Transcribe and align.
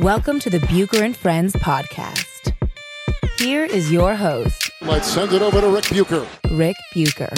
Welcome 0.00 0.38
to 0.40 0.48
the 0.48 0.60
Bucher 0.60 1.02
and 1.02 1.16
Friends 1.16 1.54
podcast. 1.54 2.54
Here 3.36 3.64
is 3.64 3.90
your 3.90 4.14
host, 4.14 4.70
Let's 4.80 5.08
send 5.08 5.32
it 5.32 5.42
over 5.42 5.60
to 5.60 5.68
Ric 5.68 5.88
Bucher. 5.90 6.24
Ric 6.52 6.76
Bucher. 6.94 7.34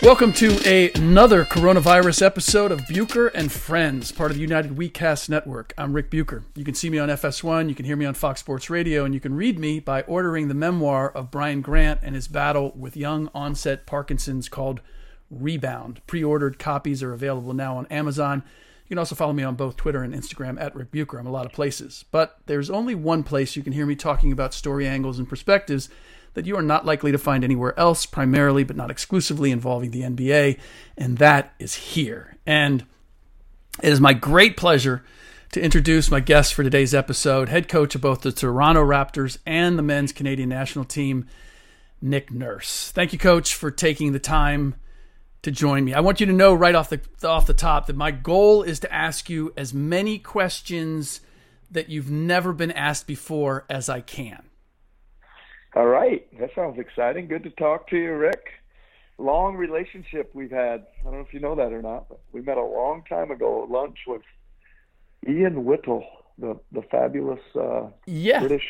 Welcome 0.00 0.32
to 0.34 0.60
a, 0.64 0.92
another 0.92 1.44
coronavirus 1.44 2.22
episode 2.22 2.70
of 2.70 2.86
Bucher 2.86 3.26
and 3.26 3.50
Friends, 3.50 4.12
part 4.12 4.30
of 4.30 4.36
the 4.36 4.42
United 4.42 4.76
WeCast 4.76 5.28
Network. 5.28 5.74
I'm 5.76 5.92
Ric 5.92 6.08
Bucher. 6.08 6.44
You 6.54 6.64
can 6.64 6.74
see 6.74 6.88
me 6.88 7.00
on 7.00 7.08
FS1, 7.08 7.68
you 7.68 7.74
can 7.74 7.84
hear 7.84 7.96
me 7.96 8.06
on 8.06 8.14
Fox 8.14 8.38
Sports 8.38 8.70
Radio, 8.70 9.04
and 9.04 9.12
you 9.12 9.18
can 9.18 9.34
read 9.34 9.58
me 9.58 9.80
by 9.80 10.02
ordering 10.02 10.46
the 10.46 10.54
memoir 10.54 11.10
of 11.10 11.32
Brian 11.32 11.62
Grant 11.62 11.98
and 12.04 12.14
his 12.14 12.28
battle 12.28 12.72
with 12.76 12.96
young 12.96 13.28
onset 13.34 13.86
Parkinson's 13.86 14.48
called 14.48 14.80
Rebound. 15.32 16.00
Pre 16.06 16.22
ordered 16.22 16.58
copies 16.58 17.02
are 17.02 17.12
available 17.12 17.54
now 17.54 17.76
on 17.76 17.86
Amazon. 17.86 18.42
You 18.84 18.88
can 18.88 18.98
also 18.98 19.14
follow 19.14 19.32
me 19.32 19.42
on 19.42 19.54
both 19.54 19.76
Twitter 19.76 20.02
and 20.02 20.14
Instagram 20.14 20.60
at 20.60 20.76
Ric 20.76 20.90
Bucher. 20.90 21.18
I'm 21.18 21.26
a 21.26 21.30
lot 21.30 21.46
of 21.46 21.52
places. 21.52 22.04
But 22.10 22.38
there's 22.46 22.68
only 22.68 22.94
one 22.94 23.22
place 23.22 23.56
you 23.56 23.62
can 23.62 23.72
hear 23.72 23.86
me 23.86 23.96
talking 23.96 24.32
about 24.32 24.52
story 24.52 24.86
angles 24.86 25.18
and 25.18 25.28
perspectives 25.28 25.88
that 26.34 26.46
you 26.46 26.56
are 26.56 26.62
not 26.62 26.86
likely 26.86 27.12
to 27.12 27.18
find 27.18 27.44
anywhere 27.44 27.78
else, 27.78 28.06
primarily 28.06 28.64
but 28.64 28.76
not 28.76 28.90
exclusively 28.90 29.50
involving 29.50 29.90
the 29.90 30.02
NBA, 30.02 30.58
and 30.96 31.18
that 31.18 31.54
is 31.58 31.74
here. 31.74 32.36
And 32.46 32.84
it 33.82 33.90
is 33.90 34.00
my 34.00 34.12
great 34.12 34.56
pleasure 34.56 35.02
to 35.52 35.62
introduce 35.62 36.10
my 36.10 36.20
guest 36.20 36.54
for 36.54 36.62
today's 36.62 36.94
episode, 36.94 37.50
head 37.50 37.68
coach 37.68 37.94
of 37.94 38.00
both 38.00 38.22
the 38.22 38.32
Toronto 38.32 38.82
Raptors 38.82 39.38
and 39.46 39.78
the 39.78 39.82
men's 39.82 40.12
Canadian 40.12 40.48
national 40.48 40.86
team, 40.86 41.26
Nick 42.00 42.30
Nurse. 42.30 42.90
Thank 42.90 43.12
you, 43.12 43.18
coach, 43.18 43.54
for 43.54 43.70
taking 43.70 44.12
the 44.12 44.18
time 44.18 44.74
to 45.42 45.50
join 45.50 45.84
me. 45.84 45.92
I 45.94 46.00
want 46.00 46.20
you 46.20 46.26
to 46.26 46.32
know 46.32 46.54
right 46.54 46.74
off 46.74 46.88
the 46.88 47.00
off 47.24 47.46
the 47.46 47.54
top 47.54 47.86
that 47.86 47.96
my 47.96 48.10
goal 48.10 48.62
is 48.62 48.80
to 48.80 48.92
ask 48.92 49.28
you 49.28 49.52
as 49.56 49.74
many 49.74 50.18
questions 50.18 51.20
that 51.70 51.88
you've 51.88 52.10
never 52.10 52.52
been 52.52 52.70
asked 52.72 53.06
before 53.06 53.64
as 53.68 53.88
I 53.88 54.00
can. 54.00 54.44
All 55.74 55.86
right. 55.86 56.26
That 56.38 56.50
sounds 56.54 56.78
exciting. 56.78 57.28
Good 57.28 57.44
to 57.44 57.50
talk 57.50 57.88
to 57.88 57.96
you, 57.96 58.14
Rick. 58.14 58.44
Long 59.18 59.56
relationship 59.56 60.30
we've 60.34 60.50
had. 60.50 60.86
I 61.00 61.04
don't 61.04 61.14
know 61.14 61.20
if 61.20 61.32
you 61.32 61.40
know 61.40 61.54
that 61.54 61.72
or 61.72 61.80
not, 61.82 62.08
but 62.08 62.20
we 62.32 62.42
met 62.42 62.58
a 62.58 62.64
long 62.64 63.04
time 63.08 63.30
ago 63.30 63.62
at 63.62 63.70
lunch 63.70 63.98
with 64.06 64.22
Ian 65.26 65.64
Whittell, 65.64 66.04
the, 66.38 66.58
the 66.72 66.82
fabulous 66.90 67.40
uh, 67.58 67.88
Yeah. 68.06 68.40
British 68.40 68.66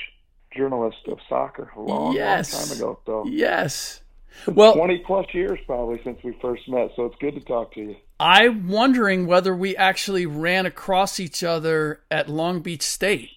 journalist 0.54 0.98
of 1.08 1.18
soccer, 1.28 1.72
a 1.74 1.80
long, 1.80 2.14
yes. 2.14 2.52
long 2.52 2.68
time 2.68 2.76
ago. 2.76 2.98
So 3.06 3.24
Yes. 3.26 4.00
Well, 4.46 4.74
20 4.74 4.98
plus 5.06 5.26
years 5.32 5.58
probably 5.66 6.00
since 6.04 6.18
we 6.24 6.36
first 6.40 6.68
met. 6.68 6.90
So 6.96 7.06
it's 7.06 7.16
good 7.20 7.34
to 7.34 7.40
talk 7.40 7.74
to 7.74 7.80
you. 7.80 7.96
I'm 8.20 8.68
wondering 8.68 9.26
whether 9.26 9.54
we 9.54 9.76
actually 9.76 10.26
ran 10.26 10.66
across 10.66 11.18
each 11.20 11.42
other 11.42 12.00
at 12.10 12.28
Long 12.28 12.60
Beach 12.60 12.82
State 12.82 13.30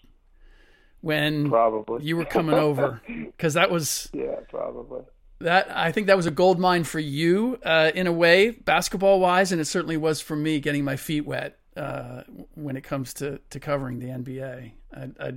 when 1.01 1.49
Probably. 1.49 2.03
you 2.03 2.17
were 2.17 2.25
coming 2.25 2.55
over 2.55 3.01
because 3.07 3.53
that 3.55 3.69
was 3.71 4.09
Yeah, 4.13 4.35
probably. 4.49 5.01
that 5.39 5.67
I 5.75 5.91
think 5.91 6.07
that 6.07 6.17
was 6.17 6.25
a 6.25 6.31
gold 6.31 6.59
mine 6.59 6.83
for 6.83 6.99
you 6.99 7.59
uh, 7.63 7.91
in 7.93 8.07
a 8.07 8.11
way, 8.13 8.51
basketball 8.51 9.19
wise, 9.19 9.51
and 9.51 9.59
it 9.61 9.65
certainly 9.65 9.97
was 9.97 10.21
for 10.21 10.35
me 10.35 10.59
getting 10.59 10.83
my 10.83 10.95
feet 10.95 11.25
wet 11.25 11.57
uh, 11.77 12.21
when 12.55 12.77
it 12.77 12.83
comes 12.83 13.13
to, 13.15 13.39
to 13.49 13.59
covering 13.59 13.99
the 13.99 14.07
NBA. 14.07 14.71
I, 14.95 15.09
I 15.19 15.33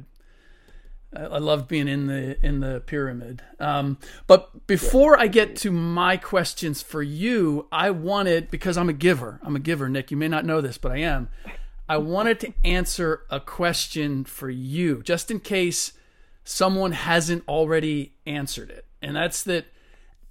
I 1.15 1.39
loved 1.39 1.69
being 1.69 1.89
in 1.89 2.07
the 2.07 2.45
in 2.45 2.61
the 2.61 2.81
pyramid. 2.81 3.43
Um, 3.59 3.97
but 4.27 4.67
before 4.67 5.19
I 5.19 5.27
get 5.27 5.57
to 5.57 5.71
my 5.71 6.17
questions 6.19 6.83
for 6.83 7.03
you, 7.03 7.67
I 7.73 7.91
wanted 7.91 8.51
because 8.51 8.77
I'm 8.77 8.91
a 8.91 8.95
giver. 8.95 9.41
I'm 9.43 9.57
a 9.57 9.61
giver, 9.61 9.89
Nick. 9.89 10.11
You 10.11 10.17
may 10.17 10.29
not 10.29 10.45
know 10.45 10.61
this, 10.61 10.77
but 10.77 10.93
I 10.93 10.99
am. 10.99 11.31
I 11.89 11.97
wanted 11.97 12.41
to 12.41 12.53
answer 12.65 13.23
a 13.31 13.41
question 13.41 14.25
for 14.25 14.51
you, 14.51 15.03
just 15.03 15.31
in 15.31 15.41
case 15.41 15.93
someone 16.45 16.93
hasn't 16.93 17.45
already 17.49 18.13
answered 18.27 18.71
it. 18.71 18.85
And 19.01 19.17
that's 19.17 19.43
that 19.45 19.67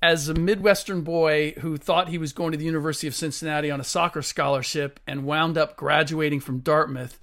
as 0.02 0.30
a 0.30 0.36
Midwestern 0.36 1.02
boy 1.02 1.54
who 1.60 1.78
thought 1.78 2.10
he 2.10 2.20
was 2.20 2.34
going 2.34 2.52
to 2.52 2.58
the 2.58 2.66
University 2.66 3.08
of 3.08 3.16
Cincinnati 3.16 3.72
on 3.72 3.80
a 3.80 3.84
soccer 3.84 4.22
scholarship 4.22 5.00
and 5.08 5.26
wound 5.26 5.58
up 5.58 5.76
graduating 5.76 6.40
from 6.40 6.60
Dartmouth, 6.60 7.20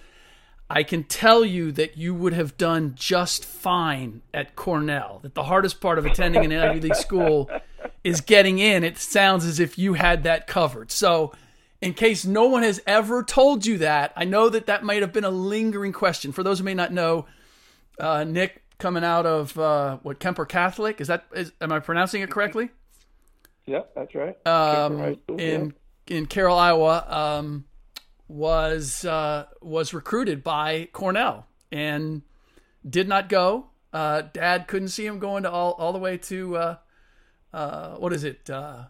I 0.75 0.83
can 0.83 1.05
tell 1.05 1.45
you 1.45 1.71
that 1.73 1.97
you 1.97 2.13
would 2.15 2.33
have 2.33 2.59
done 2.59 2.95
just 2.97 3.45
fine 3.45 4.23
at 4.35 4.57
Cornell. 4.57 5.21
That 5.23 5.35
the 5.35 5.45
hardest 5.45 5.81
part 5.81 5.99
of 5.99 6.05
attending 6.05 6.45
an 6.45 6.53
Ivy 6.53 6.81
League 6.81 6.97
school 6.97 7.49
is 8.03 8.21
getting 8.21 8.59
in. 8.59 8.83
It 8.83 8.99
sounds 8.99 9.45
as 9.45 9.61
if 9.61 9.79
you 9.79 9.95
had 9.95 10.25
that 10.25 10.49
covered. 10.49 10.91
So, 10.91 11.33
in 11.81 11.95
case 11.95 12.25
no 12.25 12.47
one 12.47 12.65
has 12.65 12.83
ever 12.89 13.23
told 13.23 13.65
you 13.65 13.79
that, 13.79 14.13
I 14.17 14.25
know 14.25 14.49
that 14.49 14.67
that 14.67 14.83
might 14.83 15.01
have 15.03 15.13
been 15.13 15.23
a 15.23 15.31
lingering 15.31 15.93
question. 15.93 16.33
For 16.33 16.43
those 16.43 16.59
who 16.59 16.65
may 16.65 16.75
not 16.75 16.93
know, 16.93 17.27
uh, 18.01 18.25
Nick 18.25 18.65
coming 18.79 19.05
out 19.05 19.27
of 19.27 19.57
uh, 19.57 19.99
what 20.03 20.19
Kuemper 20.19 20.49
Catholic 20.49 21.01
is 21.01 21.07
that? 21.07 21.25
Is, 21.33 21.53
am 21.61 21.71
I 21.71 21.79
pronouncing 21.79 22.21
it 22.23 22.31
correctly? 22.31 22.71
Yeah, 23.65 23.83
that's 23.95 24.13
right. 24.17 24.45
Um, 24.45 25.21
school, 25.23 25.39
in 25.39 25.75
in 26.09 26.27
Carroll, 26.27 26.59
Iowa, 26.59 27.07
um, 27.09 27.65
was 28.29 29.05
uh, 29.05 29.47
was 29.61 29.93
recruited 29.95 30.43
by 30.43 30.89
Cornell 30.93 31.47
and 31.71 32.23
did 32.89 33.09
not 33.09 33.29
go. 33.29 33.67
Uh, 33.93 34.23
Dad 34.33 34.67
couldn't 34.67 34.89
see 34.89 35.07
him 35.07 35.19
going 35.19 35.43
to 35.45 35.51
all 35.51 35.73
all 35.73 35.93
the 35.93 35.99
way 35.99 36.17
to 36.19 36.57
uh, 36.57 36.77
uh, 37.53 37.97
what 37.97 38.13
is 38.13 38.25
it? 38.25 38.49
Uh, 38.51 38.85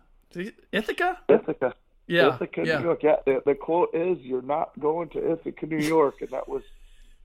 Ithaca? 0.72 1.18
Ithaca. 1.28 1.74
Yeah, 2.06 2.34
Ithaca, 2.34 2.62
yeah. 2.64 2.78
New 2.78 2.84
York. 2.84 3.02
Yeah, 3.02 3.16
the, 3.24 3.42
the 3.46 3.54
quote 3.54 3.90
is, 3.94 4.18
"You're 4.20 4.42
not 4.42 4.78
going 4.78 5.08
to 5.10 5.32
Ithaca, 5.32 5.66
New 5.66 5.78
York," 5.78 6.16
and 6.20 6.30
that 6.30 6.48
was 6.48 6.62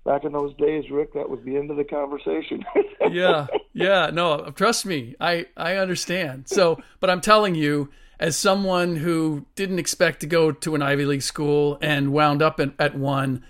back 0.05 0.23
in 0.23 0.31
those 0.31 0.55
days, 0.55 0.89
Rick. 0.89 1.13
That 1.13 1.29
was 1.29 1.39
the 1.43 1.57
end 1.57 1.69
of 1.69 1.77
the 1.77 1.83
conversation. 1.83 2.63
yeah, 3.11 3.47
yeah. 3.73 4.09
No, 4.11 4.51
trust 4.51 4.85
me, 4.85 5.15
I 5.19 5.47
I 5.57 5.75
understand. 5.75 6.47
So, 6.47 6.79
but 6.99 7.09
I'm 7.09 7.21
telling 7.21 7.55
you, 7.55 7.89
as 8.19 8.37
someone 8.37 8.97
who 8.97 9.45
didn't 9.55 9.79
expect 9.79 10.19
to 10.21 10.27
go 10.27 10.51
to 10.51 10.75
an 10.75 10.81
Ivy 10.81 11.05
League 11.05 11.21
school 11.21 11.77
and 11.81 12.11
wound 12.11 12.41
up 12.41 12.59
at, 12.59 12.71
at 12.77 12.95
one, 12.95 13.43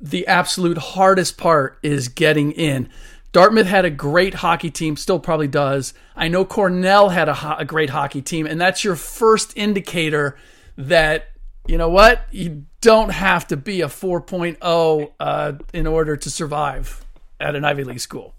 the 0.00 0.26
absolute 0.26 0.78
hardest 0.78 1.38
part 1.38 1.78
is 1.82 2.08
getting 2.08 2.52
in. 2.52 2.88
Dartmouth 3.32 3.66
had 3.66 3.84
a 3.84 3.90
great 3.90 4.34
hockey 4.34 4.70
team, 4.70 4.96
still 4.96 5.20
probably 5.20 5.46
does. 5.46 5.94
I 6.16 6.28
know 6.28 6.44
Cornell 6.44 7.10
had 7.10 7.28
a, 7.28 7.34
ho- 7.34 7.56
a 7.58 7.64
great 7.64 7.90
hockey 7.90 8.22
team, 8.22 8.46
and 8.46 8.60
that's 8.60 8.82
your 8.82 8.96
first 8.96 9.56
indicator 9.56 10.36
that 10.76 11.28
you 11.66 11.78
know 11.78 11.88
what 11.88 12.26
you 12.30 12.64
don't 12.80 13.10
have 13.10 13.46
to 13.48 13.56
be 13.56 13.82
a 13.82 13.86
4.0 13.86 15.12
uh, 15.20 15.52
in 15.72 15.86
order 15.86 16.16
to 16.16 16.30
survive 16.30 17.04
at 17.38 17.54
an 17.54 17.64
Ivy 17.64 17.84
League 17.84 18.00
school. 18.00 18.34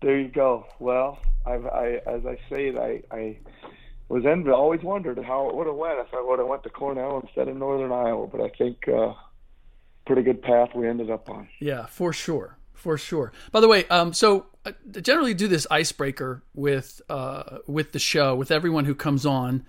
there 0.00 0.18
you 0.18 0.28
go. 0.28 0.66
Well, 0.78 1.18
I've, 1.46 1.66
I, 1.66 2.00
as 2.06 2.24
I 2.26 2.36
say 2.50 2.68
it, 2.68 2.76
I, 2.76 3.02
I 3.14 3.38
was. 4.08 4.24
Always 4.24 4.82
wondered 4.82 5.18
how 5.24 5.48
it 5.48 5.54
would 5.56 5.66
have 5.66 5.76
went 5.76 5.98
if 5.98 6.12
I 6.14 6.22
would 6.22 6.38
have 6.38 6.48
went 6.48 6.62
to 6.64 6.70
Cornell 6.70 7.20
instead 7.20 7.48
of 7.48 7.56
Northern 7.56 7.92
Iowa. 7.92 8.26
But 8.26 8.40
I 8.40 8.48
think 8.56 8.88
uh, 8.88 9.12
pretty 10.06 10.22
good 10.22 10.42
path 10.42 10.70
we 10.74 10.88
ended 10.88 11.10
up 11.10 11.28
on. 11.28 11.48
Yeah, 11.60 11.86
for 11.86 12.12
sure, 12.12 12.58
for 12.72 12.96
sure. 12.96 13.32
By 13.52 13.60
the 13.60 13.68
way, 13.68 13.86
um, 13.88 14.12
so 14.12 14.46
I 14.64 14.74
generally 15.00 15.34
do 15.34 15.48
this 15.48 15.66
icebreaker 15.70 16.42
with 16.54 17.02
uh, 17.08 17.58
with 17.66 17.92
the 17.92 17.98
show 17.98 18.34
with 18.34 18.50
everyone 18.50 18.84
who 18.84 18.94
comes 18.94 19.26
on. 19.26 19.64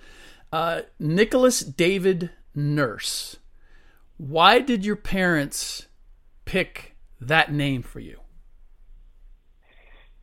Uh, 0.51 0.81
Nicholas 1.00 1.60
David 1.60 2.30
Nurse. 2.54 3.38
Why 4.18 4.60
did 4.60 4.86
your 4.86 4.95
parents 4.95 5.88
pick 6.45 6.95
that 7.19 7.51
name 7.51 7.81
for 7.81 8.00
you? 8.00 8.19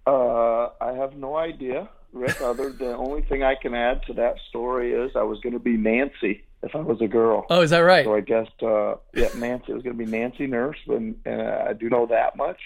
Uh, 0.06 0.68
I 0.80 0.92
have 0.92 1.16
no 1.16 1.36
idea, 1.36 1.88
Rick. 2.12 2.40
Other 2.40 2.70
the 2.70 2.96
only 2.96 3.22
thing 3.22 3.42
I 3.42 3.54
can 3.54 3.74
add 3.74 4.02
to 4.06 4.14
that 4.14 4.36
story 4.48 4.92
is 4.92 5.12
I 5.14 5.22
was 5.22 5.38
going 5.40 5.52
to 5.52 5.60
be 5.60 5.76
Nancy 5.76 6.44
if 6.62 6.74
I 6.74 6.80
was 6.80 7.00
a 7.00 7.08
girl. 7.08 7.46
Oh, 7.50 7.60
is 7.60 7.70
that 7.70 7.80
right? 7.80 8.04
So 8.04 8.14
I 8.14 8.20
guess 8.20 8.48
uh, 8.62 8.94
yeah, 9.14 9.28
Nancy 9.36 9.72
it 9.72 9.74
was 9.74 9.82
going 9.82 9.96
to 9.96 10.04
be 10.04 10.10
Nancy 10.10 10.46
Nurse, 10.46 10.78
and, 10.88 11.16
and 11.24 11.42
I 11.42 11.72
do 11.72 11.88
know 11.88 12.06
that 12.06 12.36
much. 12.36 12.58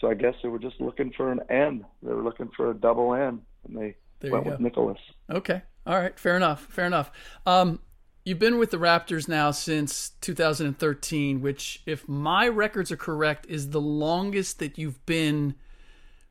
So 0.00 0.10
I 0.10 0.14
guess 0.14 0.34
they 0.42 0.48
were 0.48 0.58
just 0.58 0.80
looking 0.80 1.12
for 1.12 1.30
an 1.30 1.40
N. 1.48 1.84
They 2.02 2.12
were 2.12 2.22
looking 2.22 2.50
for 2.56 2.70
a 2.70 2.74
double 2.74 3.14
N, 3.14 3.42
and 3.66 3.76
they 3.76 3.96
There 4.20 4.32
went 4.32 4.46
with. 4.46 4.60
Nicholas. 4.60 4.98
Okay. 5.30 5.62
All 5.86 5.98
right. 5.98 6.18
Fair 6.18 6.36
enough. 6.36 6.66
Fair 6.70 6.86
enough. 6.86 7.10
Um, 7.46 7.80
you've 8.24 8.38
been 8.38 8.58
with 8.58 8.70
the 8.70 8.78
Raptors 8.78 9.28
now 9.28 9.50
since 9.52 10.10
2013, 10.20 11.40
which, 11.40 11.82
if 11.86 12.08
my 12.08 12.48
records 12.48 12.90
are 12.90 12.96
correct, 12.96 13.46
is 13.48 13.70
the 13.70 13.80
longest 13.80 14.58
that 14.58 14.76
you've 14.76 15.04
been 15.06 15.54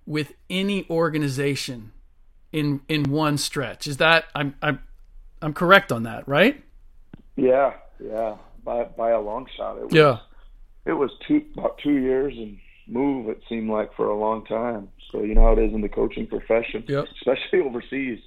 with 0.06 0.34
any 0.50 0.86
organization 0.90 1.92
in 2.52 2.82
in 2.88 3.04
one 3.12 3.38
stretch. 3.38 3.88
Is 3.88 3.98
that 3.98 4.26
I'm 4.36 4.56
I'm 4.62 4.82
I'm 5.42 5.54
correct 5.54 5.92
on 5.92 6.04
that, 6.04 6.28
right? 6.28 6.64
Yeah, 7.36 7.74
yeah, 8.04 8.36
by 8.64 8.84
by 8.86 9.12
a 9.12 9.20
long 9.22 9.48
shot. 9.56 9.78
It 9.78 9.84
was, 9.86 9.94
Yeah. 9.94 10.18
it 10.86 10.94
was 10.94 11.12
two 11.28 11.44
about 11.58 11.78
two 11.84 11.98
years 11.98 12.34
and 12.38 12.58
move. 12.88 13.30
It 13.30 13.42
seemed 13.48 13.70
like 13.70 13.94
for 13.96 14.08
a 14.08 14.18
long 14.18 14.46
time. 14.46 14.90
So 15.12 15.24
you 15.24 15.34
know 15.36 15.42
how 15.44 15.54
it 15.54 15.60
is 15.60 15.74
in 15.74 15.82
the 15.82 15.90
coaching 15.90 16.28
profession, 16.28 16.84
Yep. 16.88 17.06
especially 17.16 17.60
overseas. 17.66 18.20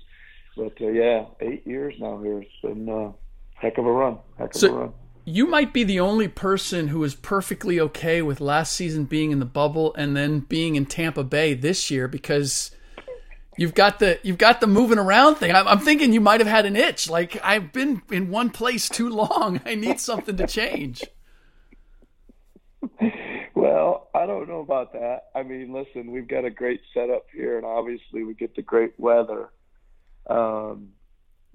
But 0.56 0.74
uh, 0.80 0.86
yeah, 0.88 1.26
eight 1.40 1.66
years 1.66 1.94
now 1.98 2.20
here. 2.22 2.40
It's 2.42 2.50
been 2.62 2.88
uh, 2.88 3.12
heck 3.54 3.76
of 3.78 3.86
a 3.86 3.92
run. 3.92 4.18
Heck 4.38 4.54
of 4.54 4.60
So- 4.60 4.74
a 4.74 4.78
run. 4.78 4.92
You 5.26 5.46
might 5.46 5.72
be 5.72 5.84
the 5.84 6.00
only 6.00 6.28
person 6.28 6.88
who 6.88 7.02
is 7.02 7.14
perfectly 7.14 7.80
okay 7.80 8.20
with 8.20 8.40
last 8.40 8.76
season 8.76 9.04
being 9.04 9.30
in 9.30 9.38
the 9.38 9.46
bubble 9.46 9.94
and 9.94 10.14
then 10.14 10.40
being 10.40 10.76
in 10.76 10.84
Tampa 10.84 11.24
Bay 11.24 11.54
this 11.54 11.90
year 11.90 12.08
because 12.08 12.70
you've 13.56 13.74
got 13.74 14.00
the 14.00 14.18
you've 14.22 14.36
got 14.36 14.60
the 14.60 14.66
moving 14.66 14.98
around 14.98 15.36
thing. 15.36 15.54
I'm, 15.54 15.66
I'm 15.66 15.78
thinking 15.78 16.12
you 16.12 16.20
might 16.20 16.40
have 16.40 16.48
had 16.48 16.66
an 16.66 16.76
itch. 16.76 17.08
Like 17.08 17.38
I've 17.42 17.72
been 17.72 18.02
in 18.10 18.30
one 18.30 18.50
place 18.50 18.88
too 18.88 19.08
long. 19.08 19.62
I 19.64 19.74
need 19.74 19.98
something 19.98 20.36
to 20.36 20.46
change. 20.46 21.02
Well, 23.54 24.10
I 24.14 24.26
don't 24.26 24.46
know 24.46 24.60
about 24.60 24.92
that. 24.92 25.28
I 25.34 25.42
mean, 25.42 25.72
listen, 25.72 26.10
we've 26.10 26.28
got 26.28 26.44
a 26.44 26.50
great 26.50 26.82
setup 26.92 27.26
here, 27.32 27.56
and 27.56 27.64
obviously 27.64 28.24
we 28.24 28.34
get 28.34 28.54
the 28.54 28.62
great 28.62 28.92
weather. 28.98 29.48
Um, 30.28 30.90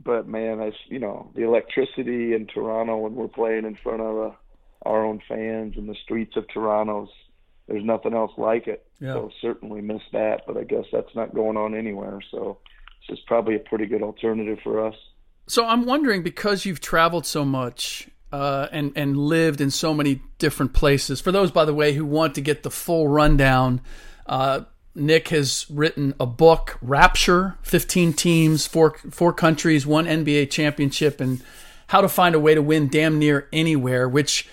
but 0.04 0.28
man, 0.28 0.60
I 0.60 0.72
you 0.88 1.00
know 1.00 1.32
the 1.36 1.44
electricity 1.44 2.34
in 2.34 2.48
Toronto 2.48 2.98
when 2.98 3.16
we're 3.16 3.28
playing 3.28 3.66
in 3.66 3.76
front 3.76 4.02
of 4.02 4.32
uh, 4.32 4.36
our 4.84 5.06
own 5.06 5.22
fans 5.28 5.76
in 5.78 5.88
the 5.88 5.96
streets 6.04 6.36
of 6.38 6.48
Toronto's. 6.48 7.10
There's 7.68 7.84
nothing 7.84 8.16
else 8.16 8.32
like 8.38 8.68
it. 8.68 8.88
Yeah. 9.00 9.14
So 9.14 9.32
certainly 9.42 9.82
miss 9.82 10.02
that, 10.12 10.42
but 10.48 10.58
I 10.58 10.64
guess 10.64 10.86
that's 10.92 11.14
not 11.16 11.36
going 11.36 11.56
on 11.56 11.76
anywhere. 11.76 12.20
So 12.32 12.58
this 13.08 13.20
is 13.20 13.24
probably 13.28 13.56
a 13.56 13.60
pretty 13.60 13.86
good 13.86 14.02
alternative 14.02 14.58
for 14.64 14.88
us. 14.88 14.96
So 15.48 15.66
I'm 15.66 15.86
wondering 15.86 16.24
because 16.24 16.66
you've 16.66 16.80
traveled 16.80 17.26
so 17.26 17.46
much 17.46 18.10
uh, 18.32 18.68
and 18.72 18.92
and 18.96 19.18
lived 19.18 19.62
in 19.62 19.72
so 19.72 19.94
many 19.94 20.22
different 20.38 20.74
places. 20.74 21.22
For 21.22 21.32
those, 21.32 21.52
by 21.52 21.66
the 21.66 21.74
way, 21.74 21.94
who 21.94 22.06
want 22.06 22.36
to 22.36 22.42
get 22.42 22.64
the 22.64 22.72
full 22.72 23.08
rundown, 23.08 23.82
uh, 24.26 24.62
Nick 25.00 25.30
has 25.30 25.66
written 25.70 26.14
a 26.20 26.26
book, 26.26 26.78
Rapture: 26.82 27.58
15 27.64 28.14
teams, 28.14 28.68
four 28.68 28.98
four 29.10 29.34
countries, 29.34 29.86
one 29.86 30.06
NBA 30.06 30.50
championship, 30.50 31.20
and 31.20 31.42
how 31.88 32.02
to 32.02 32.10
find 32.10 32.36
a 32.36 32.40
way 32.40 32.54
to 32.54 32.62
win 32.62 32.88
damn 32.88 33.18
near 33.18 33.48
anywhere. 33.52 34.08
Which 34.08 34.48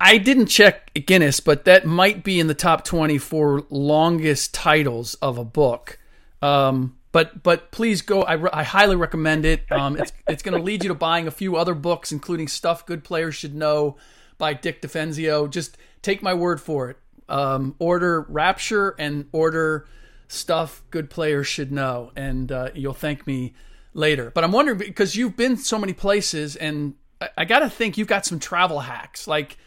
I 0.00 0.18
didn't 0.18 0.46
check 0.46 0.92
Guinness, 0.94 1.40
but 1.40 1.64
that 1.64 1.84
might 1.84 2.22
be 2.22 2.38
in 2.38 2.46
the 2.46 2.54
top 2.54 2.84
20 2.84 3.18
for 3.18 3.64
longest 3.68 4.54
titles 4.54 5.14
of 5.14 5.38
a 5.38 5.44
book. 5.44 5.98
Um, 6.40 6.96
but 7.10 7.42
but 7.42 7.70
please 7.72 8.02
go. 8.02 8.22
I, 8.22 8.34
re- 8.34 8.50
I 8.52 8.62
highly 8.62 8.96
recommend 8.96 9.44
it. 9.44 9.70
Um, 9.72 9.96
it's 9.96 10.12
it's 10.28 10.42
going 10.42 10.56
to 10.56 10.62
lead 10.62 10.84
you 10.84 10.88
to 10.88 10.94
buying 10.94 11.26
a 11.26 11.32
few 11.32 11.56
other 11.56 11.74
books, 11.74 12.12
including 12.12 12.48
Stuff 12.48 12.86
Good 12.86 13.02
Players 13.02 13.34
Should 13.34 13.54
Know 13.54 13.96
by 14.36 14.54
Dick 14.54 14.82
DeVenzio. 14.82 15.50
Just 15.50 15.76
take 16.02 16.22
my 16.22 16.34
word 16.34 16.60
for 16.60 16.90
it. 16.90 16.96
Um, 17.28 17.74
order 17.78 18.22
Rapture 18.22 18.94
and 18.98 19.26
order 19.32 19.86
Stuff 20.28 20.82
Good 20.90 21.10
Players 21.10 21.46
Should 21.46 21.72
Know, 21.72 22.12
and 22.16 22.50
uh, 22.50 22.70
you'll 22.74 22.94
thank 22.94 23.26
me 23.26 23.54
later. 23.92 24.30
But 24.34 24.44
I'm 24.44 24.52
wondering 24.52 24.78
because 24.78 25.16
you've 25.16 25.36
been 25.36 25.56
so 25.56 25.78
many 25.78 25.92
places, 25.92 26.56
and 26.56 26.94
I, 27.20 27.28
I 27.38 27.44
got 27.44 27.60
to 27.60 27.70
think 27.70 27.98
you've 27.98 28.08
got 28.08 28.24
some 28.24 28.38
travel 28.38 28.80
hacks. 28.80 29.26
Like 29.26 29.58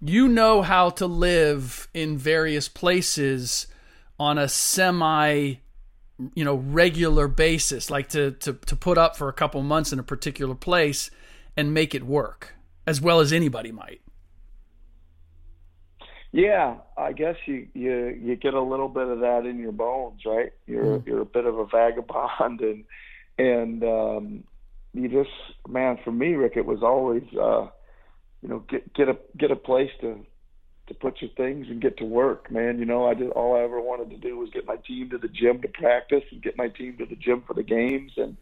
you 0.00 0.28
know 0.28 0.62
how 0.62 0.90
to 0.90 1.06
live 1.06 1.88
in 1.92 2.16
various 2.16 2.68
places 2.68 3.66
on 4.18 4.38
a 4.38 4.48
semi 4.48 5.54
you 6.34 6.44
know 6.44 6.56
regular 6.56 7.28
basis 7.28 7.90
like 7.90 8.08
to 8.08 8.32
to 8.32 8.52
to 8.52 8.74
put 8.74 8.98
up 8.98 9.16
for 9.16 9.28
a 9.28 9.32
couple 9.32 9.62
months 9.62 9.92
in 9.92 9.98
a 9.98 10.02
particular 10.02 10.54
place 10.54 11.10
and 11.56 11.72
make 11.72 11.94
it 11.94 12.02
work 12.02 12.54
as 12.86 13.00
well 13.00 13.20
as 13.20 13.32
anybody 13.32 13.70
might 13.70 14.00
Yeah, 16.30 16.76
I 16.96 17.12
guess 17.12 17.36
you 17.46 17.68
you 17.72 18.18
you 18.20 18.36
get 18.36 18.54
a 18.54 18.60
little 18.60 18.88
bit 18.88 19.08
of 19.08 19.20
that 19.20 19.46
in 19.46 19.58
your 19.58 19.72
bones, 19.72 20.20
right? 20.26 20.52
You're 20.66 21.02
you're 21.06 21.22
a 21.22 21.26
bit 21.26 21.46
of 21.46 21.58
a 21.58 21.66
vagabond, 21.66 22.60
and 22.60 22.84
and 23.38 23.82
um, 23.82 24.44
you 24.92 25.08
just 25.08 25.30
man, 25.66 25.98
for 26.04 26.12
me, 26.12 26.34
Rick, 26.34 26.54
it 26.56 26.66
was 26.66 26.82
always 26.82 27.22
uh, 27.32 27.68
you 28.42 28.48
know 28.48 28.58
get 28.68 28.92
get 28.92 29.08
a 29.08 29.16
get 29.38 29.50
a 29.50 29.56
place 29.56 29.90
to 30.02 30.24
to 30.88 30.94
put 30.94 31.20
your 31.22 31.30
things 31.30 31.66
and 31.70 31.80
get 31.80 31.96
to 31.98 32.04
work, 32.04 32.50
man. 32.50 32.78
You 32.78 32.84
know, 32.84 33.06
I 33.06 33.14
did 33.14 33.30
all 33.30 33.56
I 33.56 33.60
ever 33.60 33.80
wanted 33.80 34.10
to 34.10 34.16
do 34.16 34.36
was 34.36 34.50
get 34.50 34.66
my 34.66 34.76
team 34.76 35.08
to 35.10 35.18
the 35.18 35.28
gym 35.28 35.62
to 35.62 35.68
practice 35.68 36.24
and 36.30 36.42
get 36.42 36.58
my 36.58 36.68
team 36.68 36.96
to 36.98 37.06
the 37.06 37.16
gym 37.16 37.42
for 37.46 37.54
the 37.54 37.62
games 37.62 38.12
and 38.18 38.36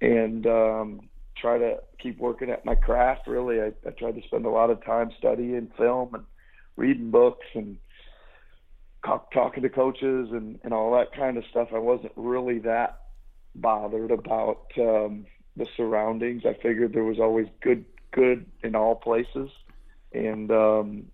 and 0.00 0.46
um, 0.46 1.08
try 1.36 1.58
to 1.58 1.78
keep 1.98 2.18
working 2.18 2.50
at 2.50 2.64
my 2.64 2.76
craft. 2.76 3.26
Really, 3.26 3.60
I, 3.60 3.72
I 3.84 3.90
tried 3.90 4.14
to 4.14 4.22
spend 4.22 4.46
a 4.46 4.50
lot 4.50 4.70
of 4.70 4.84
time 4.84 5.10
studying 5.18 5.72
film 5.76 6.14
and 6.14 6.24
reading 6.76 7.10
books 7.10 7.46
and 7.54 7.76
talking 9.32 9.62
to 9.62 9.68
coaches 9.68 10.28
and, 10.32 10.58
and 10.64 10.72
all 10.72 10.92
that 10.96 11.14
kind 11.14 11.36
of 11.36 11.44
stuff. 11.50 11.68
I 11.74 11.78
wasn't 11.78 12.12
really 12.16 12.58
that 12.60 13.00
bothered 13.54 14.10
about 14.10 14.66
um, 14.78 15.26
the 15.56 15.66
surroundings. 15.76 16.42
I 16.44 16.54
figured 16.54 16.92
there 16.92 17.04
was 17.04 17.20
always 17.20 17.46
good 17.62 17.84
good 18.12 18.46
in 18.62 18.74
all 18.74 18.94
places, 18.94 19.50
and 20.12 20.50
um, 20.50 21.04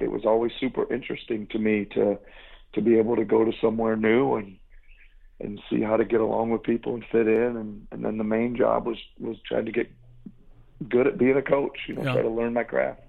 it 0.00 0.10
was 0.10 0.24
always 0.24 0.52
super 0.58 0.92
interesting 0.92 1.46
to 1.48 1.58
me 1.58 1.86
to 1.94 2.18
to 2.74 2.80
be 2.80 2.98
able 2.98 3.16
to 3.16 3.24
go 3.24 3.44
to 3.44 3.52
somewhere 3.60 3.96
new 3.96 4.36
and 4.36 4.56
and 5.40 5.60
see 5.68 5.82
how 5.82 5.96
to 5.96 6.04
get 6.04 6.20
along 6.20 6.50
with 6.50 6.62
people 6.62 6.94
and 6.94 7.04
fit 7.10 7.26
in. 7.26 7.56
And, 7.56 7.86
and 7.90 8.04
then 8.04 8.18
the 8.18 8.24
main 8.24 8.56
job 8.56 8.86
was 8.86 8.98
was 9.18 9.36
trying 9.46 9.66
to 9.66 9.72
get 9.72 9.90
good 10.88 11.06
at 11.06 11.18
being 11.18 11.36
a 11.36 11.42
coach. 11.42 11.78
You 11.88 11.94
know, 11.94 12.04
Yeah. 12.04 12.12
try 12.14 12.22
to 12.22 12.30
learn 12.30 12.54
my 12.54 12.64
craft. 12.64 13.03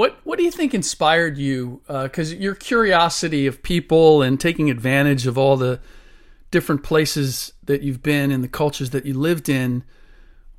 What 0.00 0.18
what 0.24 0.38
do 0.38 0.44
you 0.44 0.50
think 0.50 0.72
inspired 0.72 1.36
you 1.36 1.82
because 1.86 2.32
your 2.32 2.54
curiosity 2.54 3.46
of 3.46 3.62
people 3.62 4.22
and 4.22 4.40
taking 4.40 4.70
advantage 4.70 5.26
of 5.26 5.36
all 5.36 5.58
the 5.58 5.78
different 6.50 6.82
places 6.82 7.52
that 7.62 7.82
you've 7.82 8.02
been 8.02 8.30
and 8.30 8.42
the 8.42 8.48
cultures 8.48 8.90
that 8.90 9.04
you 9.04 9.12
lived 9.12 9.46
in 9.46 9.84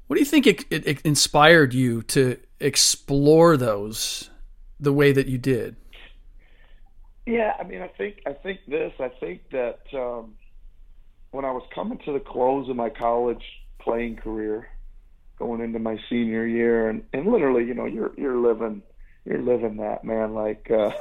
what 0.05 0.15
do 0.15 0.19
you 0.19 0.27
think 0.27 0.45
it, 0.45 0.63
it, 0.69 0.85
it 0.85 1.01
inspired 1.01 1.73
you 1.73 2.03
to 2.03 2.37
explore 2.59 3.57
those 3.57 4.29
the 4.79 4.93
way 4.93 5.11
that 5.11 5.25
you 5.25 5.39
did 5.39 5.75
Yeah, 7.25 7.53
I 7.59 7.63
mean, 7.63 7.81
I 7.81 7.87
think 7.87 8.17
I 8.27 8.33
think 8.33 8.59
this. 8.67 8.93
I 8.99 9.09
think 9.19 9.41
that 9.51 9.79
um, 9.93 10.35
when 11.31 11.45
I 11.45 11.51
was 11.51 11.63
coming 11.73 11.99
to 12.05 12.13
the 12.13 12.19
close 12.19 12.67
of 12.69 12.75
my 12.75 12.89
college 12.89 13.45
playing 13.79 14.17
career, 14.17 14.67
going 15.37 15.61
into 15.61 15.79
my 15.79 15.97
senior 16.09 16.45
year, 16.47 16.89
and, 16.89 17.03
and 17.13 17.31
literally, 17.31 17.63
you 17.63 17.75
know, 17.75 17.85
you're 17.85 18.11
you're 18.17 18.37
living 18.37 18.81
you're 19.25 19.41
living 19.41 19.77
that 19.77 20.03
man 20.03 20.33
like 20.33 20.69
uh, 20.71 20.91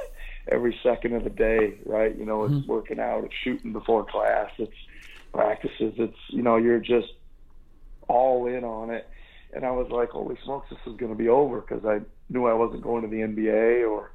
every 0.49 0.79
second 0.83 1.15
of 1.15 1.25
the 1.25 1.31
day, 1.31 1.79
right? 1.87 2.17
You 2.17 2.27
know, 2.27 2.45
it's 2.45 2.67
working 2.67 3.01
out, 3.01 3.25
it's 3.25 3.35
shooting 3.43 3.73
before 3.73 4.05
class, 4.05 4.51
it's 4.59 4.73
practices, 5.33 5.95
it's 5.97 6.19
you 6.29 6.43
know, 6.43 6.57
you're 6.57 6.81
just 6.81 7.09
all 8.09 8.47
in 8.47 8.65
on 8.65 8.91
it. 8.91 9.09
And 9.53 9.65
I 9.65 9.71
was 9.71 9.91
like, 9.91 10.11
holy 10.11 10.39
smokes, 10.45 10.69
this 10.71 10.79
is 10.87 10.97
going 10.97 11.13
to 11.13 11.19
be 11.19 11.29
over 11.29 11.61
because 11.61 11.85
I 11.85 12.01
knew 12.29 12.47
I 12.47 12.55
wasn't 12.55 12.83
going 12.83 13.03
to 13.03 13.09
the 13.09 13.23
NBA 13.23 13.89
or 13.89 14.13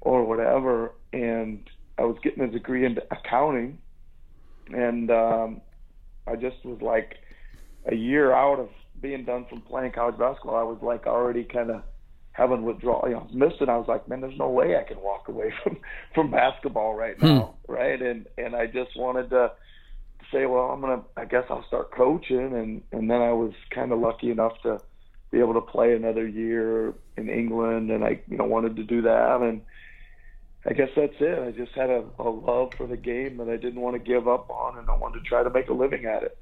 or 0.00 0.24
whatever. 0.24 0.92
And 1.12 1.68
I 1.98 2.02
was 2.02 2.16
getting 2.22 2.44
a 2.44 2.48
degree 2.48 2.84
in 2.84 2.98
accounting, 3.10 3.78
and 4.68 5.10
um, 5.10 5.60
I 6.26 6.36
just 6.36 6.64
was 6.64 6.80
like 6.80 7.16
a 7.86 7.94
year 7.94 8.32
out 8.32 8.60
of 8.60 8.68
being 9.00 9.24
done 9.24 9.46
from 9.48 9.62
playing 9.62 9.92
college 9.92 10.18
basketball. 10.18 10.56
I 10.56 10.62
was 10.62 10.78
like 10.82 11.06
already 11.06 11.44
kind 11.44 11.70
of 11.70 11.82
having 12.38 12.62
withdrawal. 12.62 13.02
You 13.06 13.14
know, 13.14 13.20
I 13.20 13.24
was 13.24 13.34
missing. 13.34 13.68
I 13.68 13.76
was 13.76 13.88
like, 13.88 14.08
man, 14.08 14.20
there's 14.20 14.38
no 14.38 14.48
way 14.48 14.76
I 14.76 14.84
can 14.84 15.00
walk 15.02 15.28
away 15.28 15.52
from 15.62 15.78
from 16.14 16.30
basketball 16.30 16.94
right 16.94 17.20
now, 17.20 17.56
hmm. 17.66 17.72
right? 17.72 18.00
And 18.00 18.26
and 18.38 18.54
I 18.54 18.66
just 18.66 18.96
wanted 18.96 19.30
to 19.30 19.50
say, 20.32 20.46
well, 20.46 20.70
I'm 20.70 20.80
gonna. 20.80 21.02
I 21.16 21.24
guess 21.24 21.44
I'll 21.50 21.66
start 21.66 21.90
coaching, 21.92 22.54
and 22.54 22.82
and 22.92 23.10
then 23.10 23.20
I 23.20 23.32
was 23.32 23.52
kind 23.70 23.92
of 23.92 23.98
lucky 23.98 24.30
enough 24.30 24.52
to 24.62 24.78
be 25.30 25.40
able 25.40 25.54
to 25.54 25.60
play 25.60 25.94
another 25.94 26.26
year 26.26 26.94
in 27.16 27.28
England, 27.28 27.90
and 27.90 28.04
I 28.04 28.20
you 28.28 28.38
know 28.38 28.44
wanted 28.44 28.76
to 28.76 28.84
do 28.84 29.02
that, 29.02 29.40
and 29.42 29.60
I 30.64 30.72
guess 30.72 30.90
that's 30.96 31.14
it. 31.18 31.38
I 31.38 31.50
just 31.50 31.72
had 31.72 31.90
a, 31.90 32.04
a 32.18 32.30
love 32.30 32.72
for 32.76 32.86
the 32.86 32.96
game 32.96 33.38
that 33.38 33.48
I 33.48 33.56
didn't 33.56 33.80
want 33.80 33.94
to 33.94 34.00
give 34.00 34.28
up 34.28 34.48
on, 34.48 34.78
and 34.78 34.88
I 34.88 34.96
wanted 34.96 35.22
to 35.22 35.28
try 35.28 35.42
to 35.42 35.50
make 35.50 35.68
a 35.68 35.74
living 35.74 36.04
at 36.04 36.22
it. 36.22 36.38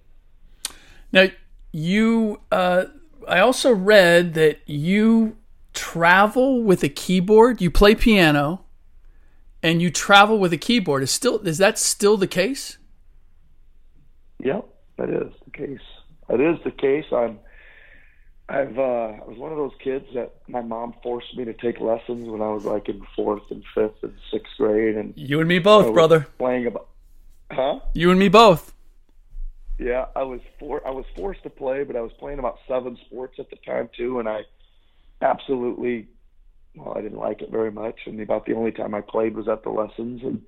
Now, 1.13 1.29
you, 1.73 2.41
uh, 2.51 2.87
I 3.29 3.39
also 3.39 3.73
read 3.73 4.35
that 4.35 4.61
you 4.67 5.37
travel 5.77 6.63
with 6.63 6.83
a 6.83 6.89
keyboard. 6.89 7.61
You 7.61 7.71
play 7.71 7.95
piano, 7.95 8.65
and 9.63 9.81
you 9.81 9.91
travel 9.91 10.39
with 10.39 10.53
a 10.53 10.57
keyboard. 10.57 11.05
Is 11.05 11.13
still 11.13 11.39
is 11.47 11.59
that 11.59 11.79
still 11.79 12.17
the 12.17 12.27
case? 12.27 12.79
Yep, 14.43 14.69
that 14.97 15.11
is 15.11 15.33
the 15.45 15.51
case. 15.53 15.87
That 16.29 16.41
is 16.41 16.59
the 16.65 16.73
case. 16.73 17.05
I'm. 17.13 17.39
I've. 18.49 18.79
Uh, 18.79 18.83
I 18.83 19.25
was 19.27 19.39
one 19.39 19.53
of 19.53 19.59
those 19.59 19.75
kids 19.83 20.07
that 20.15 20.35
my 20.49 20.63
mom 20.63 20.95
forced 21.03 21.37
me 21.37 21.45
to 21.45 21.53
take 21.53 21.81
lessons 21.81 22.29
when 22.29 22.43
I 22.43 22.51
was 22.51 22.65
like 22.65 22.89
in 22.89 23.07
fourth 23.15 23.43
and 23.51 23.63
fifth 23.75 24.03
and 24.03 24.15
sixth 24.33 24.53
grade, 24.57 24.97
and 24.97 25.15
you 25.17 25.39
and 25.41 25.49
me 25.49 25.59
both, 25.59 25.93
brother. 25.93 26.27
Playing 26.39 26.67
about, 26.67 26.89
huh? 27.51 27.81
You 27.95 28.11
and 28.11 28.19
me 28.19 28.29
both. 28.29 28.73
Yeah, 29.79 30.07
I 30.17 30.23
was 30.23 30.41
for 30.59 30.87
I 30.87 30.91
was 30.91 31.05
forced 31.15 31.43
to 31.43 31.51
play, 31.51 31.85
but 31.85 31.97
I 31.97 32.01
was 32.01 32.13
playing 32.19 32.39
about 32.39 32.59
seven 32.67 32.97
sports 33.07 33.39
at 33.39 33.51
the 33.51 33.57
time 33.57 33.91
too, 33.97 34.21
and 34.21 34.29
I 34.29 34.43
absolutely 35.23 36.09
well, 36.77 36.97
I 36.97 37.01
didn't 37.01 37.19
like 37.19 37.41
it 37.41 37.51
very 37.51 37.71
much, 37.71 38.01
and 38.07 38.21
about 38.21 38.47
the 38.47 38.55
only 38.55 38.71
time 38.71 38.95
I 38.95 39.01
played 39.01 39.35
was 39.35 39.49
at 39.49 39.63
the 39.63 39.71
lessons, 39.71 40.21
and 40.23 40.43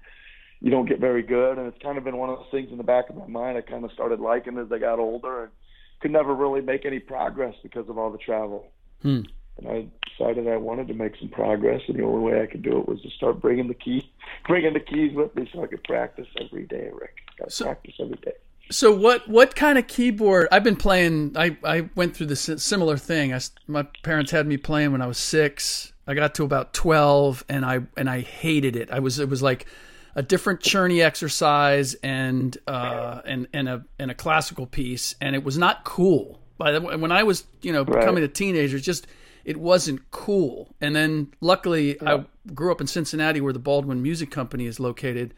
you 0.61 0.71
don't 0.71 0.89
get 0.89 1.01
very 1.01 1.23
good, 1.23 1.59
and 1.59 1.67
it's 1.67 1.83
kind 1.83 1.99
of 1.99 2.05
been 2.05 2.17
one 2.17 2.29
of 2.29 2.39
those 2.39 2.51
things 2.51 2.71
in 2.71 2.79
the 2.79 2.85
back 2.85 3.09
of 3.09 3.17
my 3.17 3.27
mind. 3.27 3.57
I 3.57 3.63
kind 3.63 3.85
of 3.85 3.93
started 3.93 4.21
liking 4.21 4.59
as 4.59 4.71
I 4.71 4.79
got 4.79 4.99
older, 4.99 5.45
and 5.45 5.53
could 6.01 6.11
never 6.11 6.35
really 6.35 6.61
make 6.61 6.85
any 6.85 6.99
progress 6.99 7.55
because 7.63 7.89
of 7.89 7.99
all 7.99 8.11
the 8.11 8.19
travel. 8.19 8.71
Hmm. 9.03 9.23
And 9.57 9.69
I 9.69 9.87
decided 10.17 10.47
I 10.47 10.57
wanted 10.57 10.89
to 10.89 10.95
make 10.95 11.15
some 11.19 11.31
progress, 11.31 11.81
and 11.89 11.99
the 11.99 12.05
only 12.05 12.21
way 12.21 12.43
I 12.43 12.47
could 12.47 12.63
do 12.63 12.79
it 12.79 12.89
was 12.89 13.01
to 13.03 13.11
start 13.11 13.41
bringing 13.41 13.69
the 13.69 13.75
key, 13.75 14.11
bringing 14.47 14.75
the 14.75 14.81
keys 14.81 15.15
with 15.15 15.35
me, 15.35 15.49
so 15.53 15.63
I 15.63 15.67
could 15.67 15.85
practice 15.85 16.29
every 16.41 16.67
day. 16.67 16.91
Rick, 16.93 17.17
got 17.39 17.47
to 17.47 17.51
so, 17.51 17.65
practice 17.65 17.95
every 18.01 18.19
day. 18.19 18.35
So 18.71 18.93
what 18.93 19.29
what 19.29 19.55
kind 19.55 19.79
of 19.79 19.87
keyboard? 19.87 20.49
I've 20.53 20.65
been 20.65 20.77
playing. 20.77 21.33
I, 21.37 21.57
I 21.65 21.89
went 21.95 22.17
through 22.17 22.27
this 22.27 22.51
similar 22.57 22.97
thing. 22.97 23.33
I, 23.33 23.41
my 23.67 23.85
parents 24.03 24.31
had 24.31 24.47
me 24.47 24.57
playing 24.57 24.93
when 24.93 25.03
I 25.03 25.07
was 25.07 25.19
six. 25.19 25.93
I 26.07 26.15
got 26.15 26.35
to 26.37 26.45
about 26.45 26.75
twelve, 26.75 27.45
and 27.49 27.65
I 27.65 27.81
and 27.97 28.09
I 28.11 28.21
hated 28.21 28.77
it. 28.77 28.91
I 28.91 28.99
was 28.99 29.19
it 29.19 29.29
was 29.29 29.43
like 29.43 29.67
a 30.15 30.23
different 30.23 30.61
churny 30.61 31.03
exercise 31.03 31.95
and 32.03 32.57
uh, 32.67 33.21
and 33.25 33.47
and 33.53 33.69
a 33.69 33.85
and 33.99 34.11
a 34.11 34.15
classical 34.15 34.67
piece, 34.67 35.15
and 35.21 35.35
it 35.35 35.45
was 35.45 35.57
not 35.57 35.85
cool. 35.85 36.41
But 36.59 36.83
when 37.01 37.13
I 37.13 37.23
was 37.23 37.45
you 37.63 37.73
know 37.73 37.85
becoming 37.85 38.17
right. 38.17 38.25
a 38.25 38.29
teenager, 38.29 38.79
just 38.79 39.07
it 39.45 39.57
wasn't 39.57 40.11
cool. 40.11 40.75
And 40.81 40.95
then 40.95 41.33
luckily, 41.41 41.97
yeah. 42.03 42.17
I 42.17 42.25
grew 42.53 42.71
up 42.71 42.81
in 42.81 42.87
Cincinnati, 42.87 43.41
where 43.41 43.53
the 43.53 43.59
Baldwin 43.59 44.03
Music 44.03 44.31
Company 44.31 44.67
is 44.67 44.79
located, 44.79 45.33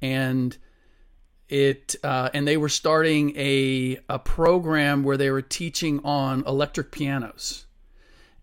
and 0.00 0.56
it 1.52 1.96
uh, 2.02 2.30
and 2.32 2.48
they 2.48 2.56
were 2.56 2.70
starting 2.70 3.36
a 3.36 3.98
a 4.08 4.18
program 4.18 5.04
where 5.04 5.18
they 5.18 5.30
were 5.30 5.42
teaching 5.42 6.00
on 6.02 6.44
electric 6.46 6.90
pianos. 6.90 7.66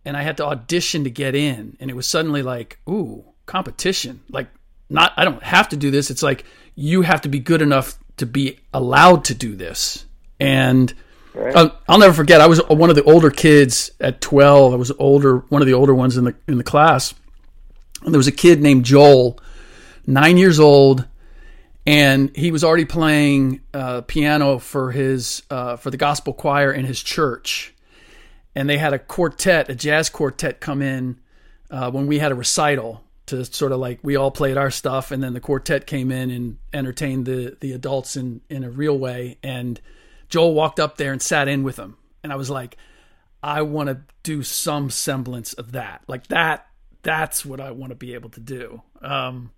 And 0.06 0.16
i 0.16 0.22
had 0.22 0.38
to 0.38 0.46
audition 0.46 1.04
to 1.04 1.10
get 1.10 1.36
in 1.36 1.76
and 1.80 1.90
it 1.90 1.96
was 1.96 2.06
suddenly 2.06 2.44
like 2.44 2.80
ooh 2.88 3.26
competition. 3.48 4.22
Like 4.30 4.48
not 4.90 5.12
i 5.18 5.26
don't 5.26 5.42
have 5.42 5.70
to 5.70 5.78
do 5.78 5.90
this. 5.90 6.12
It's 6.12 6.22
like 6.22 6.46
you 6.76 7.02
have 7.02 7.22
to 7.22 7.30
be 7.30 7.40
good 7.40 7.64
enough 7.64 7.98
to 8.18 8.28
be 8.28 8.60
allowed 8.74 9.26
to 9.26 9.34
do 9.34 9.56
this. 9.56 10.06
And 10.40 10.94
right. 11.34 11.56
I'll, 11.56 11.80
I'll, 11.90 12.00
never 12.00 12.14
forget 12.14 12.42
i 12.42 12.48
was 12.48 12.60
one 12.68 12.92
of 12.92 12.96
the 12.96 13.04
older 13.04 13.32
kids 13.32 13.92
at 14.00 14.22
12 14.22 14.74
i 14.74 14.76
was 14.76 14.92
older 15.00 15.40
one 15.50 15.62
of 15.62 15.66
the 15.66 15.74
older 15.74 15.96
ones 15.96 16.16
in 16.16 16.26
the 16.26 16.36
in 16.48 16.60
the 16.60 16.64
class. 16.64 17.16
And 18.04 18.14
there 18.14 18.20
was 18.20 18.28
a 18.28 18.32
kid 18.32 18.62
named 18.62 18.86
joel 18.86 19.40
nine 20.06 20.38
years 20.38 20.60
old 20.60 21.08
and 21.90 22.38
he 22.38 22.52
was 22.52 22.64
already 22.64 22.86
playing 22.86 23.62
uh, 23.74 24.02
piano 24.02 24.60
for 24.60 24.92
his 24.92 25.42
uh, 25.50 25.76
for 25.76 25.90
the 25.90 25.98
gospel 25.98 26.34
choir 26.34 26.72
in 26.72 26.86
his 26.86 27.02
church, 27.02 27.74
and 28.54 28.70
they 28.70 28.78
had 28.78 28.94
a 28.94 29.00
quartet, 29.00 29.70
a 29.70 29.76
jazz 29.76 30.08
quartet, 30.08 30.60
come 30.60 30.84
in 30.84 31.20
uh, 31.72 31.90
when 31.90 32.06
we 32.06 32.20
had 32.20 32.32
a 32.32 32.36
recital 32.36 33.04
to 33.26 33.44
sort 33.44 33.72
of 33.72 33.80
like 33.80 34.00
we 34.04 34.16
all 34.16 34.30
played 34.30 34.56
our 34.56 34.70
stuff, 34.70 35.10
and 35.10 35.24
then 35.24 35.34
the 35.34 35.40
quartet 35.40 35.88
came 35.88 36.12
in 36.12 36.30
and 36.30 36.58
entertained 36.74 37.26
the 37.26 37.58
the 37.60 37.72
adults 37.72 38.16
in 38.16 38.42
in 38.52 38.64
a 38.64 38.70
real 38.70 38.98
way. 38.98 39.40
And 39.42 39.82
Joel 40.30 40.54
walked 40.54 40.80
up 40.80 40.98
there 40.98 41.12
and 41.12 41.20
sat 41.20 41.48
in 41.48 41.64
with 41.64 41.78
them, 41.78 41.98
and 42.24 42.32
I 42.32 42.36
was 42.36 42.52
like, 42.52 42.78
I 43.42 43.64
want 43.64 43.90
to 43.90 44.02
do 44.22 44.44
some 44.44 44.92
semblance 44.92 45.54
of 45.54 45.72
that, 45.72 46.04
like 46.08 46.28
that. 46.28 46.68
That's 47.02 47.44
what 47.44 47.60
I 47.60 47.72
want 47.72 47.90
to 47.90 47.96
be 47.96 48.14
able 48.14 48.30
to 48.30 48.40
do. 48.40 48.84
Um, 49.02 49.50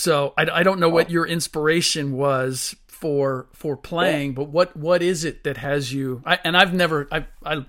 so 0.00 0.32
I, 0.38 0.46
I 0.50 0.62
don't 0.62 0.80
know 0.80 0.88
what 0.88 1.10
your 1.10 1.26
inspiration 1.26 2.12
was 2.12 2.74
for 2.86 3.48
for 3.52 3.76
playing, 3.76 4.32
but 4.32 4.44
what 4.44 4.74
what 4.74 5.02
is 5.02 5.26
it 5.26 5.44
that 5.44 5.58
has 5.58 5.92
you? 5.92 6.22
I, 6.24 6.38
and 6.42 6.56
I've 6.56 6.72
never 6.72 7.06
I 7.12 7.26
I 7.44 7.66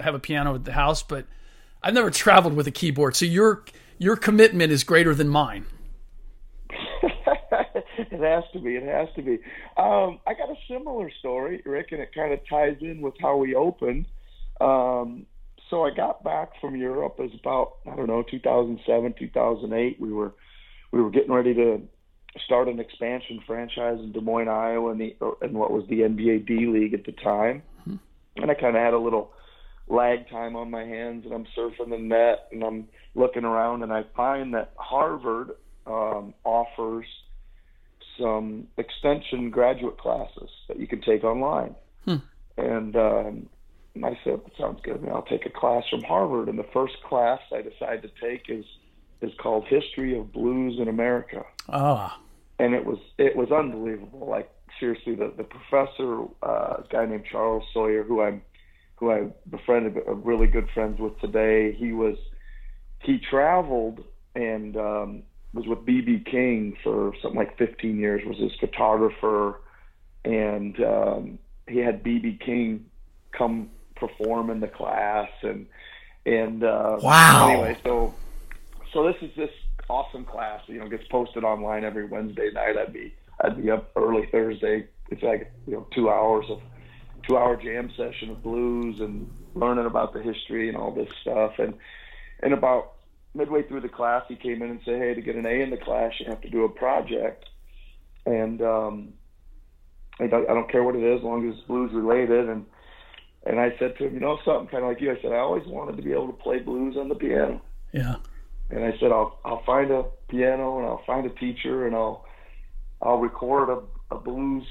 have 0.00 0.14
a 0.14 0.18
piano 0.18 0.54
at 0.54 0.64
the 0.64 0.72
house, 0.72 1.02
but 1.02 1.26
I've 1.82 1.92
never 1.92 2.10
traveled 2.10 2.54
with 2.54 2.66
a 2.68 2.70
keyboard. 2.70 3.16
So 3.16 3.26
your 3.26 3.66
your 3.98 4.16
commitment 4.16 4.72
is 4.72 4.82
greater 4.82 5.14
than 5.14 5.28
mine. 5.28 5.66
it 7.02 8.18
has 8.18 8.44
to 8.54 8.60
be. 8.60 8.76
It 8.76 8.84
has 8.84 9.08
to 9.16 9.20
be. 9.22 9.34
Um, 9.76 10.20
I 10.26 10.32
got 10.32 10.48
a 10.48 10.56
similar 10.68 11.10
story, 11.18 11.60
Rick, 11.66 11.88
and 11.92 12.00
it 12.00 12.14
kind 12.14 12.32
of 12.32 12.40
ties 12.48 12.78
in 12.80 13.02
with 13.02 13.14
how 13.20 13.36
we 13.36 13.54
opened. 13.54 14.06
Um, 14.58 15.26
so 15.68 15.84
I 15.84 15.90
got 15.90 16.24
back 16.24 16.58
from 16.62 16.76
Europe. 16.76 17.16
It 17.18 17.24
was 17.24 17.38
about 17.38 17.74
I 17.86 17.94
don't 17.94 18.06
know 18.06 18.22
2007, 18.22 19.16
2008. 19.18 20.00
We 20.00 20.12
were 20.14 20.32
we 20.90 21.02
were 21.02 21.10
getting 21.10 21.32
ready 21.32 21.54
to 21.54 21.82
start 22.44 22.68
an 22.68 22.78
expansion 22.78 23.40
franchise 23.46 23.98
in 24.00 24.12
Des 24.12 24.20
Moines, 24.20 24.48
Iowa, 24.48 24.92
in, 24.92 24.98
the, 24.98 25.16
in 25.42 25.52
what 25.52 25.70
was 25.70 25.84
the 25.88 26.00
NBA 26.00 26.46
D 26.46 26.66
League 26.66 26.94
at 26.94 27.04
the 27.04 27.12
time. 27.12 27.62
Mm-hmm. 27.82 27.96
And 28.42 28.50
I 28.50 28.54
kind 28.54 28.76
of 28.76 28.82
had 28.82 28.94
a 28.94 28.98
little 28.98 29.32
lag 29.88 30.28
time 30.28 30.56
on 30.56 30.70
my 30.70 30.84
hands, 30.84 31.24
and 31.24 31.34
I'm 31.34 31.46
surfing 31.56 31.90
the 31.90 31.98
net, 31.98 32.48
and 32.52 32.62
I'm 32.62 32.88
looking 33.14 33.44
around, 33.44 33.82
and 33.82 33.92
I 33.92 34.04
find 34.16 34.54
that 34.54 34.72
Harvard 34.76 35.52
um, 35.86 36.34
offers 36.44 37.06
some 38.18 38.66
extension 38.76 39.50
graduate 39.50 39.98
classes 39.98 40.50
that 40.68 40.78
you 40.78 40.86
can 40.86 41.00
take 41.00 41.24
online. 41.24 41.74
Hmm. 42.04 42.16
And 42.56 42.96
um, 42.96 43.48
I 44.04 44.18
said, 44.24 44.40
that 44.44 44.52
"Sounds 44.58 44.80
good. 44.82 45.06
I'll 45.08 45.22
take 45.22 45.46
a 45.46 45.50
class 45.50 45.84
from 45.90 46.02
Harvard." 46.02 46.48
And 46.48 46.58
the 46.58 46.66
first 46.72 46.94
class 47.08 47.40
I 47.52 47.62
decided 47.62 48.02
to 48.02 48.10
take 48.20 48.46
is 48.48 48.64
is 49.20 49.32
called 49.38 49.64
History 49.66 50.18
of 50.18 50.32
Blues 50.32 50.78
in 50.78 50.88
America. 50.88 51.44
Ah. 51.68 52.20
And 52.58 52.74
it 52.74 52.84
was 52.84 52.98
it 53.18 53.36
was 53.36 53.50
unbelievable. 53.50 54.28
Like 54.28 54.50
seriously, 54.80 55.14
the 55.14 55.32
the 55.36 55.44
professor, 55.44 56.22
uh, 56.42 56.82
a 56.82 56.84
guy 56.90 57.06
named 57.06 57.24
Charles 57.30 57.64
Sawyer, 57.72 58.02
who 58.02 58.20
I'm 58.22 58.42
who 58.96 59.12
I 59.12 59.28
befriended, 59.48 59.96
a 60.06 60.14
really 60.14 60.48
good 60.48 60.68
friends 60.74 60.98
with 60.98 61.18
today. 61.20 61.72
He 61.72 61.92
was 61.92 62.16
he 63.00 63.18
traveled 63.18 64.04
and 64.34 64.76
um, 64.76 65.22
was 65.52 65.66
with 65.66 65.80
BB 65.80 66.26
King 66.26 66.76
for 66.82 67.12
something 67.22 67.38
like 67.38 67.56
15 67.58 67.98
years. 67.98 68.22
Was 68.26 68.38
his 68.38 68.54
photographer, 68.58 69.60
and 70.24 70.80
um, 70.82 71.38
he 71.68 71.78
had 71.78 72.02
BB 72.02 72.40
King 72.40 72.86
come 73.32 73.70
perform 73.94 74.50
in 74.50 74.60
the 74.60 74.68
class 74.68 75.28
and 75.42 75.66
and 76.26 76.64
uh, 76.64 76.98
wow. 77.00 77.48
Anyway, 77.48 77.76
so 77.84 78.14
so 78.92 79.06
this 79.06 79.16
is 79.22 79.30
this 79.36 79.50
awesome 79.88 80.24
class. 80.24 80.62
You 80.66 80.80
know, 80.80 80.88
gets 80.88 81.06
posted 81.10 81.44
online 81.44 81.84
every 81.84 82.06
Wednesday 82.06 82.50
night. 82.52 82.76
I'd 82.76 82.92
be 82.92 83.14
I'd 83.42 83.60
be 83.60 83.70
up 83.70 83.90
early 83.96 84.28
Thursday. 84.30 84.86
It's 85.10 85.22
like 85.22 85.52
you 85.66 85.74
know 85.74 85.86
two 85.94 86.10
hours 86.10 86.46
of 86.50 86.60
two 87.26 87.36
hour 87.36 87.56
jam 87.56 87.90
session 87.96 88.30
of 88.30 88.42
blues 88.42 89.00
and 89.00 89.30
learning 89.54 89.86
about 89.86 90.12
the 90.12 90.22
history 90.22 90.68
and 90.68 90.76
all 90.76 90.92
this 90.92 91.08
stuff. 91.22 91.52
And 91.58 91.74
and 92.42 92.52
about 92.52 92.94
midway 93.34 93.62
through 93.62 93.80
the 93.80 93.88
class, 93.88 94.24
he 94.28 94.36
came 94.36 94.62
in 94.62 94.70
and 94.70 94.80
said, 94.84 94.98
"Hey, 94.98 95.14
to 95.14 95.20
get 95.20 95.36
an 95.36 95.46
A 95.46 95.62
in 95.62 95.70
the 95.70 95.76
class, 95.76 96.12
you 96.18 96.26
have 96.26 96.40
to 96.42 96.50
do 96.50 96.64
a 96.64 96.68
project." 96.68 97.44
And 98.26 98.60
um, 98.60 99.12
I 100.20 100.26
don't, 100.26 100.70
care 100.70 100.82
what 100.82 100.96
it 100.96 101.02
is, 101.02 101.20
as 101.20 101.24
long 101.24 101.48
as 101.48 101.56
it's 101.56 101.66
blues 101.66 101.90
related. 101.94 102.48
And 102.48 102.66
and 103.46 103.58
I 103.58 103.74
said 103.78 103.96
to 103.98 104.06
him, 104.06 104.14
you 104.14 104.20
know, 104.20 104.38
something 104.44 104.68
kind 104.68 104.84
of 104.84 104.90
like 104.90 105.00
you. 105.00 105.10
I 105.10 105.22
said, 105.22 105.32
I 105.32 105.38
always 105.38 105.66
wanted 105.66 105.96
to 105.96 106.02
be 106.02 106.12
able 106.12 106.26
to 106.26 106.32
play 106.34 106.58
blues 106.58 106.96
on 106.98 107.08
the 107.08 107.14
piano. 107.14 107.62
Yeah 107.92 108.16
and 108.70 108.84
I 108.84 108.92
said 108.98 109.12
I'll 109.12 109.38
I'll 109.44 109.62
find 109.64 109.90
a 109.90 110.04
piano 110.28 110.78
and 110.78 110.86
I'll 110.86 111.04
find 111.06 111.26
a 111.26 111.30
teacher 111.30 111.86
and 111.86 111.94
I'll 111.94 112.26
I'll 113.00 113.18
record 113.18 113.70
a, 113.70 114.14
a 114.14 114.18
blues 114.18 114.64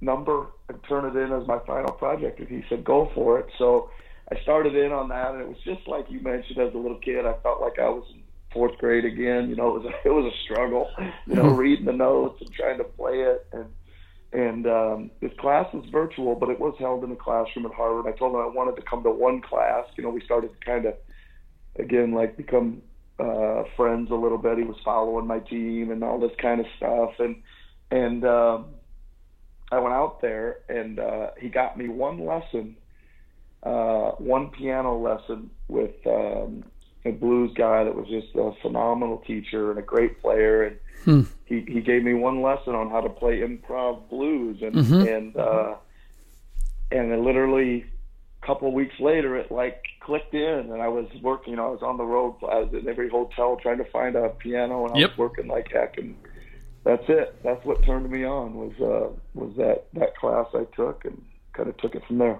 number 0.00 0.46
and 0.68 0.78
turn 0.88 1.04
it 1.04 1.16
in 1.16 1.32
as 1.32 1.46
my 1.46 1.58
final 1.66 1.92
project. 1.92 2.38
And 2.40 2.48
he 2.48 2.62
said 2.68 2.84
go 2.84 3.10
for 3.14 3.38
it. 3.38 3.46
So 3.58 3.90
I 4.30 4.40
started 4.42 4.74
in 4.74 4.92
on 4.92 5.08
that, 5.10 5.32
and 5.32 5.40
it 5.40 5.48
was 5.48 5.58
just 5.64 5.86
like 5.86 6.06
you 6.10 6.20
mentioned 6.20 6.58
as 6.58 6.74
a 6.74 6.78
little 6.78 6.98
kid. 6.98 7.26
I 7.26 7.34
felt 7.42 7.60
like 7.60 7.78
I 7.78 7.88
was 7.88 8.04
in 8.12 8.22
fourth 8.52 8.76
grade 8.78 9.04
again. 9.04 9.48
You 9.48 9.56
know, 9.56 9.76
it 9.76 9.82
was 9.82 9.92
a, 9.92 10.08
it 10.08 10.12
was 10.12 10.32
a 10.32 10.36
struggle. 10.44 10.88
You 11.26 11.34
know, 11.36 11.48
reading 11.48 11.86
the 11.86 11.92
notes 11.92 12.40
and 12.40 12.52
trying 12.52 12.78
to 12.78 12.84
play 12.84 13.20
it, 13.20 13.46
and 13.52 13.66
and 14.32 14.66
um, 14.66 15.10
this 15.20 15.32
class 15.38 15.72
was 15.72 15.84
virtual, 15.90 16.34
but 16.34 16.50
it 16.50 16.58
was 16.58 16.74
held 16.78 17.04
in 17.04 17.12
a 17.12 17.16
classroom 17.16 17.66
at 17.66 17.72
Harvard. 17.72 18.12
I 18.12 18.16
told 18.16 18.34
him 18.34 18.40
I 18.40 18.46
wanted 18.46 18.76
to 18.76 18.82
come 18.82 19.02
to 19.04 19.10
one 19.10 19.40
class. 19.40 19.86
You 19.96 20.02
know, 20.02 20.10
we 20.10 20.20
started 20.24 20.50
to 20.58 20.66
kind 20.66 20.86
of 20.86 20.94
again 21.78 22.12
like 22.12 22.36
become 22.36 22.82
uh, 23.18 23.64
friends 23.76 24.10
a 24.10 24.14
little 24.14 24.38
bit. 24.38 24.58
He 24.58 24.64
was 24.64 24.76
following 24.84 25.26
my 25.26 25.38
team 25.40 25.90
and 25.90 26.02
all 26.04 26.18
this 26.18 26.36
kind 26.40 26.60
of 26.60 26.66
stuff, 26.76 27.12
and 27.18 27.36
and 27.90 28.24
um, 28.24 28.66
I 29.72 29.78
went 29.78 29.94
out 29.94 30.20
there 30.20 30.58
and 30.68 30.98
uh, 30.98 31.30
he 31.40 31.48
got 31.48 31.76
me 31.78 31.88
one 31.88 32.24
lesson, 32.24 32.76
uh, 33.62 34.10
one 34.18 34.50
piano 34.50 34.98
lesson 34.98 35.50
with 35.68 35.94
um, 36.06 36.64
a 37.04 37.12
blues 37.12 37.52
guy 37.54 37.84
that 37.84 37.94
was 37.94 38.06
just 38.08 38.34
a 38.34 38.52
phenomenal 38.62 39.18
teacher 39.26 39.70
and 39.70 39.78
a 39.78 39.82
great 39.82 40.20
player, 40.20 40.64
and 40.64 40.76
Hmm. 41.04 41.22
he 41.44 41.60
he 41.68 41.80
gave 41.80 42.02
me 42.02 42.14
one 42.14 42.42
lesson 42.42 42.74
on 42.74 42.90
how 42.90 43.00
to 43.00 43.08
play 43.08 43.40
improv 43.40 44.08
blues, 44.08 44.60
and 44.62 44.74
Mhm. 44.74 45.06
and 45.16 45.36
uh, 45.36 45.74
and 46.90 47.12
it 47.12 47.18
literally 47.20 47.84
a 48.42 48.46
couple 48.46 48.68
of 48.68 48.74
weeks 48.74 48.98
later 49.00 49.36
it 49.36 49.50
like 49.50 49.82
clicked 50.06 50.34
in 50.34 50.70
and 50.72 50.80
I 50.80 50.88
was 50.88 51.06
working 51.22 51.50
you 51.52 51.56
know 51.56 51.66
I 51.66 51.70
was 51.70 51.82
on 51.82 51.96
the 51.98 52.04
road 52.04 52.36
I 52.42 52.60
was 52.60 52.72
in 52.72 52.88
every 52.88 53.08
hotel 53.10 53.58
trying 53.60 53.78
to 53.78 53.84
find 53.90 54.16
a 54.16 54.28
piano 54.30 54.86
and 54.86 54.94
I 54.94 54.98
Yep. 55.00 55.10
was 55.10 55.18
working 55.18 55.48
like 55.48 55.66
heck 55.72 55.98
and 55.98 56.16
that's 56.84 57.02
it 57.08 57.36
that's 57.42 57.64
what 57.64 57.84
turned 57.84 58.08
me 58.10 58.24
on 58.24 58.54
was 58.54 58.72
uh 58.80 59.08
was 59.34 59.52
that 59.56 59.86
that 59.94 60.16
class 60.16 60.46
I 60.54 60.64
took 60.76 61.04
and 61.04 61.20
kind 61.52 61.68
of 61.68 61.76
took 61.78 61.94
it 61.96 62.04
from 62.06 62.18
there 62.18 62.38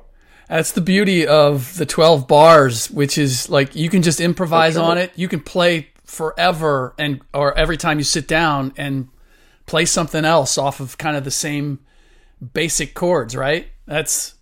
That's 0.48 0.72
the 0.72 0.80
beauty 0.80 1.26
of 1.26 1.76
the 1.76 1.86
12 1.86 2.28
bars, 2.28 2.88
which 2.90 3.18
is 3.18 3.50
like 3.50 3.74
you 3.74 3.88
can 3.90 4.02
just 4.02 4.20
improvise 4.20 4.76
on 4.76 4.96
it. 4.96 5.10
You 5.16 5.26
can 5.28 5.40
play 5.40 5.88
forever 6.04 6.94
and 6.98 7.20
or 7.34 7.56
every 7.58 7.76
time 7.76 7.98
you 7.98 8.04
sit 8.04 8.28
down 8.28 8.72
and 8.76 9.08
play 9.66 9.84
something 9.86 10.24
else 10.24 10.56
off 10.56 10.78
of 10.78 10.98
kind 10.98 11.16
of 11.16 11.24
the 11.24 11.32
same 11.32 11.80
basic 12.52 12.94
chords, 12.94 13.34
right? 13.34 13.66
That's 13.86 14.35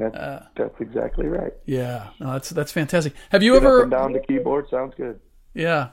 that, 0.00 0.14
Uh, 0.14 0.42
that's 0.56 0.80
exactly 0.80 1.26
right 1.26 1.52
yeah. 1.66 2.08
No, 2.18 2.32
that's 2.32 2.50
that's 2.50 2.72
fantastic. 2.72 3.12
Have 3.30 3.42
you 3.42 3.52
Get 3.54 3.62
ever 3.64 3.86
down 3.86 4.12
the 4.12 4.20
keyboard 4.20 4.66
sounds 4.70 4.94
good 4.96 5.20
Yeah. 5.54 5.90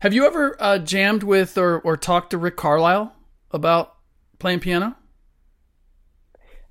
Have 0.00 0.12
you 0.12 0.26
ever 0.26 0.56
uh, 0.60 0.78
jammed 0.78 1.22
with 1.22 1.56
or 1.56 1.80
or 1.80 1.96
talked 1.96 2.30
to 2.30 2.38
Rick 2.38 2.56
Carlisle 2.56 3.14
about 3.50 3.94
playing 4.38 4.60
piano? 4.60 4.96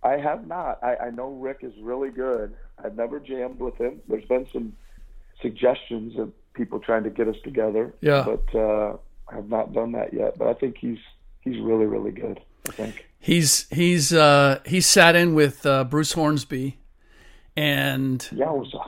I 0.04 0.18
have 0.18 0.46
not. 0.48 0.84
I, 0.84 1.08
I 1.08 1.10
know 1.12 1.30
Rick 1.30 1.60
is 1.62 1.74
really 1.82 2.10
good. 2.10 2.54
I've 2.84 2.96
never 2.96 3.20
jammed 3.20 3.60
with 3.60 3.76
him. 3.78 4.02
There's 4.08 4.26
been 4.26 4.46
some 4.52 4.74
suggestions 5.42 6.20
of 6.20 6.32
people 6.54 6.80
trying 6.80 7.04
to 7.04 7.10
get 7.10 7.28
us 7.28 7.38
together. 7.44 7.94
Yeah. 8.02 8.26
But 8.26 8.60
uh, 8.60 8.98
I 9.30 9.36
have 9.36 9.50
not 9.50 9.74
done 9.74 9.94
that 9.94 10.14
yet. 10.14 10.38
But 10.38 10.48
I 10.50 10.54
think 10.54 10.78
he's 10.78 11.00
he's 11.42 11.60
really 11.62 11.86
really 11.86 12.12
good. 12.12 12.40
I 12.68 12.72
think. 12.72 13.08
He's 13.20 13.68
he's 13.70 14.12
uh 14.12 14.60
he's 14.66 14.86
sat 14.86 15.16
in 15.16 15.34
with 15.34 15.66
uh, 15.66 15.86
Bruce 15.86 16.12
Hornsby 16.12 16.78
and 17.56 18.20
Yowza. 18.34 18.86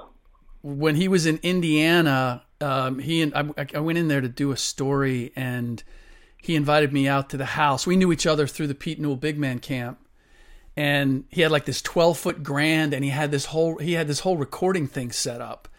when 0.61 0.95
he 0.95 1.07
was 1.07 1.25
in 1.25 1.39
Indiana, 1.41 2.43
um, 2.59 2.99
he 2.99 3.21
and 3.21 3.33
I, 3.33 3.67
I 3.73 3.79
went 3.79 3.97
in 3.97 4.07
there 4.07 4.21
to 4.21 4.27
do 4.27 4.51
a 4.51 4.57
story, 4.57 5.31
and 5.35 5.81
he 6.41 6.55
invited 6.55 6.91
me 6.91 7.07
out 7.07 7.29
to 7.29 7.37
the 7.37 7.45
house. 7.45 7.87
We 7.87 7.95
knew 7.95 8.11
each 8.11 8.27
other 8.27 8.45
through 8.47 8.67
the 8.67 8.75
Pete 8.75 8.99
Newell 8.99 9.15
Big 9.15 9.37
Man 9.37 9.59
Camp, 9.59 9.99
and 10.75 11.25
he 11.29 11.41
had 11.41 11.51
like 11.51 11.65
this 11.65 11.81
twelve 11.81 12.17
foot 12.17 12.43
grand, 12.43 12.93
and 12.93 13.03
he 13.03 13.11
had 13.11 13.31
this 13.31 13.45
whole 13.45 13.77
he 13.77 13.93
had 13.93 14.07
this 14.07 14.19
whole 14.19 14.37
recording 14.37 14.87
thing 14.87 15.11
set 15.11 15.39
up, 15.39 15.69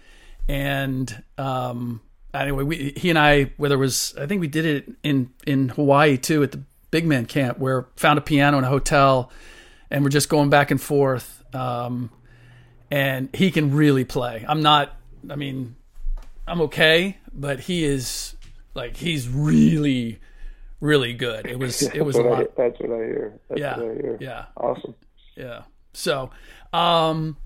and 0.49 1.23
um, 1.37 2.01
anyway, 2.33 2.63
we 2.63 2.95
he 2.97 3.11
and 3.11 3.19
I 3.19 3.53
whether 3.59 3.75
it 3.75 3.79
was 3.79 4.15
I 4.19 4.27
think 4.27 4.41
we 4.41 4.49
did 4.49 4.65
it 4.65 4.93
in 5.03 5.31
in 5.47 5.71
Hawaii 5.71 6.17
too 6.17 6.43
at 6.43 6.53
the 6.53 6.63
Big 6.91 7.07
Man 7.07 7.27
Camp 7.27 7.59
where 7.59 7.87
found 7.97 8.19
a 8.19 8.23
piano 8.23 8.59
in 8.59 8.65
a 8.65 8.69
hotel, 8.69 9.31
and 9.91 10.05
we're 10.05 10.11
just 10.11 10.29
going 10.29 10.51
back 10.51 10.71
and 10.71 10.81
forth. 10.81 11.45
Um, 11.55 12.11
and 12.91 13.29
he 13.35 13.51
can 13.51 13.75
really 13.75 14.05
play. 14.05 14.45
I'm 14.47 14.63
not. 14.63 14.95
I 15.29 15.37
mean, 15.37 15.77
I'm 16.47 16.61
okay, 16.63 17.19
but 17.33 17.61
he 17.61 17.85
is 17.85 18.37
like 18.75 18.97
he's 18.97 19.29
really, 19.29 20.21
really 20.81 21.13
good. 21.15 21.47
It 21.47 21.59
was 21.59 21.83
it 21.83 22.03
was 22.03 22.17
a 22.17 22.23
that's, 22.23 22.29
what 22.29 22.37
I, 22.37 22.41
lot. 22.41 22.57
that's 22.57 22.81
what 22.81 22.91
I 22.91 23.05
hear. 23.05 23.41
That's 23.49 23.61
Yeah, 23.61 23.75
I 23.75 23.79
hear. 23.79 24.19
yeah. 24.21 24.45
Awesome. 24.57 24.95
Yeah. 25.35 25.63
So, 25.93 26.31
um, 26.73 27.37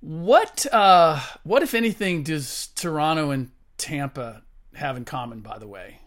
what 0.00 0.66
uh, 0.72 1.20
what 1.42 1.62
if 1.62 1.74
anything 1.74 2.22
does 2.22 2.68
Toronto 2.74 3.30
and 3.30 3.50
Tampa 3.78 4.42
have 4.74 4.96
in 4.96 5.04
common? 5.04 5.40
By 5.40 5.58
the 5.58 5.66
way, 5.66 5.98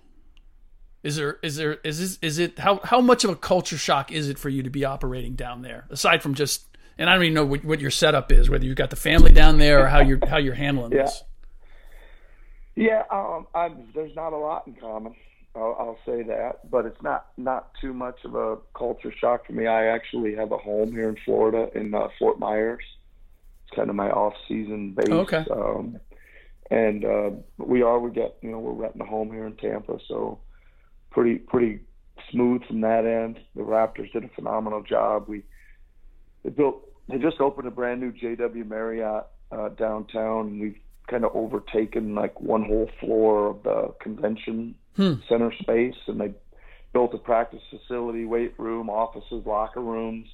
is 1.04 1.16
there 1.18 1.38
is 1.44 1.56
there 1.58 1.74
is 1.84 2.00
this 2.00 2.20
is 2.22 2.40
it 2.40 2.58
how 2.60 2.80
how 2.84 3.02
much 3.02 3.24
of 3.24 3.30
a 3.30 3.36
culture 3.36 3.78
shock 3.78 4.12
is 4.12 4.30
it 4.30 4.40
for 4.40 4.50
you 4.50 4.64
to 4.64 4.70
be 4.70 4.86
operating 4.86 5.36
down 5.36 5.62
there 5.62 5.86
aside 5.90 6.24
from 6.24 6.34
just 6.34 6.66
and 6.98 7.10
I 7.10 7.14
don't 7.16 7.24
even 7.24 7.34
know 7.34 7.46
what, 7.46 7.66
what 7.66 7.80
your 7.82 7.92
setup 7.92 8.32
is 8.32 8.50
whether 8.50 8.66
you've 8.66 8.78
got 8.78 8.90
the 8.90 8.96
family 8.96 9.32
down 9.32 9.58
there 9.58 9.84
or 9.84 9.88
how 9.88 10.00
you're 10.00 10.20
how 10.28 10.38
you're 10.38 10.54
handling 10.56 10.92
Yeah. 10.94 11.04
this. 11.04 11.24
Yeah, 12.76 13.04
um, 13.12 13.46
I'm, 13.54 13.90
there's 13.94 14.16
not 14.16 14.34
a 14.34 14.38
lot 14.38 14.66
in 14.66 14.74
common. 14.74 15.14
I'll, 15.56 15.76
I'll 15.80 16.00
say 16.08 16.24
that, 16.24 16.72
but 16.72 16.86
it's 16.88 17.02
not 17.04 17.28
not 17.38 17.70
too 17.80 17.94
much 17.94 18.18
of 18.26 18.34
a 18.34 18.58
culture 18.76 19.14
shock 19.16 19.46
for 19.46 19.54
me. 19.54 19.68
I 19.68 19.86
actually 19.88 20.34
have 20.36 20.52
a 20.52 20.58
home 20.58 20.92
here 20.92 21.08
in 21.10 21.16
Florida 21.24 21.70
in 21.78 21.94
uh, 21.94 22.08
Fort 22.18 22.40
Myers. 22.40 22.84
It's 23.68 23.76
kind 23.76 23.92
of 23.92 23.96
my 23.96 24.10
off-season 24.10 24.94
base. 24.98 25.08
Okay. 25.08 25.46
Um, 25.52 26.00
and 26.72 27.06
uh, 27.06 27.30
we 27.58 27.84
are 27.84 28.00
we 28.00 28.10
get 28.10 28.38
you 28.42 28.50
know 28.50 28.58
we're 28.58 28.72
renting 28.72 29.02
a 29.02 29.06
home 29.06 29.32
here 29.32 29.46
in 29.46 29.56
Tampa, 29.58 30.00
so 30.08 30.40
pretty 31.14 31.36
pretty 31.36 31.80
smooth 32.32 32.64
from 32.66 32.82
that 32.82 33.06
end. 33.06 33.40
The 33.56 33.62
Raptors 33.62 34.12
did 34.12 34.26
a 34.26 34.30
phenomenal 34.30 34.82
job. 34.84 35.26
We 35.28 35.44
they 36.44 36.50
built 36.50 36.90
they 37.08 37.18
just 37.18 37.40
opened 37.40 37.68
a 37.68 37.72
brand 37.72 38.02
new 38.02 38.12
JW 38.12 38.68
Marriott 38.68 39.28
uh, 39.52 39.70
downtown, 39.70 40.48
and 40.48 40.62
we've 40.62 40.78
kind 41.10 41.24
of 41.26 41.32
overtaken 41.36 42.16
like 42.16 42.40
one 42.42 42.64
whole 42.64 42.90
floor 43.00 43.50
of 43.50 43.64
the 43.64 43.94
convention 44.02 44.76
center 45.28 45.54
space, 45.62 45.96
and 46.08 46.20
they 46.20 46.34
built 46.94 47.14
a 47.14 47.18
practice 47.18 47.62
facility, 47.70 48.26
weight 48.26 48.54
room, 48.58 48.90
offices, 48.90 49.46
locker 49.46 49.82
rooms, 49.82 50.28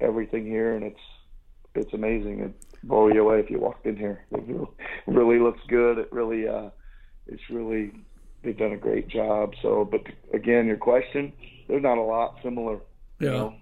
everything 0.00 0.46
here, 0.46 0.74
and 0.74 0.84
it's 0.84 1.00
it's 1.74 1.92
amazing. 1.92 2.40
It 2.40 2.52
blow 2.82 3.08
you 3.08 3.20
away 3.22 3.40
if 3.40 3.50
you 3.50 3.58
walked 3.58 3.86
in 3.86 3.96
here. 3.96 4.24
It 4.32 4.42
really, 4.46 4.68
really 5.06 5.38
looks 5.38 5.60
good. 5.68 5.98
It 5.98 6.12
really 6.12 6.48
uh, 6.48 6.70
it's 7.26 7.42
really 7.50 7.92
they've 8.42 8.56
done 8.56 8.72
a 8.72 8.76
great 8.76 9.08
job. 9.08 9.54
So, 9.62 9.84
but 9.84 10.02
again, 10.32 10.66
your 10.66 10.76
question, 10.76 11.32
there's 11.68 11.82
not 11.82 11.98
a 11.98 12.02
lot 12.02 12.36
similar. 12.42 12.78
Yeah. 13.18 13.28
You 13.28 13.32
know, 13.32 13.54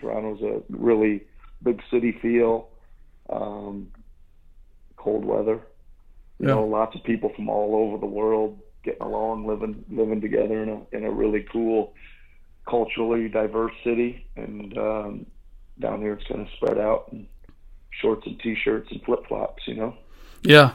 Toronto's 0.00 0.42
a 0.42 0.62
really 0.68 1.24
big 1.62 1.80
city 1.90 2.12
feel, 2.20 2.68
um, 3.30 3.90
cold 4.96 5.24
weather. 5.24 5.60
You 6.38 6.48
Yeah. 6.48 6.54
know, 6.54 6.66
lots 6.66 6.94
of 6.94 7.02
people 7.04 7.30
from 7.34 7.48
all 7.48 7.74
over 7.74 7.98
the 7.98 8.06
world 8.06 8.58
getting 8.82 9.02
along, 9.02 9.46
living 9.46 9.84
living 9.90 10.20
together 10.20 10.62
in 10.62 10.68
a 10.68 10.96
in 10.96 11.04
a 11.04 11.10
really 11.10 11.42
cool, 11.52 11.94
culturally 12.68 13.28
diverse 13.28 13.72
city. 13.82 14.26
And 14.36 14.76
um, 14.76 15.26
down 15.80 16.00
here, 16.00 16.12
it's 16.12 16.26
kind 16.26 16.42
of 16.42 16.48
spread 16.56 16.78
out 16.78 17.08
in 17.12 17.26
shorts 17.90 18.26
and 18.26 18.38
t-shirts 18.40 18.90
and 18.90 19.02
flip 19.02 19.26
flops. 19.28 19.62
You 19.66 19.74
know. 19.74 19.94
Yeah. 20.42 20.72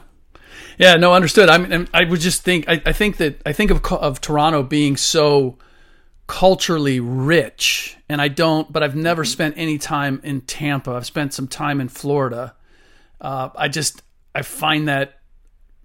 Yeah, 0.77 0.95
no, 0.95 1.13
understood. 1.13 1.49
I 1.49 1.57
mean, 1.57 1.87
I 1.93 2.03
would 2.03 2.19
just 2.19 2.43
think, 2.43 2.67
I, 2.67 2.81
I 2.85 2.93
think 2.93 3.17
that, 3.17 3.41
I 3.45 3.53
think 3.53 3.71
of, 3.71 3.85
of 3.91 4.21
Toronto 4.21 4.63
being 4.63 4.97
so 4.97 5.57
culturally 6.27 6.99
rich, 6.99 7.97
and 8.07 8.21
I 8.21 8.29
don't, 8.29 8.71
but 8.71 8.83
I've 8.83 8.95
never 8.95 9.25
spent 9.25 9.55
any 9.57 9.77
time 9.77 10.21
in 10.23 10.41
Tampa. 10.41 10.91
I've 10.91 11.05
spent 11.05 11.33
some 11.33 11.47
time 11.47 11.81
in 11.81 11.89
Florida. 11.89 12.55
Uh, 13.19 13.49
I 13.55 13.67
just, 13.67 14.01
I 14.33 14.41
find 14.41 14.87
that, 14.87 15.19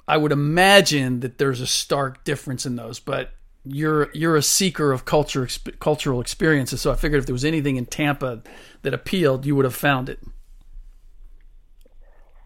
I 0.08 0.16
would 0.16 0.32
imagine 0.32 1.20
that 1.20 1.38
there's 1.38 1.60
a 1.60 1.66
stark 1.66 2.22
difference 2.22 2.64
in 2.64 2.76
those, 2.76 3.00
but 3.00 3.32
you're, 3.64 4.08
you're 4.14 4.36
a 4.36 4.42
seeker 4.42 4.92
of 4.92 5.04
culture, 5.04 5.44
exp- 5.44 5.80
cultural 5.80 6.20
experiences. 6.20 6.80
So 6.80 6.92
I 6.92 6.94
figured 6.94 7.18
if 7.18 7.26
there 7.26 7.32
was 7.32 7.44
anything 7.44 7.74
in 7.74 7.86
Tampa 7.86 8.42
that 8.82 8.94
appealed, 8.94 9.44
you 9.44 9.56
would 9.56 9.64
have 9.64 9.74
found 9.74 10.08
it. 10.08 10.20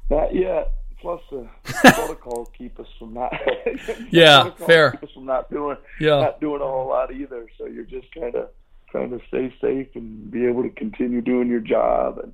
Not 0.09 0.35
yet. 0.35 0.72
Plus, 1.01 1.21
the 1.31 1.49
protocol 1.65 2.47
keep 2.57 2.79
us 2.79 2.87
from 2.99 3.15
not. 3.15 3.33
Yeah, 4.11 4.51
fair. 4.51 4.93
Keep 4.93 5.05
us 5.05 5.11
from 5.15 5.27
not 5.27 5.51
doing, 5.51 5.77
Yeah. 5.99 6.21
not 6.21 6.41
doing 6.41 6.61
a 6.61 6.65
whole 6.65 6.89
lot 6.89 7.13
either. 7.13 7.47
So 7.59 7.67
you're 7.67 7.85
just 7.85 8.13
kind 8.15 8.35
of 8.35 8.49
trying 8.91 9.11
to 9.11 9.21
stay 9.29 9.55
safe 9.61 9.89
and 9.95 10.31
be 10.31 10.47
able 10.47 10.63
to 10.63 10.71
continue 10.71 11.21
doing 11.21 11.49
your 11.49 11.61
job 11.61 12.19
and 12.19 12.33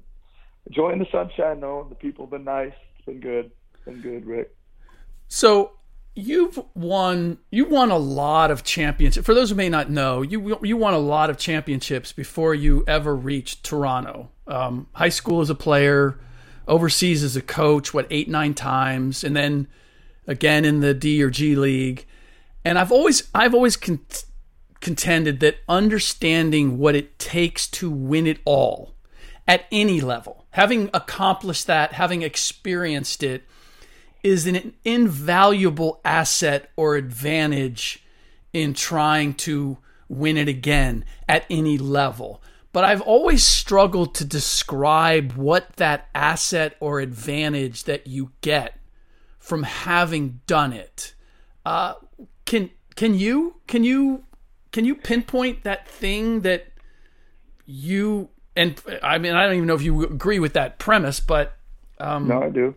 enjoying 0.67 0.99
the 0.99 1.07
sunshine. 1.13 1.61
Though 1.61 1.87
the 1.89 1.95
people 1.95 2.25
have 2.27 2.31
been 2.31 2.45
nice. 2.45 2.73
It's 2.97 3.07
been 3.07 3.21
good. 3.21 3.51
It's 3.75 3.85
been 3.85 4.01
good, 4.01 4.27
Rick. 4.27 4.55
So 5.29 5.73
you've 6.15 6.59
won 6.75 7.39
you 7.51 7.67
won 7.67 7.91
a 7.91 7.99
lot 7.99 8.51
of 8.51 8.65
championships. 8.65 9.27
For 9.27 9.35
those 9.35 9.51
who 9.51 9.57
may 9.57 9.69
not 9.69 9.91
know, 9.91 10.23
you 10.23 10.59
you 10.63 10.77
won 10.77 10.95
a 10.95 10.99
lot 10.99 11.31
of 11.31 11.37
championships 11.37 12.13
before 12.13 12.55
you 12.55 12.85
ever 12.89 13.15
reached 13.15 13.65
Toronto. 13.65 14.31
Um, 14.47 14.87
high 14.93 15.09
school 15.11 15.41
as 15.41 15.51
a 15.51 15.55
player, 15.55 16.19
overseas 16.67 17.23
as 17.23 17.37
a 17.37 17.43
coach, 17.43 17.95
what, 17.95 18.07
eight, 18.11 18.29
nine 18.29 18.55
times, 18.55 19.25
and 19.25 19.37
then 19.37 19.69
again 20.27 20.65
in 20.65 20.81
the 20.81 20.95
D 20.95 21.23
or 21.23 21.31
G 21.31 21.55
League. 21.55 22.07
And 22.65 22.79
I've 22.79 22.93
always, 22.93 23.29
I've 23.35 23.55
always 23.55 23.77
con- 23.77 24.01
contended 24.81 25.41
that 25.41 25.59
understanding 25.69 26.79
what 26.79 26.95
it 26.95 27.19
takes 27.19 27.67
to 27.69 27.91
win 27.91 28.27
it 28.27 28.41
all 28.45 28.95
at 29.49 29.67
any 29.71 30.01
level, 30.01 30.47
having 30.51 30.91
accomplished 30.93 31.67
that, 31.69 31.93
having 31.93 32.23
experienced 32.23 33.23
it, 33.23 33.45
is 34.23 34.47
an 34.47 34.75
invaluable 34.85 36.01
asset 36.05 36.71
or 36.77 36.97
advantage 36.97 38.05
in 38.53 38.75
trying 38.75 39.35
to 39.35 39.79
win 40.09 40.37
it 40.37 40.49
again 40.49 41.05
at 41.29 41.45
any 41.49 41.79
level. 41.79 42.43
But 42.77 42.85
I've 42.85 43.01
always 43.01 43.43
struggled 43.43 44.15
to 44.17 44.25
describe 44.27 45.33
what 45.33 45.77
that 45.77 46.09
asset 46.15 46.77
or 46.79 47.01
advantage 47.01 47.85
that 47.85 48.07
you 48.07 48.33
get 48.43 48.79
from 49.39 49.62
having 49.62 50.43
done 50.47 50.75
it. 50.75 51.15
Uh, 51.65 51.95
can 52.45 52.69
can 52.95 53.15
you 53.15 53.62
can 53.67 53.83
you 53.83 54.27
can 54.73 54.85
you 54.85 54.95
pinpoint 54.95 55.65
that 55.65 55.89
thing 55.89 56.43
that 56.43 56.67
you 57.65 58.29
and 58.55 58.79
I 59.03 59.17
mean 59.17 59.33
I 59.33 59.47
don't 59.47 59.57
even 59.57 59.67
know 59.67 59.75
if 59.75 59.81
you 59.81 60.05
agree 60.05 60.39
with 60.39 60.53
that 60.53 60.79
premise, 60.79 61.19
but 61.19 61.57
um, 61.99 62.29
no, 62.29 62.43
I 62.43 62.51
do 62.51 62.75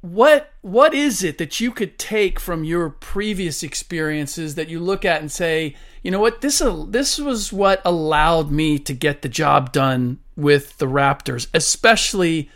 what 0.00 0.52
what 0.60 0.92
is 0.92 1.22
it 1.22 1.38
that 1.38 1.60
you 1.60 1.70
could 1.70 1.98
take 1.98 2.38
from 2.38 2.64
your 2.64 2.90
previous 2.90 3.62
experiences 3.62 4.56
that 4.56 4.68
you 4.68 4.80
look 4.80 5.04
at 5.04 5.20
and 5.20 5.30
say, 5.30 5.76
you 6.02 6.10
know 6.10 6.20
what, 6.20 6.40
this 6.40 6.60
uh, 6.60 6.84
this 6.88 7.18
was 7.18 7.52
what 7.52 7.80
allowed 7.84 8.50
me 8.50 8.78
to 8.80 8.94
get 8.94 9.22
the 9.22 9.28
job 9.28 9.72
done 9.72 10.18
with 10.36 10.78
the 10.78 10.86
Raptors, 10.86 11.48
especially, 11.54 12.50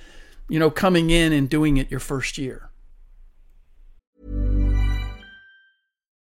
you 0.49 0.59
know, 0.59 0.71
coming 0.71 1.11
in 1.11 1.33
and 1.33 1.49
doing 1.49 1.77
it 1.77 1.91
your 1.91 2.01
first 2.01 2.39
year. 2.39 2.71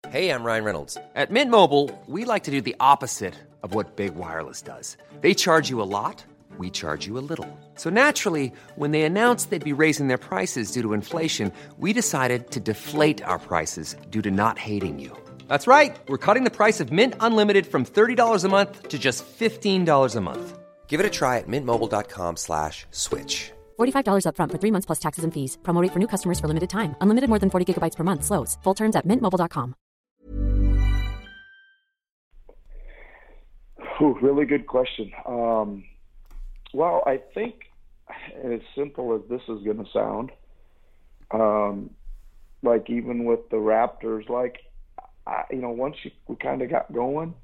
Hey, 0.09 0.31
I'm 0.31 0.45
Ryan 0.45 0.65
Reynolds. 0.65 0.97
At 1.15 1.31
Mint 1.31 1.51
Mobile, 1.51 1.91
we 2.07 2.25
like 2.25 2.45
to 2.45 2.51
do 2.51 2.61
the 2.61 2.77
opposite 2.79 3.35
of 3.63 3.75
what 3.75 3.97
Big 3.97 4.15
Wireless 4.15 4.63
does. 4.63 4.97
They 5.23 5.35
charge 5.35 5.71
you 5.71 5.83
a 5.83 5.91
lot 5.91 6.25
we 6.59 6.71
charge 6.71 7.07
you 7.07 7.19
a 7.19 7.27
little. 7.29 7.49
So 7.77 7.91
naturally, 7.91 8.53
when 8.77 8.91
they 8.91 9.03
announced 9.03 9.51
they'd 9.51 9.65
be 9.65 9.73
raising 9.73 10.09
their 10.09 10.19
prices 10.19 10.71
due 10.71 10.83
to 10.83 10.93
inflation, 10.93 11.53
we 11.79 11.93
decided 11.93 12.51
to 12.53 12.61
deflate 12.61 13.23
our 13.23 13.39
prices 13.39 13.97
due 14.11 14.23
to 14.23 14.31
not 14.31 14.59
hating 14.59 14.99
you. 14.99 15.17
That's 15.49 15.67
right. 15.67 15.97
We're 16.09 16.25
cutting 16.27 16.45
the 16.45 16.51
price 16.51 16.79
of 16.79 16.93
Mint 16.93 17.15
Unlimited 17.19 17.67
from 17.67 17.85
$30 17.85 18.45
a 18.45 18.49
month 18.49 18.89
to 18.89 18.99
just 18.99 19.27
$15 19.27 20.17
a 20.17 20.21
month. 20.21 20.59
Give 20.87 21.01
it 21.01 21.07
a 21.07 21.11
try 21.11 21.39
at 21.39 21.49
mintmobile.com 21.49 22.37
slash 22.37 22.87
switch. 22.93 23.51
$45 23.81 24.27
upfront 24.29 24.53
for 24.53 24.59
three 24.59 24.71
months 24.71 24.87
plus 24.87 25.01
taxes 25.01 25.25
and 25.25 25.35
fees. 25.35 25.59
Promote 25.65 25.91
for 25.93 25.99
new 25.99 26.07
customers 26.07 26.39
for 26.39 26.47
limited 26.47 26.71
time. 26.71 26.95
Unlimited 27.01 27.29
more 27.29 27.41
than 27.41 27.51
40 27.51 27.75
gigabytes 27.75 27.97
per 27.97 28.05
month. 28.05 28.23
Slows. 28.25 28.57
Full 28.63 28.75
terms 28.75 28.95
at 28.95 29.09
mintmobile.com. 29.09 29.75
Ooh, 34.01 34.19
really 34.21 34.45
good 34.45 34.67
question. 34.67 35.13
Um, 35.27 35.85
well, 36.73 37.03
I 37.07 37.21
think 37.33 37.55
as 38.43 38.61
simple 38.75 39.15
as 39.15 39.23
this 39.31 39.43
is 39.49 39.63
going 39.65 39.79
to 39.85 39.91
sound, 39.93 40.31
um, 41.31 41.91
like 42.63 42.91
even 42.91 43.25
with 43.25 43.49
the 43.51 43.57
Raptors, 43.57 44.29
like 44.29 44.59
I, 45.27 45.43
you 45.51 45.61
know, 45.61 45.71
once 45.71 45.97
you, 46.03 46.11
we 46.29 46.37
kind 46.37 46.63
of 46.63 46.71
got 46.71 46.93
going, 46.93 47.35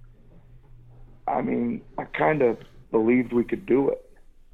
I 1.26 1.42
mean, 1.42 1.82
I 1.98 2.04
kind 2.04 2.42
of 2.42 2.58
believed 2.90 3.32
we 3.32 3.44
could 3.44 3.66
do 3.66 3.90
it, 3.90 4.10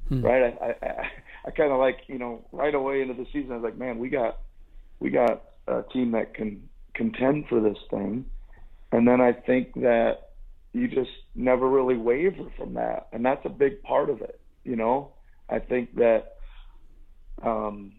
hmm. 0.09 0.21
right? 0.21 0.57
I, 0.61 0.85
I, 0.85 1.11
I 1.47 1.51
kind 1.51 1.71
of 1.71 1.79
like, 1.79 1.97
you 2.07 2.17
know, 2.17 2.45
right 2.51 2.73
away 2.73 3.01
into 3.01 3.13
the 3.13 3.25
season, 3.33 3.51
I 3.51 3.55
was 3.55 3.63
like, 3.63 3.77
man, 3.77 3.99
we 3.99 4.09
got, 4.09 4.39
we 4.99 5.09
got 5.09 5.43
a 5.67 5.83
team 5.93 6.11
that 6.11 6.33
can 6.33 6.67
contend 6.93 7.45
for 7.47 7.59
this 7.59 7.77
thing, 7.89 8.25
and 8.91 9.07
then 9.07 9.21
I 9.21 9.33
think 9.33 9.73
that 9.75 10.29
you 10.73 10.87
just 10.87 11.11
never 11.35 11.69
really 11.69 11.97
waver 11.97 12.49
from 12.57 12.75
that, 12.75 13.07
and 13.11 13.25
that's 13.25 13.45
a 13.45 13.49
big 13.49 13.81
part 13.83 14.09
of 14.09 14.21
it. 14.21 14.39
You 14.63 14.75
know, 14.75 15.13
I 15.49 15.59
think 15.59 15.95
that 15.95 16.35
um, 17.43 17.93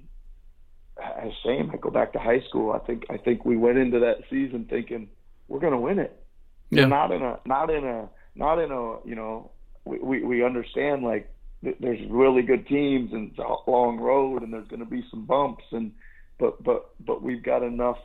as 1.01 1.33
same. 1.45 1.71
I 1.73 1.77
go 1.77 1.91
back 1.91 2.13
to 2.13 2.19
high 2.19 2.43
school. 2.49 2.73
I 2.73 2.79
think 2.79 3.05
I 3.11 3.17
think 3.17 3.45
we 3.45 3.57
went 3.57 3.79
into 3.79 4.01
that 4.01 4.19
season 4.31 4.67
thinking 4.69 5.09
we're 5.49 5.61
going 5.61 5.73
to 5.73 5.79
win 5.79 5.99
it. 5.99 6.23
Yeah. 6.71 6.87
Not 6.87 7.13
in 7.13 7.23
a 7.23 7.39
not 7.47 7.71
in 7.71 7.85
a 7.85 8.09
not 8.35 8.59
in 8.59 8.71
a 8.71 9.07
you 9.07 9.15
know 9.15 9.51
we 9.85 9.99
we, 9.99 10.23
we 10.23 10.45
understand 10.45 11.03
like 11.03 11.33
th- 11.65 11.77
there's 11.81 12.01
really 12.11 12.43
good 12.43 12.67
teams 12.67 13.13
and 13.13 13.31
it's 13.31 13.39
a 13.39 13.71
long 13.71 13.99
road 13.99 14.43
and 14.43 14.53
there's 14.53 14.69
going 14.69 14.81
to 14.81 14.87
be 14.87 15.05
some 15.11 15.25
bumps 15.25 15.65
and 15.73 15.93
but 16.39 16.63
but 16.63 16.91
but 17.05 17.23
we've 17.23 17.43
got 17.43 17.63
enough 17.63 17.99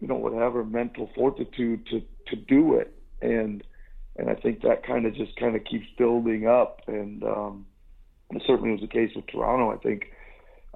you 0.00 0.08
know 0.08 0.16
whatever 0.16 0.64
mental 0.64 1.08
fortitude 1.14 1.86
to 1.86 2.02
to 2.26 2.36
do 2.36 2.74
it 2.74 2.92
and 3.22 3.62
and 4.16 4.30
I 4.30 4.34
think 4.34 4.62
that 4.62 4.86
kind 4.86 5.06
of 5.06 5.14
just 5.14 5.34
kind 5.36 5.56
of 5.56 5.64
keeps 5.64 5.86
building 5.98 6.46
up, 6.46 6.82
and 6.86 7.22
um, 7.24 7.66
it 8.30 8.42
certainly 8.46 8.70
was 8.70 8.80
the 8.80 8.86
case 8.86 9.10
with 9.14 9.26
Toronto. 9.26 9.72
I 9.72 9.76
think 9.78 10.12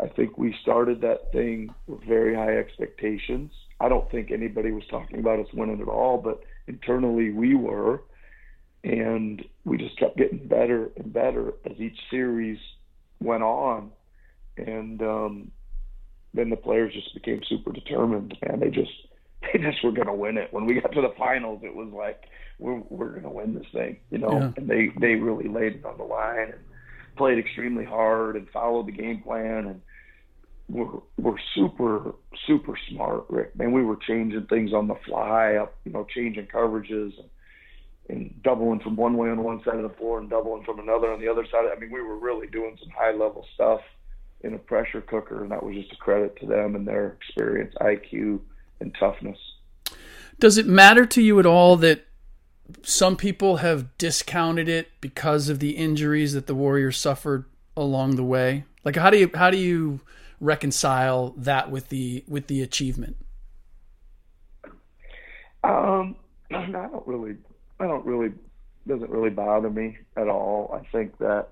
I 0.03 0.09
think 0.09 0.37
we 0.37 0.55
started 0.61 1.01
that 1.03 1.31
thing 1.33 1.73
with 1.87 2.03
very 2.05 2.35
high 2.35 2.57
expectations. 2.57 3.53
I 3.80 3.88
don't 3.88 4.10
think 4.10 4.30
anybody 4.30 4.72
was 4.72 4.84
talking 4.90 5.20
about 5.20 5.38
us 5.38 5.52
winning 5.52 5.80
at 5.80 5.88
all, 5.88 6.18
but 6.18 6.42
internally 6.66 7.30
we 7.30 7.54
were, 7.54 8.02
and 8.82 9.44
we 9.64 9.76
just 9.76 9.98
kept 9.98 10.16
getting 10.16 10.46
better 10.48 10.90
and 10.96 11.12
better 11.12 11.54
as 11.64 11.78
each 11.78 11.98
series 12.10 12.58
went 13.20 13.42
on, 13.42 13.90
and 14.56 15.00
um, 15.02 15.50
then 16.34 16.50
the 16.50 16.56
players 16.56 16.92
just 16.92 17.14
became 17.14 17.40
super 17.48 17.72
determined, 17.72 18.36
and 18.42 18.60
they 18.60 18.70
just 18.70 18.90
they 19.52 19.58
just 19.60 19.82
were 19.84 19.92
going 19.92 20.06
to 20.06 20.14
win 20.14 20.36
it. 20.36 20.52
When 20.52 20.66
we 20.66 20.80
got 20.80 20.92
to 20.92 21.00
the 21.00 21.14
finals, 21.16 21.62
it 21.64 21.74
was 21.74 21.88
like 21.92 22.24
we're 22.58 22.82
we're 22.88 23.10
going 23.10 23.22
to 23.22 23.30
win 23.30 23.54
this 23.54 23.66
thing, 23.72 23.98
you 24.10 24.18
know. 24.18 24.32
Yeah. 24.32 24.52
And 24.56 24.68
they 24.68 24.90
they 25.00 25.14
really 25.14 25.48
laid 25.48 25.76
it 25.76 25.84
on 25.84 25.98
the 25.98 26.04
line 26.04 26.50
and 26.52 26.60
played 27.16 27.38
extremely 27.38 27.84
hard 27.84 28.36
and 28.36 28.48
followed 28.50 28.86
the 28.86 28.92
game 28.92 29.22
plan 29.22 29.66
and 29.66 29.80
we're 30.68 31.00
we're 31.16 31.38
super 31.54 32.14
super 32.46 32.78
smart, 32.90 33.24
Rick. 33.28 33.57
Man, 33.57 33.72
we 33.72 33.83
were 33.83 33.96
changing 33.96 34.46
things 34.46 34.72
on 34.72 34.88
the 34.88 34.96
fly, 35.07 35.54
up 35.54 35.74
you 35.85 35.92
know, 35.92 36.07
changing 36.14 36.46
coverages 36.46 37.12
and, 37.18 37.28
and 38.09 38.42
doubling 38.42 38.81
from 38.81 38.96
one 38.96 39.16
way 39.16 39.31
on 39.31 39.42
one 39.42 39.62
side 39.64 39.76
of 39.76 39.83
the 39.83 39.96
floor 39.96 40.18
and 40.18 40.31
doubling 40.31 40.64
from 40.64 40.78
another 40.78 41.12
on 41.12 41.20
the 41.20 41.28
other 41.28 41.46
side. 41.50 41.66
I 41.74 41.78
mean, 41.78 41.90
we 41.90 42.02
were 42.02 42.18
really 42.18 42.46
doing 42.46 42.76
some 42.81 42.90
high 42.90 43.12
level 43.12 43.46
stuff 43.54 43.81
in 44.42 44.54
a 44.54 44.59
pressure 44.59 45.00
cooker, 45.00 45.42
and 45.42 45.50
that 45.50 45.62
was 45.62 45.74
just 45.74 45.92
a 45.92 45.96
credit 45.96 46.38
to 46.40 46.46
them 46.46 46.76
and 46.76 46.87
their 46.87 47.09
experience, 47.09 47.74
IQ, 47.81 48.40
and 48.81 48.94
toughness. 48.98 49.38
Does 50.38 50.59
it 50.59 50.66
matter 50.66 51.04
to 51.07 51.20
you 51.20 51.40
at 51.40 51.46
all 51.46 51.76
that 51.78 52.04
some 52.83 53.16
people 53.16 53.59
have 53.59 53.96
discounted 53.96 54.68
it 54.68 54.88
because 55.00 55.48
of 55.48 55.59
the 55.59 55.70
injuries 55.70 56.35
that 56.35 56.46
the 56.46 56.54
Warriors 56.54 56.98
suffered 56.98 57.46
along 57.76 58.16
the 58.16 58.24
way. 58.24 58.64
Like 58.85 58.96
how 58.96 59.11
do 59.11 59.18
you 59.18 59.31
how 59.35 59.50
do 59.50 59.57
you 59.57 60.00
reconcile 60.40 61.35
that 61.37 61.70
with 61.70 61.88
the 61.88 62.24
with 62.29 62.46
the 62.46 62.62
achievement? 62.62 63.16
Um, 65.64 66.16
I 66.51 66.66
don't 66.70 67.07
really, 67.07 67.37
I 67.81 67.87
don't 67.87 68.05
really, 68.07 68.33
doesn't 68.87 69.11
really 69.11 69.31
bother 69.31 69.70
me 69.70 69.98
at 70.16 70.29
all. 70.29 70.74
I 70.74 70.87
think 70.90 71.18
that, 71.18 71.48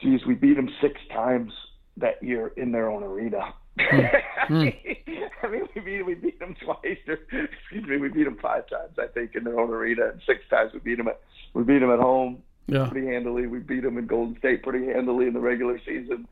geez, 0.00 0.20
we 0.26 0.34
beat 0.34 0.56
them 0.56 0.70
six 0.80 1.00
times 1.12 1.52
that 1.98 2.22
year 2.22 2.48
in 2.56 2.72
their 2.72 2.90
own 2.90 3.02
arena. 3.02 3.54
Mm. 3.78 4.12
I 5.42 5.48
mean, 5.48 5.68
we 5.74 5.80
beat 5.80 6.02
we 6.02 6.14
beat 6.14 6.38
them 6.38 6.56
twice. 6.64 6.98
Or, 7.06 7.14
excuse 7.14 7.86
me, 7.86 7.98
we 7.98 8.08
beat 8.08 8.24
them 8.24 8.38
five 8.40 8.68
times, 8.68 8.98
I 8.98 9.06
think, 9.08 9.34
in 9.34 9.44
their 9.44 9.60
own 9.60 9.70
arena, 9.70 10.10
and 10.10 10.20
six 10.26 10.40
times 10.48 10.72
we 10.72 10.80
beat 10.80 10.96
them 10.96 11.08
at 11.08 11.20
we 11.54 11.62
beat 11.62 11.80
them 11.80 11.90
at 11.90 11.98
home 11.98 12.42
yeah. 12.66 12.88
pretty 12.88 13.06
handily. 13.06 13.46
We 13.46 13.58
beat 13.58 13.82
them 13.82 13.98
in 13.98 14.06
Golden 14.06 14.36
State 14.38 14.62
pretty 14.62 14.86
handily 14.86 15.26
in 15.26 15.34
the 15.34 15.40
regular 15.40 15.78
season. 15.86 16.26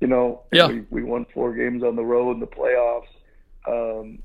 You 0.00 0.08
know, 0.08 0.42
yeah. 0.52 0.68
we, 0.68 0.80
we 0.90 1.02
won 1.02 1.26
four 1.32 1.54
games 1.54 1.82
on 1.82 1.96
the 1.96 2.04
road 2.04 2.32
in 2.32 2.40
the 2.40 2.46
playoffs, 2.46 3.08
um, 3.66 4.22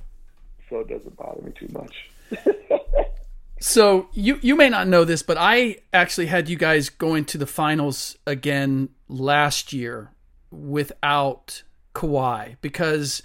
so 0.70 0.80
it 0.80 0.90
doesn't 0.90 1.16
bother 1.16 1.42
me 1.42 1.52
too 1.58 1.70
much. 1.72 2.10
so 3.60 4.10
you 4.14 4.38
you 4.42 4.56
may 4.56 4.70
not 4.70 4.88
know 4.88 5.06
this, 5.06 5.24
but 5.24 5.38
I 5.40 5.78
actually 5.94 6.28
had 6.28 6.50
you 6.50 6.58
guys 6.58 6.90
going 6.90 7.26
to 7.26 7.38
the 7.38 7.48
finals 7.48 8.18
again 8.28 8.90
last 9.08 9.72
year 9.72 10.12
without 10.52 11.64
Kawhi 11.96 12.58
because 12.62 13.24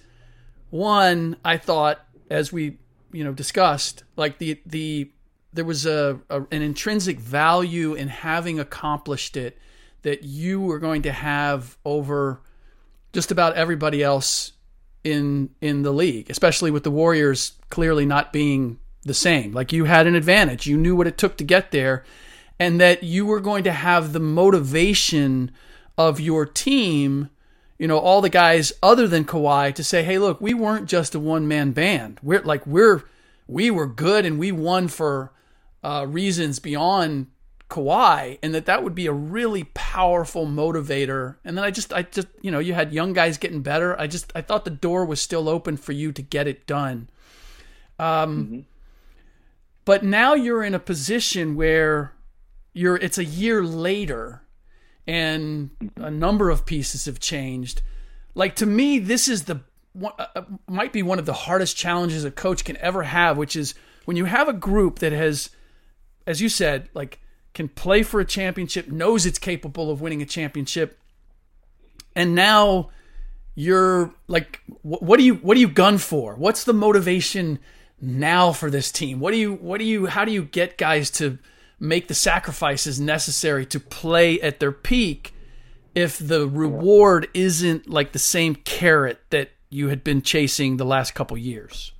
one, 0.71 1.37
I 1.45 1.57
thought 1.57 2.05
as 2.31 2.53
we 2.53 2.79
you 3.13 3.25
know 3.25 3.33
discussed, 3.33 4.05
like 4.17 4.39
the 4.39 4.61
the 4.65 5.11
there 5.53 5.65
was 5.65 5.87
a, 5.87 6.21
a 6.31 6.43
an 6.53 6.63
intrinsic 6.63 7.19
value 7.19 7.95
in 7.95 8.09
having 8.09 8.61
accomplished 8.61 9.37
it 9.37 9.59
that 10.07 10.23
you 10.23 10.61
were 10.61 10.79
going 10.79 11.03
to 11.03 11.11
have 11.11 11.77
over 11.85 12.41
just 13.13 13.33
about 13.33 13.57
everybody 13.57 14.05
else 14.05 14.53
in 15.03 15.51
in 15.61 15.83
the 15.83 15.91
league, 15.91 16.31
especially 16.31 16.71
with 16.71 16.85
the 16.85 16.93
Warriors 16.93 17.55
clearly 17.71 18.07
not 18.07 18.33
being 18.33 18.79
the 19.03 19.13
same. 19.13 19.51
Like 19.51 19.73
you 19.73 19.87
had 19.87 20.07
an 20.07 20.15
advantage. 20.15 20.65
You 20.65 20.77
knew 20.77 20.95
what 20.95 21.09
it 21.09 21.19
took 21.19 21.37
to 21.39 21.45
get 21.45 21.73
there 21.73 22.05
and 22.57 22.81
that 22.81 23.03
you 23.03 23.27
were 23.27 23.41
going 23.41 23.65
to 23.65 23.73
have 23.73 24.13
the 24.13 24.21
motivation 24.21 25.51
of 25.99 26.21
your 26.21 26.47
team, 26.47 27.29
you 27.77 27.89
know, 27.89 27.99
all 27.99 28.21
the 28.21 28.29
guys 28.29 28.73
other 28.85 29.09
than 29.09 29.25
Kawhi 29.25 29.75
to 29.75 29.83
say, 29.83 30.05
"Hey, 30.05 30.21
look, 30.21 30.41
we 30.41 30.55
weren't 30.55 30.89
just 30.89 31.17
a 31.17 31.19
one 31.19 31.49
man 31.49 31.73
band. 31.73 32.21
We're 32.23 32.43
like 32.43 32.65
we're 32.65 33.03
we 33.49 33.73
were 33.73 33.89
good 33.89 34.25
and 34.25 34.39
we 34.39 34.53
won 34.53 34.87
for 34.87 35.33
uh, 35.83 36.07
reasons 36.09 36.61
beyond 36.61 37.27
Kawhi, 37.69 38.39
and 38.43 38.55
that 38.55 38.67
that 38.67 38.85
would 38.85 38.95
be 38.95 39.07
a 39.07 39.13
really 39.13 39.65
powerful 39.75 40.47
motivator. 40.47 41.37
And 41.45 41.57
then 41.57 41.65
I 41.65 41.71
just, 41.71 41.93
I 41.93 42.03
just, 42.03 42.29
you 42.41 42.51
know, 42.51 42.61
you 42.61 42.75
had 42.75 42.93
young 42.93 43.13
guys 43.13 43.39
getting 43.39 43.63
better. 43.63 43.99
I 43.99 44.07
just, 44.07 44.33
I 44.35 44.41
thought 44.41 44.65
the 44.65 44.71
door 44.71 45.05
was 45.05 45.21
still 45.21 45.49
open 45.49 45.77
for 45.77 45.93
you 45.93 46.13
to 46.13 46.23
get 46.23 46.47
it 46.47 46.67
done. 46.67 47.09
Um, 47.99 48.45
mm-hmm. 48.45 48.61
but 49.85 50.05
now 50.05 50.35
you're 50.35 50.63
in 50.63 50.75
a 50.75 50.79
position 50.79 51.57
where 51.57 52.13
you're, 52.73 52.97
it's 52.97 53.19
a 53.19 53.25
year 53.25 53.65
later, 53.65 54.43
and 55.07 55.71
a 55.97 56.11
number 56.11 56.51
of 56.51 56.67
pieces 56.67 57.07
have 57.07 57.19
changed. 57.19 57.83
Like 58.35 58.55
to 58.57 58.67
me, 58.67 58.99
this 58.99 59.29
is 59.29 59.45
the 59.45 59.61
uh, 60.03 60.27
uh, 60.35 60.43
might 60.69 60.93
be 60.93 61.03
one 61.03 61.19
of 61.19 61.27
the 61.27 61.33
hardest 61.33 61.77
challenges 61.77 62.25
a 62.25 62.31
coach 62.31 62.65
can 62.65 62.77
ever 62.77 63.03
have, 63.03 63.39
which 63.39 63.57
is 63.57 63.75
when 64.05 64.17
you 64.17 64.27
have 64.27 64.49
a 64.49 64.53
group 64.53 64.99
that 64.99 65.13
has, 65.13 65.51
as 66.27 66.41
you 66.41 66.49
said, 66.49 66.91
like 66.93 67.19
can 67.57 67.69
play 67.69 68.03
for 68.03 68.21
a 68.21 68.25
championship, 68.25 68.89
knows 68.89 69.25
it's 69.25 69.39
capable 69.39 69.91
of 69.91 70.03
winning 70.03 70.21
a 70.21 70.27
championship, 70.27 70.99
and 72.15 72.35
now 72.35 72.91
you're 73.55 74.13
like, 74.29 74.61
what 74.83 75.17
do 75.17 75.25
you 75.25 75.37
what 75.37 75.55
do 75.55 75.61
you 75.61 75.69
gun 75.69 75.97
for? 75.97 76.35
What's 76.35 76.65
the 76.65 76.75
motivation 76.75 77.59
now 77.99 78.53
for 78.53 78.71
this 78.71 78.93
team? 78.93 79.21
What 79.21 79.31
do 79.31 79.39
you 79.39 79.55
what 79.55 79.79
do 79.79 79.85
you 79.85 80.05
how 80.07 80.27
do 80.27 80.33
you 80.33 80.45
get 80.45 80.77
guys 80.77 81.11
to 81.13 81.39
make 81.81 82.09
the 82.09 82.15
sacrifices 82.15 83.01
necessary 83.01 83.65
to 83.67 83.81
play 83.81 84.39
at 84.43 84.61
their 84.61 84.73
peak 84.73 85.33
if 85.95 86.19
the 86.19 86.47
reward 86.47 87.27
isn't 87.33 87.89
like 87.89 88.13
the 88.13 88.19
same 88.19 88.55
carrot 88.55 89.19
that 89.31 89.51
you 89.71 89.89
had 89.89 90.05
been 90.05 90.21
chasing 90.21 90.77
the 90.77 90.85
last 90.85 91.15
couple 91.15 91.39
years? 91.39 91.93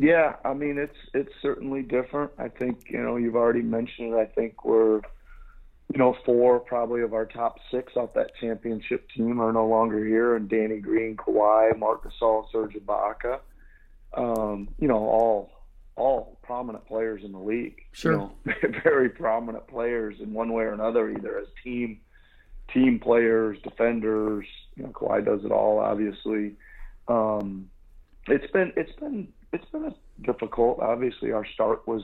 Yeah, 0.00 0.36
I 0.46 0.54
mean 0.54 0.78
it's 0.78 0.96
it's 1.12 1.32
certainly 1.42 1.82
different. 1.82 2.30
I 2.38 2.48
think 2.48 2.86
you 2.88 3.02
know 3.02 3.16
you've 3.16 3.36
already 3.36 3.60
mentioned 3.60 4.14
it. 4.14 4.16
I 4.16 4.24
think 4.24 4.64
we're 4.64 5.02
you 5.92 5.98
know 5.98 6.16
four 6.24 6.58
probably 6.58 7.02
of 7.02 7.12
our 7.12 7.26
top 7.26 7.58
six 7.70 7.92
off 7.96 8.14
that 8.14 8.30
championship 8.40 9.06
team 9.14 9.42
are 9.42 9.52
no 9.52 9.66
longer 9.66 10.02
here, 10.02 10.36
and 10.36 10.48
Danny 10.48 10.78
Green, 10.78 11.18
Kawhi, 11.18 11.78
Marc 11.78 12.04
Gasol, 12.04 12.50
Serge 12.50 12.76
Ibaka, 12.76 13.40
um, 14.14 14.68
you 14.78 14.88
know 14.88 14.96
all 14.96 15.50
all 15.96 16.38
prominent 16.42 16.86
players 16.86 17.22
in 17.22 17.32
the 17.32 17.38
league. 17.38 17.82
Sure, 17.92 18.12
you 18.12 18.18
know, 18.18 18.32
very 18.82 19.10
prominent 19.10 19.66
players 19.68 20.16
in 20.18 20.32
one 20.32 20.54
way 20.54 20.64
or 20.64 20.72
another, 20.72 21.10
either 21.10 21.38
as 21.38 21.46
team 21.62 22.00
team 22.72 23.00
players, 23.00 23.58
defenders. 23.62 24.46
You 24.76 24.84
know, 24.84 24.88
Kawhi 24.92 25.26
does 25.26 25.44
it 25.44 25.52
all, 25.52 25.78
obviously. 25.78 26.54
Um, 27.06 27.68
it's 28.26 28.50
been 28.50 28.72
it's 28.76 28.98
been 28.98 29.28
it's 29.52 29.64
been 29.66 29.94
difficult. 30.22 30.80
Obviously, 30.80 31.32
our 31.32 31.46
start 31.46 31.86
was 31.86 32.02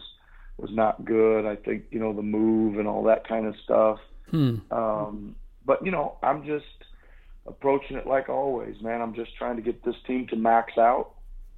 was 0.58 0.70
not 0.72 1.04
good. 1.04 1.46
I 1.46 1.56
think 1.56 1.84
you 1.90 1.98
know 1.98 2.12
the 2.12 2.22
move 2.22 2.78
and 2.78 2.88
all 2.88 3.04
that 3.04 3.26
kind 3.26 3.46
of 3.46 3.54
stuff. 3.64 3.98
Hmm. 4.30 4.56
Um, 4.70 5.36
but 5.64 5.84
you 5.84 5.90
know, 5.90 6.16
I'm 6.22 6.44
just 6.44 6.64
approaching 7.46 7.96
it 7.96 8.06
like 8.06 8.28
always, 8.28 8.80
man. 8.80 9.00
I'm 9.00 9.14
just 9.14 9.36
trying 9.36 9.56
to 9.56 9.62
get 9.62 9.84
this 9.84 9.96
team 10.06 10.26
to 10.28 10.36
max 10.36 10.78
out, 10.78 11.12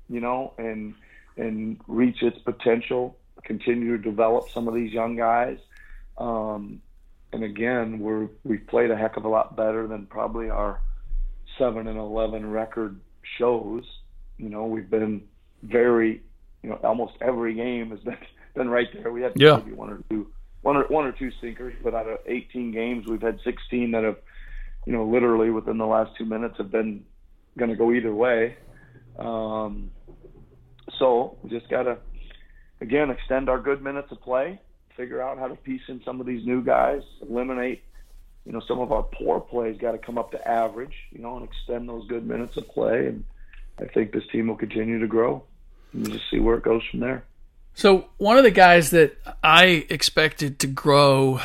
you 0.08 0.20
know, 0.20 0.52
and 0.58 0.94
and 1.36 1.80
reach 1.86 2.22
its 2.22 2.38
potential. 2.38 3.16
Continue 3.44 3.96
to 3.96 4.02
develop 4.02 4.50
some 4.50 4.68
of 4.68 4.74
these 4.74 4.92
young 4.92 5.16
guys. 5.16 5.58
Um, 6.18 6.82
and 7.32 7.44
again, 7.44 8.00
we're 8.00 8.28
we've 8.44 8.66
played 8.66 8.90
a 8.90 8.96
heck 8.96 9.16
of 9.16 9.24
a 9.24 9.28
lot 9.28 9.56
better 9.56 9.86
than 9.86 10.06
probably 10.06 10.50
our 10.50 10.80
seven 11.56 11.86
and 11.86 11.98
eleven 11.98 12.50
record 12.50 13.00
shows. 13.38 13.84
You 14.38 14.48
know, 14.48 14.66
we've 14.66 14.90
been 14.90 15.22
very, 15.62 16.22
you 16.62 16.70
know, 16.70 16.76
almost 16.82 17.14
every 17.20 17.54
game 17.54 17.90
has 17.90 18.00
been 18.00 18.16
been 18.54 18.68
right 18.68 18.88
there. 18.92 19.12
We 19.12 19.22
had 19.22 19.32
yeah. 19.36 19.56
maybe 19.56 19.72
one 19.72 19.90
or 19.90 20.00
two, 20.10 20.28
one 20.62 20.76
or 20.76 20.84
one 20.84 21.06
or 21.06 21.12
two 21.12 21.30
sinkers, 21.40 21.74
but 21.82 21.94
out 21.94 22.08
of 22.08 22.18
18 22.26 22.72
games, 22.72 23.06
we've 23.06 23.22
had 23.22 23.38
16 23.44 23.92
that 23.92 24.04
have, 24.04 24.16
you 24.86 24.92
know, 24.92 25.04
literally 25.04 25.50
within 25.50 25.78
the 25.78 25.86
last 25.86 26.16
two 26.16 26.24
minutes 26.24 26.56
have 26.58 26.70
been 26.70 27.04
going 27.56 27.70
to 27.70 27.76
go 27.76 27.92
either 27.92 28.14
way. 28.14 28.56
Um, 29.18 29.90
so 30.98 31.36
we 31.42 31.50
just 31.50 31.68
got 31.68 31.84
to, 31.84 31.98
again, 32.80 33.10
extend 33.10 33.48
our 33.48 33.58
good 33.58 33.82
minutes 33.82 34.10
of 34.12 34.20
play, 34.20 34.60
figure 34.96 35.22
out 35.22 35.38
how 35.38 35.48
to 35.48 35.56
piece 35.56 35.82
in 35.88 36.02
some 36.04 36.20
of 36.20 36.26
these 36.26 36.44
new 36.46 36.62
guys, 36.62 37.02
eliminate, 37.22 37.82
you 38.44 38.52
know, 38.52 38.60
some 38.66 38.80
of 38.80 38.92
our 38.92 39.02
poor 39.02 39.40
plays 39.40 39.76
got 39.78 39.92
to 39.92 39.98
come 39.98 40.16
up 40.16 40.30
to 40.32 40.48
average, 40.48 40.94
you 41.10 41.20
know, 41.20 41.36
and 41.36 41.44
extend 41.44 41.88
those 41.88 42.06
good 42.08 42.26
minutes 42.26 42.56
of 42.56 42.66
play. 42.68 43.06
And 43.08 43.24
I 43.80 43.86
think 43.86 44.12
this 44.12 44.26
team 44.30 44.48
will 44.48 44.56
continue 44.56 44.98
to 44.98 45.06
grow. 45.06 45.44
And 45.92 46.10
just 46.10 46.30
see 46.30 46.38
where 46.38 46.56
it 46.56 46.64
goes 46.64 46.82
from 46.90 47.00
there. 47.00 47.24
So 47.74 48.08
one 48.16 48.36
of 48.36 48.44
the 48.44 48.50
guys 48.50 48.90
that 48.90 49.16
I 49.42 49.86
expected 49.88 50.58
to 50.60 50.66
grow 50.66 51.40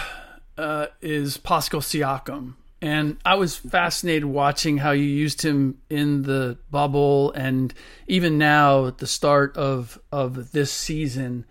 uh, 0.57 0.87
is 1.01 1.37
Pascal 1.37 1.79
Siakam, 1.79 2.55
and 2.81 3.17
I 3.23 3.35
was 3.35 3.55
fascinated 3.55 4.25
watching 4.25 4.79
how 4.79 4.91
you 4.91 5.03
used 5.03 5.43
him 5.43 5.77
in 5.89 6.23
the 6.23 6.57
bubble 6.69 7.31
and 7.33 7.73
even 8.07 8.37
now 8.37 8.87
at 8.87 8.97
the 8.97 9.07
start 9.07 9.55
of 9.57 9.99
of 10.11 10.51
this 10.51 10.71
season, 10.71 11.45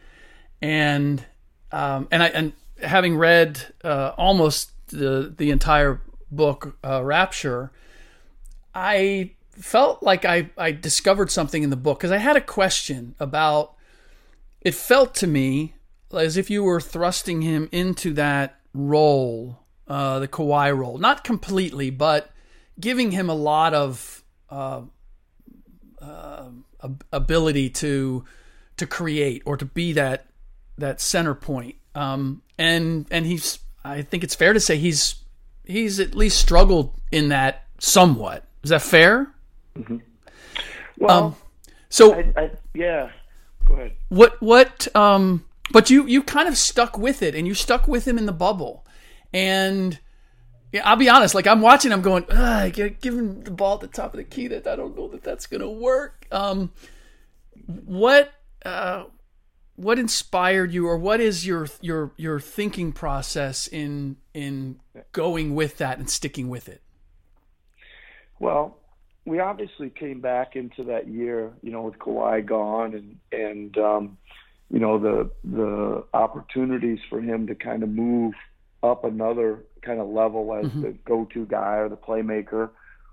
and 0.61 1.25
um, 1.71 2.09
and 2.11 2.23
I 2.23 2.27
and 2.27 2.53
having 2.83 3.17
read 3.17 3.61
uh, 3.85 4.13
almost 4.19 4.73
the 4.89 5.33
the 5.37 5.51
entire 5.51 6.01
book 6.31 6.77
uh, 6.85 7.03
Rapture, 7.05 7.71
I 8.75 9.33
felt 9.53 10.03
like 10.03 10.25
I, 10.25 10.51
I 10.57 10.73
discovered 10.73 11.31
something 11.31 11.63
in 11.63 11.71
the 11.71 11.77
book 11.77 11.99
because 11.99 12.11
I 12.11 12.19
had 12.19 12.37
a 12.37 12.41
question 12.41 13.15
about 13.21 13.75
it 14.61 14.75
felt 14.75 15.15
to 15.17 15.27
me 15.27 15.75
as 16.13 16.37
if 16.37 16.51
you 16.51 16.63
were 16.63 16.81
thrusting 16.81 17.43
him 17.43 17.69
into 17.73 18.13
that 18.15 18.61
role, 18.75 19.61
uh, 19.89 20.19
the 20.19 20.29
Kawhi 20.29 20.77
role. 20.77 20.99
Not 20.99 21.25
completely, 21.25 21.91
but 21.91 22.31
giving 22.79 23.11
him 23.11 23.29
a 23.29 23.35
lot 23.35 23.75
of 23.75 24.23
uh, 24.51 24.83
uh, 26.01 26.49
ability 27.13 27.71
to 27.71 28.25
to 28.77 28.87
create 28.87 29.43
or 29.45 29.57
to 29.57 29.65
be 29.65 29.93
that 29.93 30.27
that 30.79 31.01
center 31.01 31.35
point. 31.35 31.77
Um, 31.95 32.43
and 32.59 33.07
and 33.11 33.27
he's 33.27 33.59
I 33.85 34.03
think 34.03 34.25
it's 34.25 34.35
fair 34.35 34.53
to 34.53 34.61
say 34.61 34.77
he's 34.77 35.17
he's 35.65 36.01
at 36.01 36.15
least 36.15 36.39
struggled 36.39 36.95
in 37.11 37.29
that 37.29 37.67
somewhat. 37.79 38.45
Is 38.63 38.71
that 38.71 38.83
fair? 38.83 39.35
Mm-hmm. 39.77 39.99
Well, 40.99 41.25
um, 41.25 41.37
so 41.89 42.15
I, 42.15 42.33
I, 42.37 42.51
yeah, 42.75 43.11
go 43.67 43.75
ahead. 43.75 43.93
What 44.09 44.41
what 44.41 44.95
um? 44.97 45.45
But 45.73 45.91
you 45.91 46.07
you 46.07 46.23
kind 46.23 46.49
of 46.49 46.57
stuck 46.59 46.99
with 46.99 47.23
it, 47.23 47.35
and 47.35 47.47
you 47.47 47.55
stuck 47.55 47.89
with 47.89 48.07
him 48.07 48.19
in 48.19 48.27
the 48.27 48.33
bubble, 48.33 48.85
and. 49.33 49.99
Yeah, 50.75 50.89
I'll 50.89 50.97
be 50.97 51.11
honest. 51.11 51.35
Like 51.35 51.47
I'm 51.47 51.61
watching, 51.61 51.93
I'm 51.93 52.01
going, 52.01 52.25
give 52.73 53.13
him 53.13 53.43
the 53.43 53.51
ball 53.51 53.75
at 53.75 53.81
the 53.83 53.89
top 53.89 54.15
of 54.15 54.17
the 54.17 54.25
key. 54.25 54.49
That 54.49 54.67
I 54.67 54.75
don't 54.75 54.97
know 54.97 55.07
that 55.09 55.23
that's 55.23 55.47
gonna 55.47 55.71
work. 55.71 56.27
Um, 56.33 56.73
what 57.67 58.33
uh, 58.65 59.05
what 59.77 59.99
inspired 59.99 60.73
you, 60.73 60.87
or 60.87 60.97
what 60.97 61.21
is 61.21 61.47
your 61.47 61.69
your 61.81 62.13
your 62.17 62.41
thinking 62.41 62.93
process 62.93 63.67
in 63.67 64.17
in 64.33 64.81
going 65.13 65.55
with 65.55 65.79
that 65.79 65.99
and 65.99 66.09
sticking 66.09 66.49
with 66.49 66.71
it? 66.71 66.81
Well, 68.39 68.79
we 69.25 69.39
obviously 69.39 69.91
came 69.91 70.21
back 70.21 70.57
into 70.57 70.85
that 70.85 71.09
year, 71.09 71.53
you 71.63 71.71
know, 71.71 71.83
with 71.83 71.99
Kawhi 71.99 72.45
gone 72.45 72.95
and 72.95 73.17
and 73.33 73.79
um, 73.79 74.19
you 74.71 74.81
know 74.81 74.99
the 74.99 75.31
the 75.45 76.05
opportunities 76.13 76.99
for 77.09 77.21
him 77.21 77.47
to 77.47 77.55
kind 77.55 77.83
of 77.83 77.89
move 77.89 78.35
up 78.83 79.05
another 79.05 79.61
kind 79.83 80.01
of 80.01 80.09
level 80.09 80.55
as 80.55 80.67
mm-hmm. 80.67 80.83
the 80.83 80.91
go-to 81.05 81.45
guy 81.47 81.77
or 81.77 81.89
the 81.89 81.97
playmaker 81.97 82.71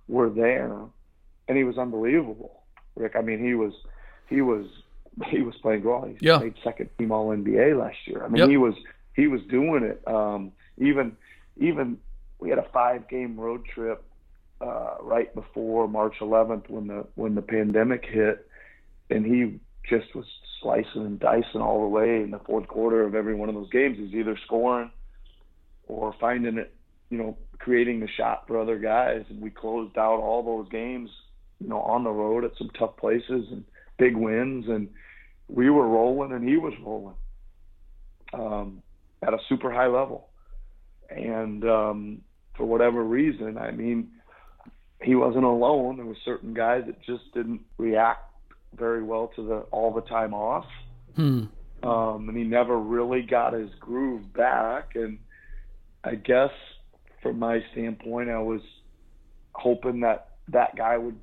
were 0.08 0.30
there, 0.30 0.80
and 1.48 1.58
he 1.58 1.64
was 1.64 1.78
unbelievable. 1.78 2.64
Rick, 2.96 3.14
I 3.16 3.22
mean, 3.22 3.44
he 3.44 3.54
was 3.54 3.74
he 4.28 4.42
was 4.42 4.66
he 5.28 5.42
was 5.42 5.56
playing 5.62 5.84
well. 5.84 6.06
He 6.06 6.26
yeah. 6.26 6.40
made 6.40 6.56
second 6.64 6.90
team 6.98 7.12
All 7.12 7.30
NBA 7.30 7.80
last 7.80 7.98
year. 8.06 8.24
I 8.24 8.30
mean, 8.30 8.40
yep. 8.40 8.50
he 8.50 8.58
was 8.58 8.74
he 9.16 9.28
was 9.28 9.42
doing 9.50 9.84
it. 9.84 10.02
Um, 10.08 10.54
even 10.78 11.16
even 11.58 11.98
we 12.40 12.50
had 12.50 12.58
a 12.58 12.68
five 12.74 13.08
game 13.10 13.40
road 13.40 13.66
trip 13.66 14.04
uh, 14.62 14.96
right 15.02 15.34
before 15.34 15.88
March 15.88 16.16
11th 16.22 16.70
when 16.70 16.88
the 16.88 17.06
when 17.16 17.36
the 17.36 17.42
pandemic 17.42 18.06
hit, 18.06 18.48
and 19.10 19.26
he 19.26 19.60
just 19.90 20.14
was 20.14 20.26
slicing 20.62 21.06
and 21.06 21.20
dicing 21.20 21.62
all 21.62 21.82
the 21.82 21.88
way 21.88 22.22
in 22.22 22.32
the 22.32 22.40
fourth 22.40 22.68
quarter 22.68 23.04
of 23.06 23.16
every 23.16 23.34
one 23.34 23.50
of 23.50 23.56
those 23.56 23.70
games. 23.70 23.98
He's 23.98 24.14
either 24.14 24.38
scoring 24.46 24.92
or 25.88 26.14
finding 26.20 26.58
it, 26.58 26.74
you 27.10 27.18
know, 27.18 27.38
creating 27.58 28.00
the 28.00 28.08
shot 28.08 28.46
for 28.48 28.60
other 28.60 28.78
guys. 28.78 29.24
And 29.30 29.42
we 29.42 29.50
closed 29.50 29.98
out 29.98 30.20
all 30.20 30.44
those 30.44 30.70
games, 30.70 31.10
you 31.60 31.70
know, 31.70 31.80
on 31.80 32.04
the 32.04 32.12
road 32.12 32.44
at 32.44 32.52
some 32.58 32.70
tough 32.78 32.98
places 32.98 33.48
and 33.52 33.64
big 33.98 34.16
wins. 34.16 34.66
And 34.68 34.90
we 35.48 35.70
were 35.70 35.88
rolling, 35.88 36.34
and 36.34 36.48
he 36.48 36.58
was 36.58 36.74
rolling 36.86 37.16
um, 38.34 38.84
at 39.24 39.34
a 39.34 39.40
super 39.48 39.72
high 39.72 39.88
level. 39.88 40.28
And 41.10 41.64
um, 41.64 42.22
for 42.60 42.66
whatever 42.66 43.04
reason. 43.04 43.58
I 43.58 43.72
mean, 43.72 44.12
he 45.02 45.16
wasn't 45.16 45.46
alone. 45.46 45.98
There 45.98 46.06
were 46.06 46.18
certain 46.26 46.54
guys 46.54 46.84
that 46.88 47.02
just 47.02 47.32
didn't 47.34 47.62
react 47.78 48.26
very 48.76 49.02
well 49.04 49.32
to 49.36 49.44
the 49.48 49.56
all 49.72 49.94
the 49.94 50.02
time 50.02 50.34
off. 50.34 50.66
Hmm. 51.16 51.46
Um, 51.84 52.28
and 52.28 52.38
he 52.38 52.44
never 52.44 52.78
really 52.78 53.22
got 53.22 53.54
his 53.54 53.70
groove 53.80 54.34
back. 54.34 54.96
And 54.96 55.20
I 56.04 56.16
guess 56.16 56.52
from 57.24 57.40
my 57.40 57.64
standpoint, 57.72 58.30
I 58.30 58.40
was 58.40 58.62
hoping 59.54 60.02
that 60.02 60.32
that 60.50 60.76
guy 60.76 60.98
would 60.98 61.18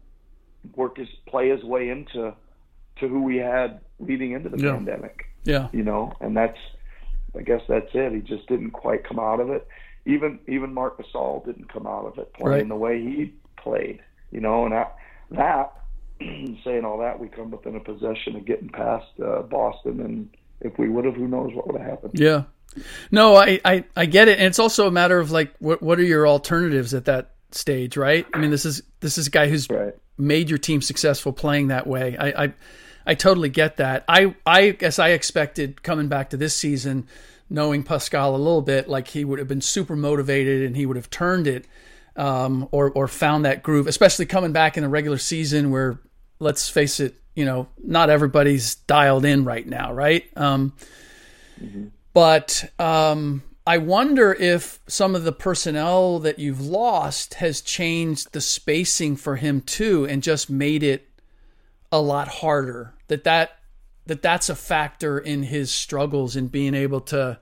work 0.75 0.97
his 0.97 1.09
play 1.27 1.51
his 1.51 1.63
way 1.63 1.91
into 1.91 2.35
to 3.01 3.09
who 3.09 3.23
we 3.23 3.37
had 3.37 3.81
leading 4.01 4.33
into 4.33 4.49
the 4.49 4.59
Yeah. 4.59 4.73
pandemic. 4.73 5.27
Yeah. 5.45 5.69
You 5.73 5.85
know, 5.85 6.13
and 6.21 6.37
that's 6.37 6.59
I 7.39 7.43
guess 7.43 7.61
that's 7.69 7.91
it. 7.93 8.13
He 8.13 8.21
just 8.21 8.49
didn't 8.49 8.71
quite 8.71 9.05
come 9.05 9.19
out 9.19 9.41
of 9.41 9.51
it. 9.51 9.69
Even 10.07 10.39
even 10.49 10.73
Marc 10.73 10.97
Gasol 10.99 11.45
didn't 11.45 11.71
come 11.71 11.87
out 11.87 12.07
of 12.07 12.19
it 12.19 12.33
playing 12.33 12.51
Right. 12.61 12.69
the 12.69 12.77
way 12.77 13.01
he 13.03 13.35
played. 13.67 14.01
You 14.31 14.41
know, 14.41 14.65
and 14.65 14.73
that 14.73 14.97
that 15.31 15.73
saying 16.65 16.85
all 16.85 16.99
that, 16.99 17.19
we 17.19 17.29
come 17.29 17.51
within 17.51 17.77
a 17.77 17.81
possession 17.81 18.37
of 18.37 18.45
getting 18.45 18.69
past 18.69 19.07
uh, 19.25 19.43
Boston, 19.43 20.01
and 20.01 20.29
if 20.61 20.79
we 20.79 20.89
would 20.89 21.05
have, 21.05 21.15
who 21.15 21.29
knows 21.29 21.53
what 21.55 21.67
would 21.67 21.81
have 21.81 21.91
happened. 21.91 22.13
Yeah. 22.19 22.45
No, 23.11 23.37
I, 23.37 23.61
I, 23.65 23.85
I 23.97 24.07
get 24.07 24.29
it. 24.29 24.39
And 24.39 24.47
it's 24.49 24.59
also 24.59 24.87
a 24.87 24.91
matter 24.91 25.19
of 25.19 25.31
like 25.31 25.55
what 25.61 25.83
what 25.83 25.99
are 25.99 26.03
your 26.05 26.27
alternatives 26.29 26.93
at 26.95 27.07
that 27.07 27.31
stage, 27.53 27.97
right? 27.97 28.27
I 28.35 28.39
mean 28.39 28.51
this 28.51 28.67
is 28.67 28.83
this 29.01 29.17
is 29.17 29.29
a 29.29 29.31
guy 29.31 29.49
who's 29.49 29.69
Right. 29.71 29.95
made 30.19 30.51
your 30.51 30.59
team 30.59 30.83
successful 30.83 31.33
playing 31.33 31.69
that 31.69 31.87
way. 31.87 32.17
I, 32.19 32.45
I 32.45 32.53
I 33.07 33.15
totally 33.15 33.49
get 33.49 33.77
that. 33.79 34.05
I 34.09 34.35
I 34.45 34.71
guess 34.71 34.99
I 34.99 35.11
expected 35.11 35.83
coming 35.83 36.09
back 36.09 36.31
to 36.31 36.37
this 36.37 36.55
season, 36.55 37.07
knowing 37.49 37.83
Pascal 37.83 38.35
a 38.35 38.37
little 38.37 38.63
bit, 38.63 38.89
like 38.89 39.09
he 39.09 39.25
would 39.25 39.39
have 39.39 39.49
been 39.49 39.63
super 39.63 39.97
motivated 39.97 40.63
and 40.67 40.77
he 40.77 40.85
would 40.85 40.97
have 40.97 41.09
turned 41.09 41.47
it, 41.47 41.67
um, 42.17 42.69
or 42.73 42.91
or 42.91 43.09
found 43.09 43.45
that 43.45 43.63
groove, 43.63 43.87
especially 43.87 44.27
coming 44.27 44.53
back 44.53 44.77
in 44.77 44.83
the 44.83 44.89
regular 44.89 45.19
season 45.19 45.71
where 45.71 45.99
let's 46.39 46.69
face 46.69 47.01
it, 47.01 47.15
you 47.35 47.45
know, 47.45 47.69
not 47.83 48.11
everybody's 48.11 48.75
dialed 48.75 49.25
in 49.25 49.45
right 49.45 49.67
now, 49.67 49.93
right? 49.93 50.25
Um, 50.37 50.73
But 52.13 52.71
um, 52.79 53.43
I 53.67 53.79
wonder 53.79 54.33
if 54.33 54.81
some 54.87 55.15
of 55.15 55.25
the 55.25 55.33
personnel 55.33 56.19
that 56.21 56.39
you've 56.39 56.61
lost 56.61 57.35
has 57.35 57.61
changed 57.61 58.33
the 58.33 58.41
spacing 58.41 59.17
for 59.17 59.37
him 59.37 59.61
too, 59.61 60.07
and 60.07 60.23
just 60.23 60.49
made 60.49 60.83
it 60.83 61.09
a 61.93 62.01
lot 62.01 62.29
harder. 62.29 62.95
That 63.09 63.25
that 63.25 63.59
that 64.07 64.23
that's 64.23 64.49
a 64.49 64.55
factor 64.55 65.19
in 65.19 65.43
his 65.43 65.71
struggles 65.71 66.37
in 66.37 66.49
being 66.49 66.75
able 66.75 67.01
to 67.03 67.39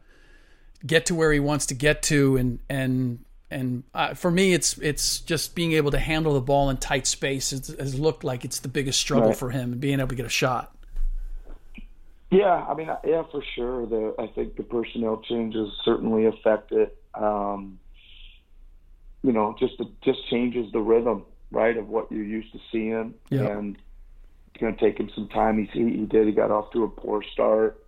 get 0.87 1.07
to 1.07 1.15
where 1.15 1.33
he 1.33 1.41
wants 1.41 1.67
to 1.67 1.75
get 1.75 2.03
to, 2.05 2.37
and 2.37 2.59
and 2.69 3.25
and 3.55 3.85
uh, 3.95 4.15
for 4.15 4.31
me, 4.31 4.53
it's 4.53 4.77
it's 4.79 5.21
just 5.21 5.55
being 5.55 5.73
able 5.73 5.91
to 5.93 5.99
handle 5.99 6.35
the 6.35 6.41
ball 6.41 6.69
in 6.71 6.77
tight 6.77 7.07
space 7.07 7.51
has, 7.53 7.69
has 7.79 7.99
looked 7.99 8.25
like 8.25 8.45
it's 8.45 8.59
the 8.59 8.69
biggest 8.69 9.01
struggle 9.01 9.29
Right. 9.29 9.37
for 9.39 9.51
him, 9.51 9.73
and 9.73 9.81
being 9.81 10.01
able 10.01 10.09
to 10.09 10.15
get 10.15 10.27
a 10.27 10.31
shot. 10.31 10.77
Yeah, 12.31 12.53
I 12.69 12.75
mean, 12.75 12.89
yeah, 13.05 13.23
for 13.31 13.43
sure. 13.55 13.87
The 13.87 14.15
I 14.19 14.27
think 14.27 14.57
the 14.57 14.65
personnel 14.65 15.23
changes 15.29 15.69
certainly 15.85 16.27
affect 16.27 16.73
it. 16.73 16.97
Um, 17.15 17.79
you 19.23 19.33
know, 19.33 19.55
just 19.59 19.75
it 19.79 19.87
just 20.03 20.29
changes 20.29 20.71
the 20.73 20.81
rhythm, 20.81 21.25
right, 21.53 21.77
of 21.77 21.89
what 21.89 22.11
you're 22.11 22.25
used 22.25 22.53
to 22.53 22.59
seeing, 22.73 23.15
Yeah. 23.31 23.47
and 23.47 23.77
it's 24.49 24.61
going 24.61 24.75
to 24.75 24.81
take 24.81 24.99
him 24.99 25.11
some 25.15 25.29
time. 25.29 25.59
He 25.59 25.67
he 25.79 25.91
he 25.99 26.07
did. 26.07 26.27
He 26.27 26.33
got 26.33 26.51
off 26.51 26.73
to 26.73 26.83
a 26.85 26.89
poor 26.89 27.23
start. 27.33 27.81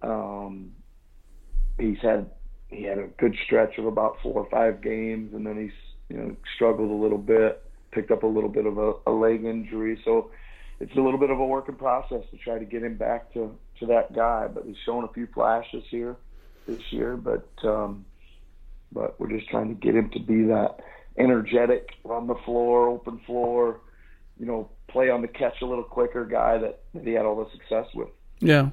Um, 0.00 0.72
he's 1.78 1.98
had 1.98 2.30
he 2.72 2.84
had 2.84 2.98
a 2.98 3.06
good 3.18 3.36
stretch 3.44 3.78
of 3.78 3.86
about 3.86 4.16
four 4.22 4.34
or 4.34 4.48
five 4.50 4.82
games, 4.82 5.34
and 5.34 5.46
then 5.46 5.60
he's 5.60 5.78
you 6.08 6.16
know 6.16 6.36
struggled 6.54 6.90
a 6.90 6.94
little 6.94 7.18
bit, 7.18 7.62
picked 7.92 8.10
up 8.10 8.22
a 8.22 8.26
little 8.26 8.48
bit 8.48 8.66
of 8.66 8.78
a, 8.78 8.94
a 9.06 9.12
leg 9.12 9.44
injury, 9.44 10.00
so 10.04 10.30
it's 10.80 10.96
a 10.96 11.00
little 11.00 11.18
bit 11.18 11.30
of 11.30 11.38
a 11.38 11.46
working 11.46 11.76
process 11.76 12.22
to 12.30 12.36
try 12.38 12.58
to 12.58 12.64
get 12.64 12.82
him 12.82 12.96
back 12.96 13.32
to 13.34 13.56
to 13.80 13.86
that 13.86 14.14
guy. 14.14 14.48
But 14.48 14.64
he's 14.66 14.76
shown 14.84 15.04
a 15.04 15.12
few 15.12 15.28
flashes 15.34 15.84
here 15.90 16.16
this 16.66 16.80
year, 16.90 17.16
but 17.16 17.48
um, 17.64 18.04
but 18.90 19.18
we're 19.20 19.30
just 19.30 19.48
trying 19.48 19.68
to 19.68 19.74
get 19.74 19.94
him 19.94 20.10
to 20.10 20.20
be 20.20 20.44
that 20.44 20.80
energetic, 21.18 21.90
run 22.04 22.26
the 22.26 22.34
floor, 22.44 22.88
open 22.88 23.20
floor, 23.26 23.80
you 24.38 24.46
know, 24.46 24.70
play 24.88 25.10
on 25.10 25.22
the 25.22 25.28
catch 25.28 25.60
a 25.62 25.66
little 25.66 25.84
quicker 25.84 26.24
guy 26.24 26.58
that, 26.58 26.80
that 26.94 27.04
he 27.04 27.12
had 27.12 27.24
all 27.24 27.36
the 27.36 27.50
success 27.52 27.86
with. 27.94 28.08
Yeah. 28.40 28.70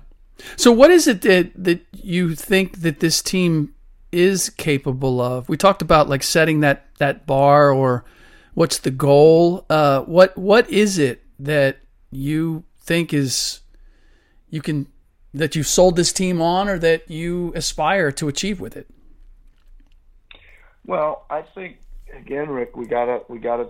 So 0.55 0.71
what 0.71 0.89
is 0.89 1.07
it 1.07 1.21
that 1.23 1.51
that 1.55 1.85
you 1.91 2.33
think 2.33 2.81
that 2.81 3.01
this 3.01 3.21
team 3.21 3.73
is 4.11 4.49
capable 4.49 5.21
of? 5.21 5.49
We 5.49 5.57
talked 5.57 5.81
about 5.81 6.09
like 6.09 6.23
setting 6.23 6.61
that 6.61 6.87
that 6.97 7.25
bar 7.25 7.71
or 7.71 8.05
what's 8.53 8.79
the 8.79 8.91
goal? 8.91 9.65
Uh 9.69 10.01
what 10.01 10.37
what 10.37 10.69
is 10.69 10.97
it 10.97 11.23
that 11.39 11.79
you 12.11 12.63
think 12.79 13.13
is 13.13 13.61
you 14.49 14.61
can 14.61 14.87
that 15.33 15.55
you've 15.55 15.67
sold 15.67 15.95
this 15.95 16.11
team 16.11 16.41
on 16.41 16.67
or 16.67 16.79
that 16.79 17.09
you 17.09 17.53
aspire 17.55 18.11
to 18.13 18.27
achieve 18.27 18.59
with 18.59 18.75
it? 18.75 18.87
Well, 20.85 21.25
I 21.29 21.43
think 21.43 21.77
again, 22.15 22.49
Ric, 22.49 22.75
we 22.75 22.87
gotta 22.87 23.21
we 23.27 23.39
gotta 23.39 23.69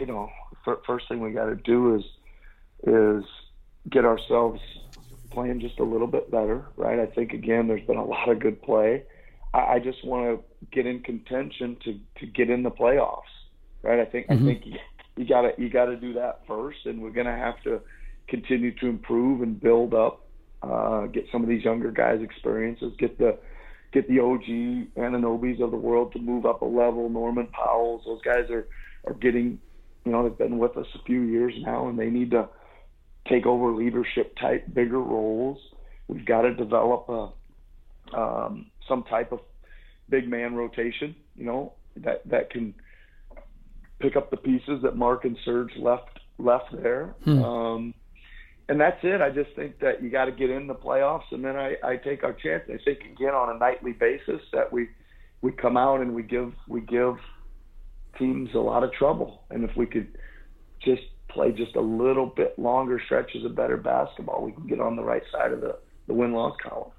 you 0.00 0.06
know 0.06 0.30
fir- 0.64 0.80
first 0.86 1.08
thing 1.08 1.20
we 1.20 1.32
gotta 1.32 1.56
do 1.56 1.96
is 1.96 2.04
is 2.86 3.24
get 3.90 4.04
ourselves 4.04 4.60
playing 5.30 5.60
just 5.60 5.78
a 5.78 5.84
little 5.84 6.06
bit 6.06 6.30
better, 6.30 6.64
right? 6.76 7.00
I 7.00 7.06
think 7.06 7.32
again, 7.32 7.68
there's 7.68 7.86
been 7.86 7.96
a 7.98 8.04
lot 8.04 8.28
of 8.28 8.38
good 8.38 8.62
play. 8.62 9.02
I, 9.54 9.74
I 9.74 9.78
just 9.78 10.04
want 10.04 10.38
to 10.38 10.66
get 10.74 10.86
in 10.86 11.00
contention 11.00 11.76
to 11.84 11.98
to 12.20 12.26
get 12.26 12.50
in 12.50 12.62
the 12.62 12.70
playoffs, 12.70 13.22
right? 13.82 14.00
I 14.00 14.04
think 14.04 14.26
I 14.28 14.36
think 14.36 14.66
you, 14.66 14.74
you 15.16 15.26
gotta 15.26 15.52
you 15.56 15.70
gotta 15.70 15.96
do 15.96 16.12
that 16.14 16.40
first, 16.46 16.78
and 16.84 17.00
we're 17.00 17.10
gonna 17.10 17.36
have 17.36 17.62
to 17.62 17.80
continue 18.28 18.74
to 18.80 18.86
improve 18.86 19.42
and 19.42 19.60
build 19.60 19.94
up, 19.94 20.26
uh, 20.62 21.06
get 21.06 21.24
some 21.30 21.42
of 21.42 21.48
these 21.48 21.64
younger 21.64 21.90
guys 21.90 22.20
experiences, 22.20 22.92
get 22.98 23.16
the 23.18 23.38
get 23.92 24.08
the 24.08 24.18
OG 24.18 24.96
Anunobys 24.96 25.62
of 25.62 25.70
the 25.70 25.76
world 25.76 26.12
to 26.12 26.18
move 26.18 26.44
up 26.44 26.62
a 26.62 26.66
level. 26.66 27.08
Norman 27.08 27.46
Powell's, 27.46 28.02
those 28.04 28.22
guys 28.22 28.50
are 28.50 28.66
are 29.06 29.14
getting, 29.14 29.58
you 30.04 30.12
know, 30.12 30.28
they've 30.28 30.36
been 30.36 30.58
with 30.58 30.76
us 30.76 30.86
a 30.94 31.02
few 31.04 31.22
years 31.22 31.54
now, 31.60 31.88
and 31.88 31.98
they 31.98 32.10
need 32.10 32.32
to 32.32 32.48
take 33.28 33.46
over 33.46 33.72
leadership 33.72 34.36
type 34.36 34.66
bigger 34.74 35.00
roles. 35.00 35.58
We've 36.08 36.26
got 36.26 36.42
to 36.42 36.54
develop 36.54 37.08
a 37.08 38.18
um, 38.18 38.66
some 38.88 39.04
type 39.04 39.32
of 39.32 39.40
big 40.08 40.28
man 40.28 40.54
rotation, 40.54 41.14
you 41.36 41.44
know, 41.44 41.72
that 41.96 42.28
that 42.28 42.50
can 42.50 42.74
pick 44.00 44.16
up 44.16 44.30
the 44.30 44.36
pieces 44.36 44.82
that 44.82 44.96
Marc 44.96 45.24
and 45.24 45.36
Serge 45.44 45.72
left 45.76 46.20
left 46.38 46.74
there. 46.82 47.14
Um, 47.44 47.94
and 48.68 48.80
that's 48.80 48.98
it. 49.02 49.20
I 49.20 49.30
just 49.30 49.54
think 49.56 49.78
that 49.80 50.02
you 50.02 50.10
got 50.10 50.24
to 50.24 50.32
get 50.32 50.50
in 50.50 50.66
the 50.66 50.74
playoffs, 50.74 51.30
and 51.32 51.44
then 51.44 51.56
I, 51.56 51.74
I 51.84 51.96
take 51.96 52.24
our 52.24 52.32
chance. 52.32 52.64
I 52.68 52.78
think 52.84 53.00
again 53.00 53.34
on 53.34 53.54
a 53.54 53.58
nightly 53.58 53.92
basis 53.92 54.40
that 54.52 54.72
we 54.72 54.88
we 55.42 55.52
come 55.52 55.76
out 55.76 56.00
and 56.00 56.14
we 56.14 56.22
give 56.22 56.52
we 56.68 56.80
give 56.80 57.16
teams 58.18 58.50
a 58.54 58.58
lot 58.58 58.82
of 58.82 58.92
trouble, 58.92 59.42
and 59.50 59.64
if 59.64 59.76
we 59.76 59.86
could 59.86 60.16
just 60.82 61.02
play 61.28 61.52
just 61.52 61.76
a 61.76 61.80
little 61.80 62.26
bit 62.26 62.58
longer 62.58 63.00
stretches 63.04 63.44
of 63.44 63.54
better 63.54 63.76
basketball, 63.76 64.44
we 64.44 64.52
can 64.52 64.66
get 64.66 64.80
on 64.80 64.96
the 64.96 65.02
right 65.02 65.22
side 65.30 65.52
of 65.52 65.60
the 65.60 65.76
the 66.06 66.14
win 66.14 66.32
loss 66.32 66.56
column. 66.62 66.90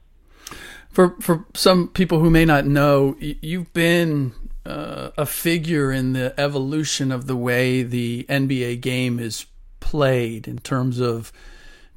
For 0.90 1.16
for 1.22 1.46
some 1.54 1.90
people 1.90 2.20
who 2.20 2.30
may 2.30 2.46
not 2.46 2.66
know, 2.66 3.16
you've 3.20 3.74
been 3.74 4.34
uh, 4.66 5.12
a 5.18 5.26
figure 5.26 5.92
in 5.92 6.14
the 6.14 6.34
evolution 6.40 7.12
of 7.12 7.28
the 7.28 7.36
way 7.36 7.84
the 7.84 8.26
NBA 8.30 8.82
game 8.82 9.20
is 9.20 9.46
played 9.80 10.48
in 10.48 10.58
terms 10.60 11.00
of 11.00 11.32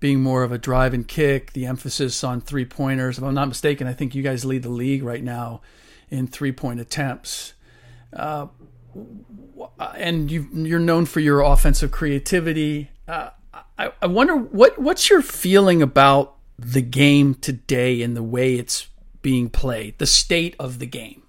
being 0.01 0.21
more 0.21 0.43
of 0.43 0.53
a 0.53 0.59
drive 0.59 0.95
and 0.95 1.07
kick, 1.09 1.53
the 1.53 1.67
emphasis 1.67 2.23
on 2.23 2.41
three 2.41 2.65
pointers. 2.65 3.19
If 3.19 3.25
I'm 3.25 3.35
not 3.35 3.49
mistaken, 3.49 3.87
I 3.87 3.93
think 3.93 4.15
you 4.15 4.23
guys 4.23 4.45
lead 4.45 4.63
the 4.63 4.69
league 4.69 5.03
right 5.03 5.23
now 5.23 5.61
in 6.11 6.27
three 6.27 6.53
point 6.53 6.81
attempts. 6.81 7.55
Uh, 8.13 8.47
and 9.95 10.31
you 10.31 10.49
you're 10.53 10.79
known 10.79 11.07
for 11.07 11.21
your 11.21 11.41
offensive 11.41 11.91
creativity. 11.91 12.91
Uh, 13.07 13.31
I, 13.79 13.93
I 14.01 14.07
wonder 14.07 14.37
what 14.37 14.79
what's 14.79 15.11
your 15.11 15.23
feeling 15.23 15.83
about 15.83 16.37
the 16.59 16.83
game 16.83 17.35
today 17.35 18.03
and 18.03 18.17
the 18.17 18.23
way 18.23 18.55
it's 18.55 18.89
being 19.23 19.49
played, 19.49 19.99
the 19.99 20.07
state 20.07 20.57
of 20.59 20.79
the 20.79 20.87
game. 20.87 21.23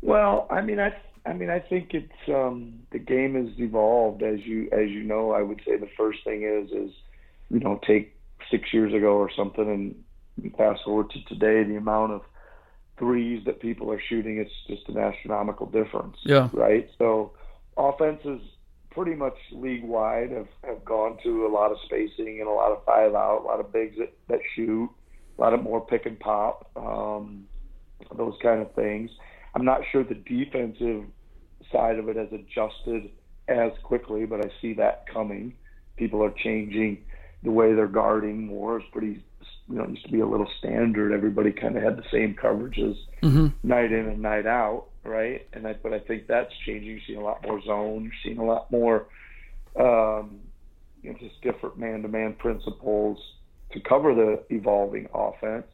Well, 0.00 0.46
I 0.50 0.60
mean, 0.60 0.80
I 0.80 0.94
I 1.24 1.32
mean, 1.32 1.50
I 1.50 1.60
think 1.60 1.94
it's 1.94 2.12
um, 2.28 2.80
the 2.90 2.98
game 2.98 3.34
has 3.34 3.58
evolved 3.58 4.22
as 4.22 4.40
you 4.40 4.68
as 4.72 4.90
you 4.90 5.04
know. 5.04 5.30
I 5.30 5.42
would 5.42 5.60
say 5.64 5.76
the 5.76 5.88
first 5.96 6.24
thing 6.24 6.42
is 6.42 6.70
is 6.70 6.92
you 7.50 7.60
know 7.60 7.80
take 7.86 8.16
six 8.50 8.72
years 8.72 8.92
ago 8.92 9.16
or 9.16 9.30
something 9.30 9.68
and 9.68 10.54
fast 10.56 10.82
forward 10.84 11.10
to 11.10 11.24
today, 11.24 11.62
the 11.62 11.76
amount 11.76 12.12
of 12.12 12.22
threes 12.98 13.44
that 13.46 13.60
people 13.60 13.90
are 13.90 14.00
shooting, 14.08 14.38
it's 14.38 14.50
just 14.66 14.88
an 14.88 14.98
astronomical 14.98 15.66
difference. 15.66 16.16
Yeah. 16.24 16.48
Right. 16.52 16.90
So 16.98 17.32
offenses 17.76 18.40
pretty 18.94 19.14
much 19.14 19.36
league 19.52 19.84
wide 19.84 20.30
have, 20.30 20.48
have 20.64 20.84
gone 20.84 21.18
to 21.22 21.46
a 21.46 21.50
lot 21.52 21.70
of 21.70 21.78
spacing 21.86 22.38
and 22.40 22.48
a 22.48 22.52
lot 22.52 22.72
of 22.72 22.84
five 22.84 23.14
out, 23.14 23.40
a 23.42 23.46
lot 23.46 23.60
of 23.60 23.72
bigs 23.72 23.96
that, 23.98 24.12
that 24.28 24.40
shoot, 24.54 24.90
a 25.38 25.40
lot 25.40 25.54
of 25.54 25.62
more 25.62 25.80
pick 25.80 26.06
and 26.06 26.18
pop. 26.20 26.70
Um, 26.76 27.46
those 28.16 28.34
kind 28.42 28.60
of 28.60 28.74
things. 28.74 29.10
I'm 29.54 29.64
not 29.64 29.80
sure 29.90 30.04
the 30.04 30.14
defensive 30.14 31.04
side 31.70 31.98
of 31.98 32.08
it 32.08 32.16
has 32.16 32.28
adjusted 32.32 33.10
as 33.48 33.72
quickly, 33.82 34.26
but 34.26 34.44
I 34.44 34.50
see 34.60 34.74
that 34.74 35.04
coming. 35.12 35.54
People 35.96 36.22
are 36.22 36.30
changing 36.42 37.04
the 37.42 37.50
way 37.50 37.74
they're 37.74 37.86
guarding 37.86 38.46
more. 38.46 38.78
It's 38.78 38.86
pretty, 38.92 39.22
you 39.68 39.76
know, 39.76 39.84
it 39.84 39.90
used 39.90 40.06
to 40.06 40.12
be 40.12 40.20
a 40.20 40.26
little 40.26 40.48
standard. 40.58 41.12
Everybody 41.12 41.52
kind 41.52 41.76
of 41.76 41.82
had 41.82 41.96
the 41.96 42.04
same 42.10 42.34
coverages 42.34 42.96
Mm-hmm. 43.22 43.46
night 43.62 43.92
in 43.92 44.08
and 44.08 44.20
night 44.20 44.46
out, 44.46 44.86
right? 45.04 45.46
And 45.52 45.66
I, 45.66 45.74
but 45.74 45.92
I 45.92 45.98
think 46.00 46.26
that's 46.26 46.52
changing. 46.66 46.90
You're 46.90 47.00
seeing 47.06 47.18
a 47.18 47.24
lot 47.24 47.42
more 47.46 47.60
zone. 47.62 48.04
You're 48.04 48.12
seeing 48.24 48.38
a 48.38 48.44
lot 48.44 48.70
more, 48.70 49.06
um, 49.78 50.40
you 51.02 51.10
know, 51.10 51.18
just 51.18 51.40
different 51.42 51.78
man-to-man 51.78 52.34
principles 52.34 53.18
to 53.72 53.80
cover 53.80 54.14
the 54.14 54.42
evolving 54.54 55.08
offense. 55.14 55.66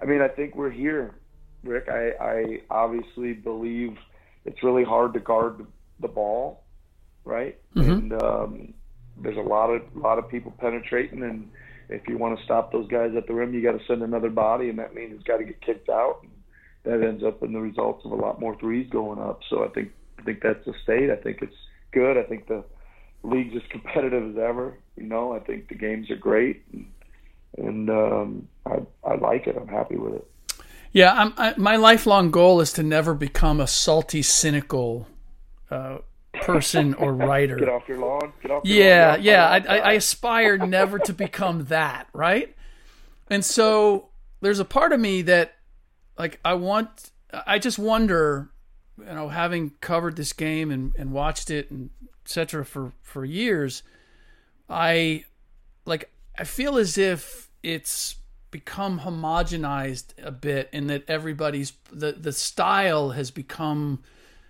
I 0.00 0.06
mean, 0.06 0.22
I 0.22 0.28
think 0.28 0.54
we're 0.54 0.70
here, 0.70 1.14
Ric. 1.62 1.88
I, 1.88 2.12
I 2.20 2.60
obviously 2.70 3.34
believe 3.34 3.96
it's 4.44 4.62
really 4.62 4.84
hard 4.84 5.12
to 5.14 5.20
guard 5.20 5.66
the 6.00 6.08
ball, 6.08 6.62
right? 7.24 7.58
And 7.90 8.22
um, 8.22 8.74
there's 9.20 9.36
a 9.36 9.40
lot 9.40 9.68
of 9.68 9.82
lot 9.94 10.18
of 10.18 10.28
people 10.30 10.52
penetrating, 10.58 11.22
and 11.22 11.50
if 11.90 12.08
you 12.08 12.16
want 12.16 12.38
to 12.38 12.44
stop 12.44 12.72
those 12.72 12.88
guys 12.88 13.10
at 13.16 13.26
the 13.26 13.34
rim, 13.34 13.52
you 13.52 13.62
got 13.62 13.72
to 13.78 13.84
send 13.86 14.02
another 14.02 14.30
body, 14.30 14.70
and 14.70 14.78
that 14.78 14.94
means 14.94 15.12
it's 15.14 15.24
got 15.24 15.38
to 15.38 15.44
get 15.44 15.60
kicked 15.60 15.90
out. 15.90 16.24
That 16.84 17.02
ends 17.02 17.22
up 17.22 17.42
in 17.42 17.52
the 17.52 17.60
results 17.60 18.04
of 18.06 18.12
a 18.12 18.16
lot 18.16 18.40
more 18.40 18.56
threes 18.58 18.88
going 18.90 19.18
up. 19.18 19.40
So 19.50 19.64
I 19.64 19.68
think 19.68 19.92
I 20.18 20.22
think 20.22 20.40
that's 20.42 20.64
the 20.64 20.74
state. 20.82 21.10
I 21.10 21.16
think 21.16 21.42
it's 21.42 21.54
good. 21.92 22.16
I 22.16 22.22
think 22.22 22.46
the 22.48 22.64
league's 23.22 23.56
as 23.56 23.62
competitive 23.70 24.30
as 24.36 24.42
ever. 24.42 24.78
You 24.96 25.04
know, 25.04 25.32
I 25.32 25.40
think 25.40 25.68
the 25.68 25.74
games 25.74 26.10
are 26.10 26.16
great, 26.16 26.64
and, 26.72 26.86
and 27.58 27.90
um, 27.90 28.48
I 28.66 28.78
I 29.04 29.16
like 29.16 29.46
it. 29.46 29.56
I'm 29.56 29.68
happy 29.68 29.96
with 29.96 30.14
it. 30.14 30.26
Yeah, 30.92 31.12
I'm, 31.14 31.34
I, 31.36 31.54
my 31.56 31.76
lifelong 31.76 32.30
goal 32.30 32.60
is 32.60 32.72
to 32.74 32.82
never 32.82 33.14
become 33.14 33.60
a 33.60 33.66
salty, 33.66 34.22
cynical 34.22 35.06
uh, 35.70 35.98
person 36.40 36.94
or 36.94 37.14
writer. 37.14 37.58
Get 37.58 37.68
off 37.68 37.88
your 37.88 37.98
lawn. 37.98 38.32
Get 38.42 38.50
off. 38.50 38.64
Your 38.68 38.78
Yeah, 38.78 39.06
lawn. 39.06 39.20
yeah. 39.22 39.48
I, 39.48 39.56
I, 39.58 39.78
I 39.78 39.92
aspire 39.92 40.58
never 40.58 40.98
to 41.00 41.12
become 41.12 41.66
that, 41.66 42.08
right? 42.12 42.54
And 43.30 43.44
so 43.44 44.10
there's 44.40 44.60
a 44.60 44.64
part 44.64 44.92
of 44.92 45.00
me 45.00 45.22
that, 45.22 45.54
like, 46.20 46.38
I 46.44 46.54
want, 46.54 47.10
I 47.46 47.58
just 47.58 47.78
wonder, 47.78 48.50
you 48.98 49.06
know, 49.06 49.28
having 49.28 49.70
covered 49.80 50.16
this 50.16 50.34
game 50.34 50.70
and, 50.70 50.92
and 50.98 51.12
watched 51.12 51.50
it 51.50 51.70
and 51.70 51.88
et 52.02 52.28
cetera 52.28 52.64
for, 52.64 52.92
for 53.02 53.24
years, 53.24 53.82
I, 54.68 55.24
like, 55.86 56.10
I 56.38 56.44
feel 56.44 56.76
as 56.76 56.98
if 56.98 57.48
it's 57.62 58.16
become 58.50 59.00
homogenized 59.00 60.12
a 60.22 60.30
bit 60.30 60.68
in 60.72 60.88
that 60.88 61.04
everybody's, 61.08 61.72
the, 61.90 62.12
the 62.12 62.32
style 62.32 63.10
has 63.10 63.30
become 63.30 64.02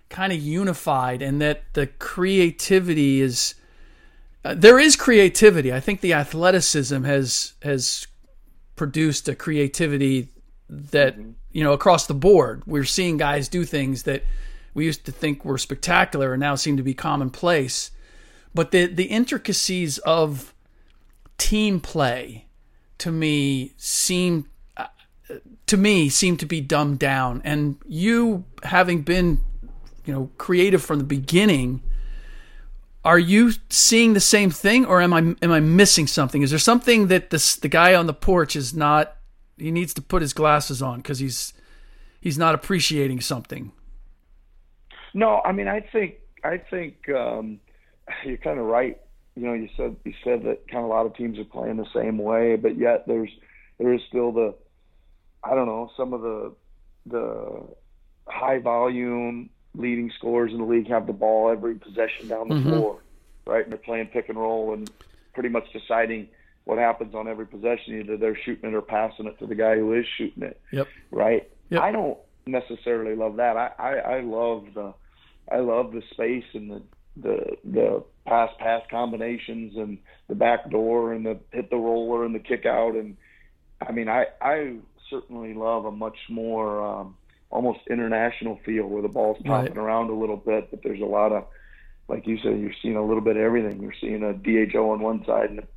kind 0.09 0.33
of 0.33 0.39
unified 0.39 1.21
and 1.21 1.41
that 1.41 1.63
the 1.73 1.87
creativity 1.87 3.21
is, 3.21 3.55
uh, 4.43 4.55
there 4.55 4.79
is 4.79 4.95
creativity. 4.97 5.71
I 5.71 5.79
think 5.79 6.01
the 6.01 6.13
athleticism 6.13 7.03
has 7.03 7.53
has 7.61 8.07
produced 8.75 9.29
a 9.29 9.35
creativity 9.35 10.33
that 10.67 11.15
you 11.51 11.63
know 11.63 11.73
across 11.73 12.07
the 12.07 12.13
board. 12.13 12.63
We're 12.65 12.85
seeing 12.85 13.17
guys 13.17 13.47
do 13.47 13.65
things 13.65 14.03
that 14.03 14.23
we 14.73 14.85
used 14.85 15.05
to 15.05 15.11
think 15.11 15.43
were 15.43 15.57
spectacular 15.57 16.33
and 16.33 16.39
now 16.39 16.55
seem 16.55 16.77
to 16.77 16.83
be 16.83 16.93
commonplace. 16.93 17.91
But 18.53 18.71
the 18.71 18.85
the 18.85 19.05
intricacies 19.05 19.97
of 19.99 20.53
team 21.37 21.79
play 21.79 22.45
to 22.99 23.11
me 23.11 23.73
seem 23.77 24.47
uh, 24.77 24.87
to 25.67 25.77
me 25.77 26.09
seem 26.09 26.37
to 26.37 26.45
be 26.45 26.61
dumbed 26.61 26.99
down. 26.99 27.41
And 27.43 27.77
you 27.85 28.45
having 28.63 29.01
been 29.01 29.39
you 30.05 30.13
know 30.13 30.29
creative 30.37 30.81
from 30.81 30.99
the 30.99 31.05
beginning 31.05 31.81
are 33.03 33.19
you 33.19 33.51
seeing 33.69 34.13
the 34.13 34.19
same 34.19 34.51
thing 34.51 34.85
or 34.85 35.01
am 35.01 35.13
i 35.13 35.19
am 35.19 35.51
i 35.51 35.59
missing 35.59 36.07
something 36.07 36.41
is 36.41 36.49
there 36.49 36.59
something 36.59 37.07
that 37.07 37.29
this 37.29 37.55
the 37.55 37.67
guy 37.67 37.93
on 37.95 38.07
the 38.07 38.13
porch 38.13 38.55
is 38.55 38.73
not 38.73 39.15
he 39.61 39.71
needs 39.71 39.93
to 39.93 40.01
put 40.01 40.21
his 40.21 40.33
glasses 40.33 40.81
on 40.81 41.01
cuz 41.01 41.19
he's 41.19 41.53
he's 42.19 42.37
not 42.37 42.55
appreciating 42.55 43.21
something 43.21 43.71
No, 45.13 45.41
I 45.43 45.51
mean, 45.51 45.67
I 45.67 45.81
think 45.81 46.15
I 46.43 46.57
think 46.57 47.09
um, 47.09 47.59
you're 48.25 48.37
kind 48.37 48.59
of 48.59 48.65
right. 48.65 48.99
You 49.35 49.43
know, 49.47 49.53
you 49.53 49.69
said 49.77 49.95
you 50.03 50.13
said 50.23 50.43
that 50.43 50.67
kind 50.67 50.83
of 50.83 50.85
a 50.85 50.93
lot 50.93 51.05
of 51.05 51.15
teams 51.15 51.39
are 51.39 51.45
playing 51.45 51.77
the 51.77 51.87
same 51.93 52.17
way, 52.17 52.55
but 52.55 52.77
yet 52.77 53.07
there's 53.07 53.29
there 53.77 53.93
is 53.93 54.01
still 54.07 54.31
the 54.31 54.55
I 55.43 55.55
don't 55.55 55.67
know 55.67 55.89
some 55.95 56.13
of 56.13 56.21
the 56.21 56.53
the 57.05 57.63
high 58.27 58.59
volume 58.59 59.49
leading 59.73 60.11
scorers 60.17 60.51
in 60.51 60.59
the 60.59 60.65
league 60.65 60.87
have 60.89 61.07
the 61.07 61.13
ball 61.13 61.49
every 61.49 61.75
possession 61.75 62.27
down 62.27 62.49
the 62.49 62.61
floor, 62.61 63.01
right? 63.47 63.63
And 63.63 63.71
they're 63.71 63.79
playing 63.79 64.07
pick 64.07 64.27
and 64.29 64.37
roll 64.37 64.73
and 64.73 64.89
pretty 65.33 65.49
much 65.49 65.71
deciding 65.71 66.27
what 66.65 66.77
happens 66.77 67.13
on 67.15 67.27
every 67.27 67.45
possession. 67.47 67.99
Either 67.99 68.17
they're 68.17 68.37
shooting 68.45 68.69
it 68.69 68.75
or 68.75 68.81
passing 68.81 69.25
it 69.25 69.37
to 69.39 69.47
the 69.47 69.55
guy 69.55 69.75
who 69.75 69.93
is 69.93 70.05
shooting 70.17 70.43
it 70.43 70.59
yep 70.71 70.87
right? 71.11 71.49
Yep. 71.69 71.81
I 71.81 71.91
don't 71.91 72.17
necessarily 72.45 73.15
love 73.15 73.37
that. 73.37 73.55
I, 73.57 73.69
I, 73.79 73.93
I 74.17 74.21
love 74.21 74.65
the 74.73 74.93
I 75.51 75.57
love 75.59 75.91
the 75.91 76.01
space 76.11 76.43
and 76.53 76.69
the 76.71 76.81
the 77.17 77.45
the 77.63 78.03
pass 78.25 78.49
pass 78.59 78.81
combinations 78.89 79.75
and 79.75 79.97
the 80.27 80.35
back 80.35 80.69
door 80.69 81.13
and 81.13 81.25
the 81.25 81.39
hit 81.51 81.69
the 81.69 81.75
roller 81.77 82.25
and 82.25 82.33
the 82.35 82.39
kick 82.39 82.65
out 82.65 82.95
and 82.95 83.17
I 83.85 83.91
mean 83.91 84.07
I 84.07 84.25
I 84.41 84.75
certainly 85.09 85.53
love 85.53 85.85
a 85.85 85.91
much 85.91 86.17
more 86.29 86.81
um, 86.85 87.17
almost 87.49 87.79
international 87.89 88.59
feel 88.65 88.87
where 88.87 89.01
the 89.01 89.09
ball's 89.09 89.37
popping 89.45 89.73
Right. 89.73 89.77
around 89.77 90.09
a 90.09 90.13
little 90.15 90.37
bit, 90.37 90.69
but 90.71 90.81
there's 90.83 91.01
a 91.01 91.05
lot 91.05 91.31
of 91.33 91.45
like 92.07 92.27
you 92.27 92.37
said, 92.43 92.59
you're 92.59 92.73
seeing 92.81 92.95
a 92.97 93.05
little 93.05 93.21
bit 93.21 93.37
of 93.37 93.41
everything. 93.41 93.81
You're 93.81 93.93
seeing 94.01 94.23
a 94.23 94.33
DHO 94.33 94.89
on 94.91 94.99
one 94.99 95.23
side 95.25 95.49
and 95.49 95.59
a 95.59 95.67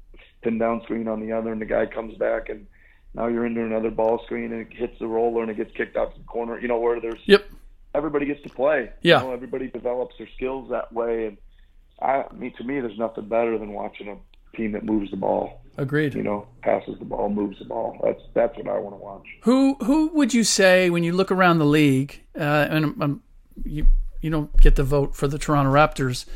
pin 0.44 0.58
down 0.58 0.82
screen 0.84 1.08
on 1.08 1.20
the 1.20 1.32
other, 1.32 1.50
and 1.50 1.60
the 1.60 1.66
guy 1.66 1.86
comes 1.86 2.16
back 2.16 2.48
and 2.48 2.66
now 3.14 3.28
you're 3.28 3.46
into 3.46 3.64
another 3.64 3.90
ball 3.90 4.20
screen 4.24 4.52
and 4.52 4.62
it 4.62 4.76
hits 4.76 4.98
the 4.98 5.06
roller 5.06 5.42
and 5.42 5.50
it 5.50 5.56
gets 5.56 5.74
kicked 5.76 5.96
out 5.96 6.12
to 6.12 6.18
the 6.20 6.26
corner. 6.26 6.58
You 6.60 6.68
know 6.68 6.78
where 6.78 7.00
there's 7.00 7.20
yep 7.26 7.44
everybody 7.94 8.26
gets 8.26 8.42
to 8.42 8.48
play. 8.50 8.90
Yeah. 9.02 9.20
You 9.20 9.28
know, 9.28 9.32
everybody 9.32 9.68
develops 9.68 10.16
their 10.18 10.28
skills 10.36 10.70
that 10.70 10.92
way, 10.92 11.26
and 11.26 11.38
I, 12.02 12.24
mean, 12.34 12.52
to 12.58 12.64
me, 12.64 12.80
there's 12.80 12.98
nothing 12.98 13.28
better 13.28 13.56
than 13.56 13.72
watching 13.72 14.08
a 14.08 14.16
team 14.56 14.72
that 14.72 14.84
moves 14.84 15.10
the 15.10 15.16
ball. 15.16 15.62
agreed 15.76 16.14
You 16.14 16.22
know, 16.22 16.46
passes 16.62 16.98
the 16.98 17.04
ball, 17.04 17.28
moves 17.28 17.58
the 17.58 17.64
ball. 17.64 17.98
That's 18.02 18.20
that's 18.34 18.56
what 18.56 18.68
I 18.68 18.78
want 18.78 18.96
to 18.96 19.02
watch. 19.02 19.26
Who 19.42 19.74
who 19.84 20.08
would 20.14 20.34
you 20.34 20.44
say 20.44 20.90
when 20.90 21.04
you 21.04 21.12
look 21.12 21.30
around 21.30 21.58
the 21.58 21.64
league, 21.64 22.20
uh, 22.36 22.66
and 22.70 23.02
um, 23.02 23.22
you 23.64 23.86
you 24.20 24.30
don't 24.30 24.54
get 24.60 24.76
the 24.76 24.84
vote 24.84 25.14
for 25.14 25.28
the 25.28 25.38
Toronto 25.38 25.72
Raptors? 25.72 26.26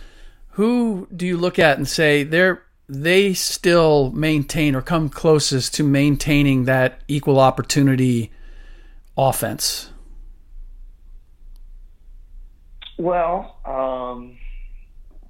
Who 0.53 1.07
do 1.15 1.27
you 1.27 1.37
look 1.37 1.59
at 1.59 1.79
and 1.79 1.87
say 1.87 2.25
they're 2.25 2.63
they 2.89 3.35
still 3.35 4.11
maintain 4.13 4.75
or 4.75 4.81
come 4.83 5.09
closest 5.09 5.75
to 5.75 5.83
maintaining 5.83 6.65
that 6.65 7.01
equal 7.09 7.39
opportunity 7.39 8.33
offense? 9.17 9.91
Well, 12.99 13.57
um, 13.65 14.37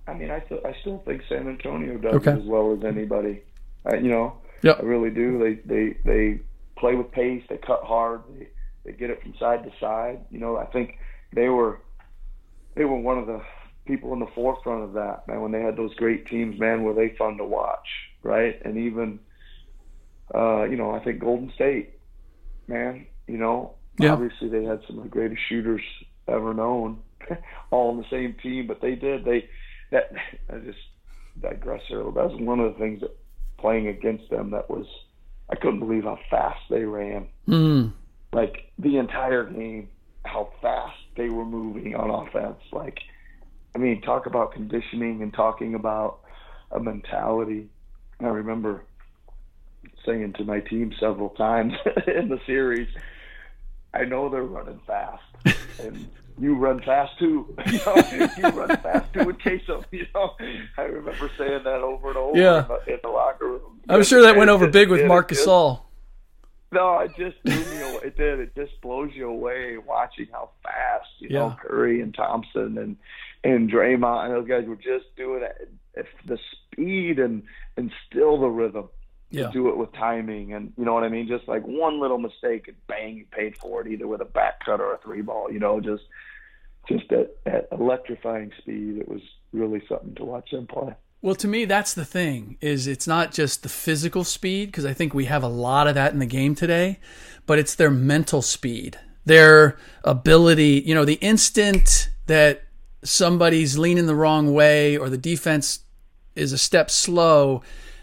I 0.07 0.15
mean, 0.15 0.31
I 0.31 0.41
th- 0.41 0.63
I 0.65 0.75
still 0.81 1.03
think 1.05 1.23
San 1.29 1.49
Antonio 1.49 1.99
does 1.99 2.15
Okay. 2.15 2.33
as 2.33 2.45
well 2.45 2.73
as 2.73 2.85
anybody. 2.85 3.43
I, 3.85 3.97
you 3.97 4.11
know, 4.11 4.35
Yep. 4.63 4.79
I 4.81 4.83
really 4.83 5.11
do. 5.11 5.39
They 5.39 5.55
they 5.67 5.97
they 6.05 6.41
play 6.77 6.95
with 6.95 7.11
pace. 7.13 7.43
They 7.49 7.59
cut 7.59 7.83
hard. 7.85 8.23
They 8.39 8.49
they 8.85 8.93
get 8.93 9.11
it 9.11 9.21
from 9.23 9.35
side 9.39 9.65
to 9.65 9.71
side. 9.79 10.21
You 10.31 10.39
know, 10.41 10.57
I 10.57 10.65
think 10.67 10.99
they 11.35 11.49
were 11.49 11.81
they 12.75 12.85
were 12.85 12.97
one 12.99 13.19
of 13.19 13.27
the 13.27 13.41
people 13.89 14.13
in 14.13 14.21
the 14.21 14.27
forefront 14.35 14.85
of 14.85 14.93
that. 14.93 15.27
Man, 15.27 15.41
when 15.41 15.51
they 15.51 15.61
had 15.63 15.77
those 15.77 15.95
great 15.97 16.27
teams, 16.27 16.61
man, 16.61 16.85
were 16.85 16.95
they 16.95 17.17
fun 17.19 17.37
to 17.39 17.45
watch, 17.45 17.89
right? 18.23 18.61
And 18.65 18.77
even 18.79 19.19
uh, 20.35 20.65
you 20.65 20.77
know, 20.77 20.91
I 20.93 21.03
think 21.03 21.21
Golden 21.21 21.51
State, 21.55 21.91
man, 22.67 23.07
you 23.27 23.39
know, 23.39 23.75
Yeah. 23.99 24.13
obviously 24.13 24.49
they 24.51 24.63
had 24.63 24.81
some 24.87 24.99
of 24.99 25.05
the 25.05 25.09
greatest 25.09 25.41
shooters 25.49 25.81
ever 26.29 26.53
known, 26.53 26.99
all 27.71 27.91
on 27.91 27.97
the 27.97 28.05
same 28.11 28.35
team, 28.43 28.67
but 28.67 28.81
they 28.83 28.95
did. 28.95 29.25
They 29.25 29.49
that 29.91 30.13
I 30.53 30.59
just 30.59 30.79
digress 31.41 31.81
here. 31.89 32.01
a 32.01 32.05
little. 32.05 32.13
That 32.13 32.31
was 32.31 32.41
one 32.41 32.61
of 32.61 32.73
the 32.75 32.79
things 32.79 33.01
that 33.01 33.17
playing 33.59 33.89
against 33.89 34.29
them 34.31 34.51
that 34.51 34.69
was 34.71 34.87
I 35.51 35.57
couldn't 35.57 35.81
believe 35.81 36.05
how 36.05 36.19
fast 36.31 36.61
they 36.69 36.85
ran. 36.85 37.27
Mm. 37.49 37.93
Like 38.35 38.71
the 38.79 38.99
entire 38.99 39.45
game, 39.45 39.89
how 40.27 40.51
fast 40.61 40.99
they 41.17 41.31
were 41.31 41.47
moving 41.47 41.95
on 41.97 42.11
offense. 42.11 42.61
Like 42.71 42.99
I 43.75 43.79
mean, 43.79 44.01
talk 44.03 44.27
about 44.27 44.53
conditioning 44.53 45.23
and 45.23 45.33
talking 45.33 45.75
about 45.75 46.21
a 46.71 46.81
mentality. 46.81 47.69
I 48.21 48.27
remember 48.27 48.83
saying 50.05 50.35
to 50.35 50.45
my 50.45 50.61
team 50.61 50.93
several 50.99 51.31
times 51.31 51.75
in 52.07 52.29
the 52.29 52.41
series, 52.47 52.89
I 53.95 54.05
know 54.05 54.29
they're 54.29 54.43
running 54.43 54.81
fast, 54.87 55.23
and 55.81 56.09
you 56.39 56.55
run 56.55 56.81
fast 56.83 57.19
too. 57.19 57.55
You, 57.67 57.79
know, 57.85 58.29
you 58.37 58.43
run 58.61 58.77
fast 58.79 59.13
too 59.13 59.29
in 59.31 59.37
case 59.37 59.63
of 59.69 59.85
You 59.91 60.07
know, 60.15 60.35
I 60.77 60.83
remember 60.83 61.31
saying 61.39 61.65
that 61.65 61.81
over 61.83 62.09
and 62.09 62.17
over 62.17 62.39
Yeah. 62.39 62.63
in, 62.63 62.69
the, 62.69 62.93
in 62.95 62.99
the 63.03 63.09
locker 63.09 63.47
room. 63.47 63.81
I'm 63.89 64.03
sure 64.05 64.23
that 64.23 64.37
went 64.37 64.51
over 64.51 64.67
big 64.69 64.89
with 64.89 65.01
Yeah, 65.01 65.07
it- 65.07 65.29
Gasol. 65.29 65.81
No, 66.71 66.99
it 66.99 67.13
just 67.17 67.43
blew 67.45 67.55
me 67.57 67.81
away. 67.81 68.01
It 68.05 68.17
did. 68.19 68.41
It 68.41 68.55
just 68.55 68.79
blows 68.83 69.11
you 69.15 69.27
away 69.31 69.79
watching 69.79 70.27
how 70.31 70.51
fast 70.63 71.09
you 71.19 71.31
know 71.31 71.57
Curry 71.63 72.03
and 72.03 72.15
Thompson 72.15 72.77
and 72.77 72.97
and 73.45 73.71
Draymond 73.71 74.25
and 74.27 74.35
those 74.35 74.49
guys 74.49 74.67
were 74.67 74.77
just 74.77 75.15
doing 75.17 75.43
it, 75.43 76.07
the 76.27 76.39
speed 76.73 77.19
and 77.19 77.43
and 77.77 77.91
still 78.09 78.39
the 78.41 78.49
rhythm 78.49 78.89
Yeah. 79.31 79.51
do 79.53 79.69
it 79.69 79.77
with 79.77 79.93
timing 79.93 80.53
and 80.55 80.73
you 80.77 80.85
know 80.85 80.95
what 80.95 81.05
I 81.05 81.09
mean. 81.09 81.29
Just 81.29 81.47
like 81.49 81.63
one 81.67 82.01
little 82.01 82.19
mistake 82.19 82.69
and 82.69 82.77
bang, 82.87 83.17
you 83.17 83.25
paid 83.31 83.57
for 83.57 83.81
it 83.81 83.89
either 83.93 84.07
with 84.07 84.21
a 84.21 84.25
back 84.27 84.65
cut 84.65 84.81
or 84.81 84.95
a 84.95 84.99
three 84.99 85.23
ball. 85.23 85.51
You 85.53 85.59
know, 85.61 85.81
just 85.81 86.05
just 86.89 87.11
at, 87.13 87.35
at 87.47 87.69
electrifying 87.73 88.51
speed. 88.59 88.99
It 88.99 89.09
was 89.09 89.21
really 89.53 89.83
something 89.89 90.15
to 90.17 90.25
watch 90.25 90.51
them 90.51 90.67
play. 90.67 90.95
Well, 91.21 91.35
to 91.35 91.49
me, 91.49 91.65
that's 91.65 91.95
the 91.95 92.05
thing. 92.05 92.59
Is 92.61 92.87
it's 92.87 93.07
not 93.09 93.33
just 93.33 93.63
the 93.65 93.69
physical 93.69 94.23
speed 94.25 94.67
because 94.67 94.85
I 94.87 94.93
think 94.95 95.13
we 95.15 95.25
have 95.27 95.43
a 95.43 95.49
lot 95.49 95.89
of 95.89 95.95
that 95.97 96.13
in 96.13 96.21
the 96.21 96.27
game 96.27 96.55
today, 96.55 97.01
but 97.45 97.59
it's 97.59 97.75
their 97.75 97.91
mental 97.91 98.41
speed, 98.41 98.99
their 99.25 99.77
ability. 100.05 100.83
You 100.87 100.95
know, 100.95 101.05
the 101.05 101.15
instant 101.15 102.09
that 102.27 102.63
somebody's 103.03 103.79
leaning 103.79 104.07
the 104.07 104.15
wrong 104.15 104.53
way 104.53 104.97
or 104.97 105.09
the 105.09 105.19
defense 105.19 105.81
is 106.35 106.53
a 106.53 106.59
step 106.59 106.91
slow, 106.91 107.63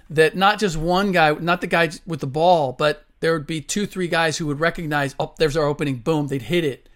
that 0.09 0.35
not 0.35 0.59
just 0.59 0.77
one 0.77 1.11
guy, 1.11 1.31
not 1.33 1.61
the 1.61 1.67
guy 1.67 1.89
with 2.05 2.19
the 2.19 2.27
ball, 2.27 2.73
but 2.73 3.05
there 3.21 3.33
would 3.33 3.47
be 3.47 3.61
two, 3.61 3.85
three 3.85 4.07
guys 4.07 4.37
who 4.37 4.45
would 4.47 4.59
recognize, 4.59 5.15
oh, 5.19 5.33
there's 5.39 5.57
our 5.57 5.65
opening, 5.65 5.97
boom, 5.97 6.27
they'd 6.27 6.43
hit 6.43 6.63
it, 6.63 6.89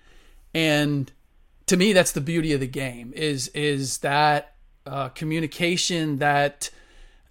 and 0.53 1.11
to 1.67 1.77
me 1.77 1.93
that's 1.93 2.11
the 2.13 2.21
beauty 2.21 2.51
of 2.53 2.59
the 2.59 2.67
game 2.67 3.13
is 3.15 3.47
is 3.49 3.99
that 3.99 4.55
uh, 4.87 5.09
communication 5.09 6.17
that 6.17 6.71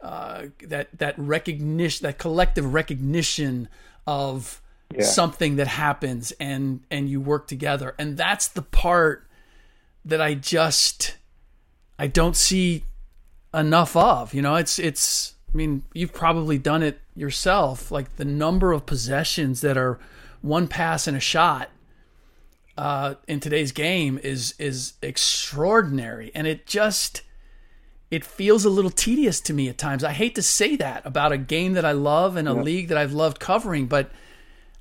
uh, 0.00 0.44
that 0.64 0.96
that 0.96 1.14
recognition 1.18 2.04
that 2.06 2.18
collective 2.18 2.72
recognition 2.72 3.68
of 4.06 4.62
Yeah. 4.94 5.04
something 5.04 5.56
that 5.56 5.66
happens 5.66 6.32
and 6.38 6.80
and 6.90 7.08
you 7.10 7.20
work 7.20 7.48
together 7.48 7.94
and 7.98 8.16
that's 8.16 8.46
the 8.48 8.62
part 8.62 9.27
that 10.04 10.20
I 10.20 10.34
just 10.34 11.16
I 11.98 12.06
don't 12.06 12.36
see 12.36 12.84
enough 13.54 13.96
of 13.96 14.34
you 14.34 14.42
know 14.42 14.56
it's 14.56 14.78
it's 14.78 15.34
I 15.52 15.56
mean 15.56 15.82
you've 15.94 16.12
probably 16.12 16.58
done 16.58 16.82
it 16.82 17.00
yourself 17.14 17.90
like 17.90 18.16
the 18.16 18.24
number 18.24 18.72
of 18.72 18.86
possessions 18.86 19.60
that 19.62 19.76
are 19.76 19.98
one 20.40 20.68
pass 20.68 21.06
and 21.06 21.16
a 21.16 21.20
shot 21.20 21.70
uh, 22.78 23.14
in 23.26 23.40
today's 23.40 23.72
game 23.72 24.20
is 24.22 24.54
is 24.58 24.94
extraordinary, 25.02 26.30
and 26.32 26.46
it 26.46 26.64
just 26.64 27.22
it 28.08 28.24
feels 28.24 28.64
a 28.64 28.70
little 28.70 28.90
tedious 28.90 29.40
to 29.40 29.52
me 29.52 29.68
at 29.68 29.76
times. 29.76 30.04
I 30.04 30.12
hate 30.12 30.36
to 30.36 30.42
say 30.42 30.76
that 30.76 31.04
about 31.04 31.32
a 31.32 31.38
game 31.38 31.72
that 31.72 31.84
I 31.84 31.90
love 31.92 32.36
and 32.36 32.48
a 32.48 32.54
league 32.54 32.88
that 32.88 32.96
I've 32.96 33.12
loved 33.12 33.40
covering, 33.40 33.86
but 33.86 34.12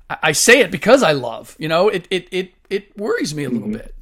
I, 0.08 0.18
I 0.22 0.32
say 0.32 0.60
it 0.60 0.70
because 0.70 1.02
I 1.02 1.10
love. 1.10 1.56
You 1.58 1.68
know, 1.68 1.88
it 1.88 2.06
it 2.08 2.28
it 2.30 2.52
it 2.70 2.96
worries 2.96 3.34
me 3.34 3.42
a 3.42 3.50
little 3.50 3.68
bit. 3.68 3.92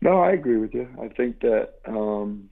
No, 0.00 0.20
I 0.20 0.32
agree 0.32 0.58
with 0.58 0.74
you. 0.74 0.88
I 1.02 1.08
think 1.08 1.40
that 1.40 1.74
um, 1.86 2.48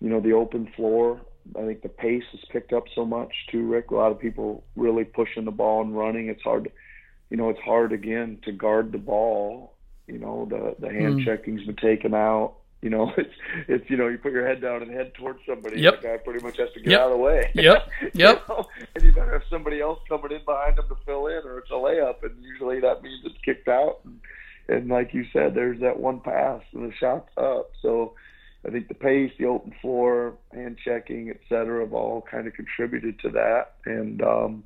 you 0.00 0.08
know 0.08 0.20
the 0.20 0.32
open 0.32 0.70
floor. 0.76 1.20
I 1.56 1.64
think 1.64 1.82
the 1.82 1.88
pace 1.88 2.24
has 2.32 2.40
picked 2.50 2.72
up 2.72 2.84
so 2.94 3.04
much 3.04 3.32
too, 3.50 3.66
Ric. 3.66 3.90
A 3.90 3.94
lot 3.94 4.10
of 4.10 4.18
people 4.18 4.64
really 4.74 5.04
pushing 5.04 5.44
the 5.44 5.50
ball 5.52 5.82
and 5.82 5.96
running. 5.96 6.28
It's 6.28 6.42
hard, 6.42 6.64
to, 6.64 6.70
you 7.30 7.36
know, 7.36 7.50
it's 7.50 7.60
hard 7.60 7.92
again 7.92 8.38
to 8.44 8.52
guard 8.52 8.90
the 8.92 8.98
ball. 8.98 9.74
You 10.08 10.18
know, 10.18 10.46
the 10.50 10.74
the 10.84 10.92
hand 10.92 11.20
checking's 11.24 11.64
been 11.64 11.76
taken 11.76 12.14
out. 12.14 12.54
You 12.82 12.90
know, 12.90 13.12
it's 13.18 13.32
it's 13.68 13.90
you 13.90 13.96
know 13.96 14.08
you 14.08 14.18
put 14.18 14.32
your 14.32 14.46
head 14.46 14.60
down 14.60 14.82
and 14.82 14.90
head 14.90 15.12
towards 15.14 15.40
somebody. 15.46 15.80
Yep. 15.82 16.00
The 16.02 16.08
guy 16.08 16.16
pretty 16.18 16.44
much 16.44 16.56
has 16.58 16.72
to 16.74 16.80
get 16.80 16.90
Yep. 16.92 17.00
out 17.00 17.06
of 17.06 17.18
the 17.18 17.22
way. 17.22 17.50
Yep. 17.54 17.88
You 18.02 18.10
Yep. 18.14 18.48
know? 18.48 18.64
And 18.94 19.04
you 19.04 19.12
better 19.12 19.32
have 19.32 19.42
somebody 19.50 19.80
else 19.80 20.00
coming 20.08 20.32
in 20.32 20.44
behind 20.44 20.76
them 20.78 20.88
to 20.88 20.96
fill 21.04 21.26
in, 21.26 21.42
or 21.44 21.58
it's 21.58 21.70
a 21.70 21.74
layup, 21.74 22.22
and 22.22 22.42
usually 22.42 22.80
that 22.80 23.02
means 23.02 23.20
it's 23.24 23.38
kicked 23.44 23.68
out. 23.68 24.00
And, 24.04 24.20
and 24.68 24.88
like 24.88 25.14
you 25.14 25.24
said, 25.32 25.54
there's 25.54 25.80
that 25.80 25.98
one 25.98 26.20
pass 26.20 26.62
and 26.72 26.90
the 26.90 26.94
shot's 26.96 27.30
up. 27.36 27.70
So 27.82 28.14
I 28.66 28.70
think 28.70 28.88
the 28.88 28.94
pace, 28.94 29.32
the 29.38 29.46
open 29.46 29.72
floor, 29.80 30.34
hand 30.52 30.78
checking, 30.84 31.30
et 31.30 31.40
cetera, 31.48 31.84
have 31.84 31.92
all 31.92 32.22
kind 32.22 32.46
of 32.46 32.54
contributed 32.54 33.20
to 33.20 33.30
that. 33.30 33.74
And 33.84 34.22
um, 34.22 34.64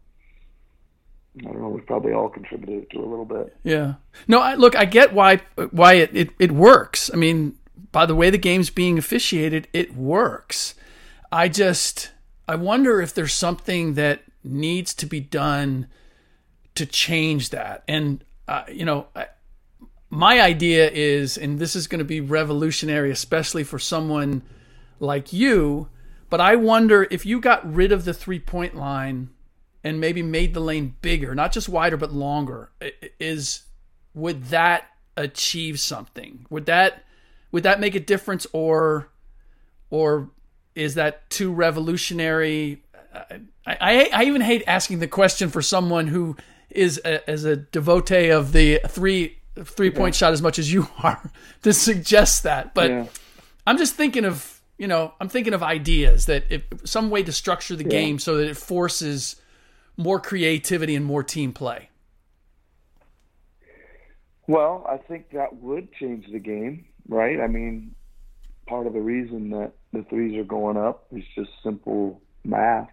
I 1.38 1.42
don't 1.44 1.61
know, 1.61 1.68
we've 1.68 1.86
probably 1.86 2.12
all 2.12 2.28
contributed 2.28 2.90
to 2.90 2.98
a 2.98 3.07
little 3.07 3.24
bit. 3.24 3.55
Yeah. 3.62 3.94
No, 4.26 4.40
I, 4.40 4.55
look, 4.55 4.74
I 4.74 4.84
get 4.84 5.12
why 5.12 5.40
why 5.70 5.94
it, 5.94 6.11
it, 6.14 6.30
it 6.38 6.53
works. 6.53 7.11
I 7.12 7.16
mean, 7.16 7.57
by 7.92 8.07
the 8.07 8.14
way 8.14 8.30
the 8.30 8.38
game's 8.38 8.70
being 8.70 8.98
officiated, 8.98 9.68
it 9.72 9.94
works. 9.94 10.74
I 11.30 11.48
just 11.48 12.11
I 12.48 12.57
wonder 12.57 13.01
if 13.01 13.14
there's 13.14 13.34
something 13.34 13.94
that 13.94 14.22
needs 14.42 14.94
to 14.94 15.07
be 15.07 15.20
done 15.20 15.86
to 16.74 16.86
change 16.86 17.51
that. 17.51 17.84
And 17.86 18.24
uh, 18.48 18.64
you 18.72 18.84
know, 18.84 19.07
I, 19.14 19.26
my 20.11 20.40
idea 20.40 20.90
is, 20.90 21.38
and 21.38 21.58
this 21.58 21.76
is 21.76 21.86
going 21.86 22.00
to 22.00 22.04
be 22.04 22.20
revolutionary, 22.20 23.12
especially 23.12 23.62
for 23.62 23.78
someone 23.78 24.42
like 24.98 25.32
you. 25.32 25.88
But 26.28 26.40
I 26.40 26.56
wonder 26.56 27.06
if 27.11 27.24
you 27.24 27.40
got 27.40 27.72
rid 27.72 27.92
of 27.92 28.04
the 28.04 28.12
three 28.12 28.40
point 28.40 28.74
line 28.74 29.30
and 29.82 30.00
maybe 30.00 30.22
made 30.22 30.52
the 30.52 30.61
lane 30.61 30.96
bigger, 31.00 31.34
not 31.34 31.52
just 31.52 31.68
wider 31.68 31.96
but 31.96 32.12
longer, 32.12 32.70
is 33.18 33.62
would 34.14 34.46
that 34.46 34.84
achieve 35.16 35.80
something? 35.80 36.46
Would 36.50 36.66
that 36.66 37.04
would 37.52 37.62
that 37.62 37.80
make 37.80 37.94
a 37.94 38.00
difference, 38.00 38.46
or 38.52 39.08
or 39.90 40.30
is 40.74 40.94
that 40.94 41.28
too 41.30 41.52
revolutionary? 41.52 42.82
I, 43.14 43.40
I, 43.66 44.11
I 44.12 44.24
even 44.24 44.40
hate 44.40 44.62
asking 44.66 45.00
the 45.00 45.08
question 45.08 45.50
for 45.50 45.62
someone 45.62 46.06
who 46.08 46.36
is 46.68 47.00
a, 47.04 47.28
as 47.28 47.44
a 47.44 47.56
devotee 47.56 48.30
of 48.30 48.52
the 48.52 48.80
three 48.86 49.39
three 49.64 49.90
point 49.90 50.14
shot 50.14 50.32
as 50.32 50.42
much 50.42 50.59
as 50.59 50.72
you 50.72 50.88
are 51.03 51.30
to 51.62 51.72
suggest 51.72 52.42
that, 52.42 52.74
but. 52.74 52.90
Yeah. 52.90 53.07
I'm 53.66 53.78
just 53.78 53.94
thinking 53.94 54.24
of 54.24 54.61
you 54.78 54.88
know 54.88 55.14
I'm 55.20 55.28
thinking 55.28 55.55
of 55.55 55.62
ideas 55.62 56.26
that 56.26 56.44
if 56.51 56.64
some 56.84 57.11
way 57.11 57.22
to 57.22 57.30
structure 57.32 57.76
the 57.76 57.84
game 57.84 58.18
so 58.18 58.36
that 58.36 58.48
it 58.48 58.57
forces 58.57 59.36
more 59.96 60.18
creativity 60.18 60.96
and 60.96 61.05
more 61.05 61.22
team 61.22 61.53
play. 61.53 61.90
Well, 64.46 64.84
I 64.88 64.96
think 64.96 65.30
that 65.30 65.55
would 65.57 65.92
change 65.92 66.26
the 66.32 66.40
game, 66.40 66.86
right? 67.09 67.40
I 67.40 67.46
mean, 67.46 67.94
part 68.66 68.86
of 68.86 68.94
the 68.94 69.01
reason 69.01 69.51
that 69.51 69.72
the 69.92 70.03
threes 70.05 70.36
are 70.36 70.44
going 70.44 70.76
up 70.76 71.07
is 71.12 71.22
just 71.36 71.51
simple 71.62 72.20
math, 72.44 72.90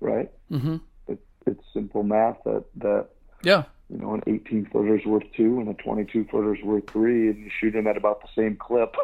right? 0.00 0.30
Mm-hmm. 0.50 0.76
It, 1.08 1.18
it's 1.46 1.62
simple 1.74 2.02
math 2.02 2.38
that 2.44 2.64
that 2.76 3.08
Yeah, 3.42 3.64
you 3.94 4.00
know 4.00 4.14
an 4.14 4.22
18 4.26 4.70
footer 4.72 4.96
is 4.96 5.06
worth 5.06 5.22
two 5.36 5.60
and 5.60 5.68
a 5.68 5.74
22 5.74 6.26
footer 6.28 6.54
is 6.54 6.62
worth 6.64 6.82
three, 6.90 7.30
and 7.30 7.38
you 7.38 7.50
shoot 7.60 7.70
them 7.70 7.86
at 7.86 7.96
about 7.96 8.20
the 8.22 8.28
same 8.34 8.56
clip, 8.56 8.96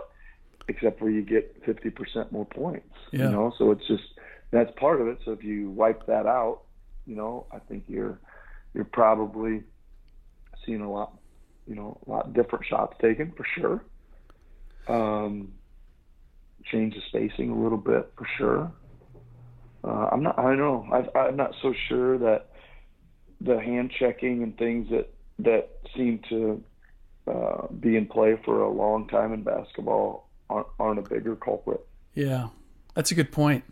except 0.67 0.99
for 0.99 1.09
you 1.09 1.23
get 1.23 1.65
50% 1.65 2.33
more 2.33 2.45
points. 2.45 2.89
Yeah. 3.13 3.27
You 3.27 3.31
know, 3.31 3.55
so 3.57 3.71
it's 3.71 3.87
just 3.87 4.03
that's 4.51 4.71
part 4.77 5.01
of 5.01 5.07
it. 5.07 5.19
So 5.25 5.31
if 5.31 5.45
you 5.45 5.71
wipe 5.71 6.07
that 6.07 6.27
out, 6.27 6.63
you 7.07 7.15
know, 7.15 7.47
I 7.53 7.61
think 7.61 7.85
you're 7.87 8.19
you're 8.75 8.85
probably 8.85 9.63
seeing 10.67 10.81
a 10.81 10.91
lot, 10.91 11.17
you 11.69 11.77
know, 11.77 11.97
a 12.05 12.11
lot 12.11 12.33
different 12.33 12.67
shots 12.67 12.97
taken 13.01 13.33
for 13.37 13.47
sure. 13.57 13.85
Um, 14.89 15.53
change 16.65 16.95
the 16.95 17.01
spacing 17.09 17.51
a 17.51 17.63
little 17.63 17.79
bit 17.79 18.13
for 18.17 18.27
sure. 18.37 18.73
Uh, 19.85 20.09
I'm 20.11 20.25
not. 20.25 20.37
I 20.37 20.43
don't 20.43 20.59
know. 20.59 20.87
I, 20.93 21.19
I'm 21.19 21.37
not 21.37 21.55
so 21.63 21.73
sure 21.89 22.19
that 22.19 22.50
the 23.41 23.59
hand 23.61 23.91
checking 23.99 24.43
and 24.43 24.57
things 24.59 24.89
that 24.91 25.13
that 25.39 25.71
seem 25.97 26.21
to 26.29 26.63
uh, 27.27 27.67
be 27.69 27.97
in 27.97 28.07
play 28.07 28.37
for 28.45 28.63
a 28.63 28.71
long 28.71 29.09
time 29.09 29.33
in 29.33 29.43
basketball 29.43 30.29
aren't, 30.49 30.67
aren't 30.79 30.99
a 30.99 31.03
bigger 31.03 31.37
culprit. 31.37 31.81
yeah, 32.15 32.49
that's 32.95 33.11
a 33.11 33.15
good 33.15 33.33
point. 33.33 33.65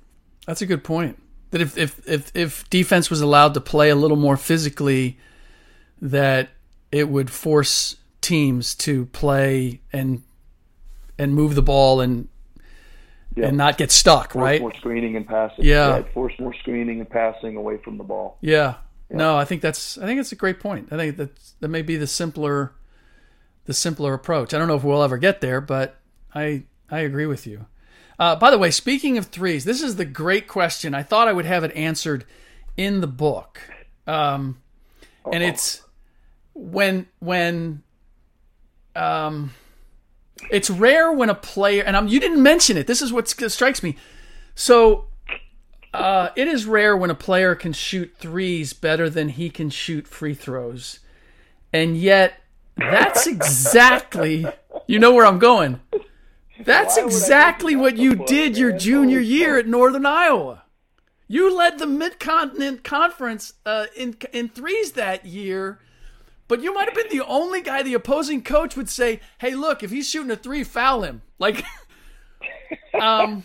That's 0.46 0.62
a 0.62 0.66
good 0.66 0.82
point. 0.84 1.20
That 1.50 1.60
if 1.60 1.76
if 1.76 2.06
if 2.08 2.30
if 2.34 2.68
defense 2.70 3.10
was 3.10 3.20
allowed 3.20 3.54
to 3.54 3.60
play 3.60 3.90
a 3.90 3.94
little 3.94 4.16
more 4.16 4.36
physically, 4.36 5.18
that 6.00 6.48
it 6.92 7.08
would 7.08 7.30
force 7.30 7.96
teams 8.20 8.74
to 8.76 9.06
play 9.06 9.80
and 9.92 10.22
and 11.18 11.34
move 11.34 11.54
the 11.54 11.62
ball 11.62 12.00
and 12.00 12.28
Yeah. 13.36 13.46
and 13.48 13.56
not 13.56 13.76
get 13.78 13.90
stuck, 13.90 14.32
Force 14.32 14.42
right? 14.42 14.60
more 14.60 14.74
screening 14.74 15.16
and 15.16 15.26
passing. 15.26 15.64
Yeah. 15.64 16.02
force 16.14 16.32
more 16.38 16.54
screening 16.54 17.00
and 17.00 17.08
passing 17.10 17.56
away 17.56 17.76
from 17.78 17.98
the 17.98 18.04
ball. 18.04 18.38
Yeah. 18.40 18.74
No, 19.10 19.38
I 19.38 19.44
think 19.44 19.62
that's 19.62 19.96
I 19.98 20.06
think 20.06 20.20
it's 20.20 20.32
a 20.32 20.36
great 20.36 20.60
point. 20.60 20.92
I 20.92 20.96
think 20.96 21.16
that 21.16 21.30
that 21.60 21.68
may 21.68 21.82
be 21.82 21.96
the 21.96 22.06
simpler 22.06 22.72
the 23.64 23.74
simpler 23.74 24.14
approach. 24.14 24.52
I 24.52 24.58
don't 24.58 24.68
know 24.68 24.76
if 24.76 24.84
we'll 24.84 25.02
ever 25.02 25.18
get 25.18 25.40
there, 25.40 25.60
but 25.60 26.00
I 26.34 26.64
I 26.90 27.00
agree 27.00 27.26
with 27.26 27.46
you. 27.46 27.66
Uh, 28.18 28.34
by 28.34 28.50
the 28.50 28.58
way, 28.58 28.70
speaking 28.70 29.16
of 29.16 29.26
threes, 29.26 29.64
this 29.64 29.82
is 29.82 29.96
the 29.96 30.04
great 30.04 30.48
question. 30.48 30.94
I 30.94 31.02
thought 31.02 31.28
I 31.28 31.32
would 31.32 31.44
have 31.44 31.64
it 31.64 31.74
answered 31.76 32.24
in 32.76 33.00
the 33.00 33.06
book, 33.06 33.60
um, 34.06 34.58
and 35.32 35.42
it's 35.42 35.82
when 36.54 37.06
when 37.20 37.82
um, 38.96 39.52
it's 40.50 40.70
rare 40.70 41.12
when 41.12 41.30
a 41.30 41.34
player 41.34 41.82
and 41.82 41.96
I'm, 41.96 42.08
you 42.08 42.20
didn't 42.20 42.42
mention 42.42 42.76
it. 42.76 42.86
This 42.86 43.02
is 43.02 43.12
what 43.12 43.28
strikes 43.28 43.82
me. 43.82 43.96
So 44.54 45.06
uh, 45.98 46.32
it 46.36 46.48
is 46.48 46.66
rare 46.66 46.96
when 46.96 47.10
a 47.10 47.14
player 47.14 47.54
can 47.54 47.72
shoot 47.72 48.14
threes 48.18 48.72
better 48.72 49.10
than 49.10 49.30
he 49.30 49.50
can 49.50 49.70
shoot 49.70 50.06
free 50.06 50.34
throws, 50.34 51.00
and 51.72 51.96
yet 51.96 52.40
that's 52.76 53.26
exactly 53.26 54.46
you 54.86 54.98
know 54.98 55.12
where 55.12 55.26
I'm 55.26 55.38
going. 55.38 55.80
That's 56.60 56.96
Why 56.96 57.04
would 57.04 57.12
I 57.12 57.16
exactly 57.16 57.76
what 57.76 57.96
you 57.96 58.14
did 58.14 58.56
your 58.56 58.72
junior 58.72 59.20
year 59.20 59.58
at 59.58 59.66
Northern 59.66 60.06
Iowa. 60.06 60.64
You 61.28 61.54
led 61.54 61.78
the 61.78 61.86
Mid 61.86 62.18
Continent 62.18 62.82
Conference 62.82 63.52
uh, 63.66 63.86
in 63.96 64.16
in 64.32 64.48
threes 64.48 64.92
that 64.92 65.26
year, 65.26 65.78
but 66.48 66.62
you 66.62 66.72
might 66.72 66.88
have 66.88 66.94
been 66.94 67.16
the 67.16 67.26
only 67.26 67.60
guy 67.60 67.82
the 67.82 67.94
opposing 67.94 68.42
coach 68.42 68.76
would 68.76 68.88
say, 68.88 69.20
"Hey, 69.38 69.54
look, 69.54 69.82
if 69.82 69.90
he's 69.90 70.08
shooting 70.08 70.30
a 70.30 70.36
three, 70.36 70.64
foul 70.64 71.02
him." 71.02 71.22
Like, 71.38 71.64
um, 73.00 73.44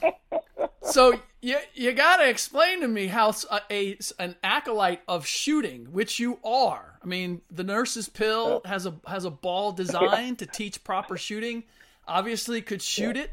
so 0.82 1.20
you 1.44 1.58
you 1.74 1.92
got 1.92 2.18
to 2.18 2.30
explain 2.30 2.82
to 2.82 2.88
me 2.88 3.08
how 3.08 3.34
a, 3.52 3.62
a 3.70 3.98
an 4.18 4.36
acolyte 4.44 5.02
of 5.10 5.28
shooting, 5.28 5.88
which 5.92 6.18
you 6.18 6.40
are. 6.44 6.98
I 7.04 7.06
mean, 7.06 7.42
the 7.52 7.66
nurse's 7.66 8.08
pill 8.08 8.62
has 8.64 8.86
a 8.86 8.96
has 9.06 9.26
a 9.26 9.30
ball 9.30 9.72
designed 9.84 10.40
to 10.40 10.46
teach 10.46 10.84
proper 10.84 11.18
shooting. 11.18 11.64
Obviously, 12.08 12.62
could 12.62 12.82
shoot 12.82 13.18
it. 13.18 13.30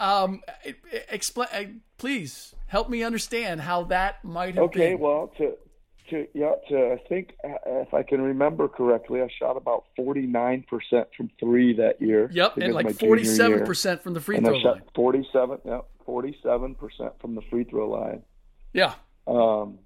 Um, 0.00 0.42
explain, 1.10 1.82
please 1.98 2.54
help 2.66 2.88
me 2.88 3.02
understand 3.02 3.60
how 3.60 3.84
that 3.84 4.24
might 4.24 4.54
have 4.54 4.54
been. 4.54 4.64
Okay, 4.64 4.92
been. 4.92 5.00
well, 5.00 5.30
to 5.36 5.54
to 6.10 6.26
yeah, 6.34 6.52
to 6.68 6.92
I 6.92 7.08
think 7.08 7.34
uh, 7.44 7.48
if 7.82 7.94
I 7.94 8.02
can 8.02 8.20
remember 8.20 8.68
correctly, 8.68 9.20
I 9.22 9.28
shot 9.38 9.56
about 9.56 9.84
forty 9.96 10.22
nine 10.26 10.64
percent 10.68 11.08
from 11.16 11.30
three 11.40 11.74
that 11.76 12.00
year. 12.00 12.28
Yep, 12.32 12.54
and 12.54 12.64
it 12.64 12.66
was 12.68 12.84
my 12.84 12.88
like 12.90 12.98
forty 12.98 13.24
seven 13.24 13.64
percent 13.64 14.02
from 14.02 14.14
the 14.14 14.20
free 14.20 14.36
And 14.36 14.46
throw 14.46 14.56
I 14.58 14.62
shot 14.62 14.74
line. 14.74 14.82
forty 14.94 15.28
seven. 15.32 15.58
Yeah, 15.64 15.80
forty 16.04 16.36
seven 16.42 16.74
percent 16.74 17.12
from 17.20 17.34
the 17.34 17.42
free 17.50 17.64
throw 17.64 17.88
line. 17.90 18.22
Yeah, 18.72 18.94
Um, 19.26 19.78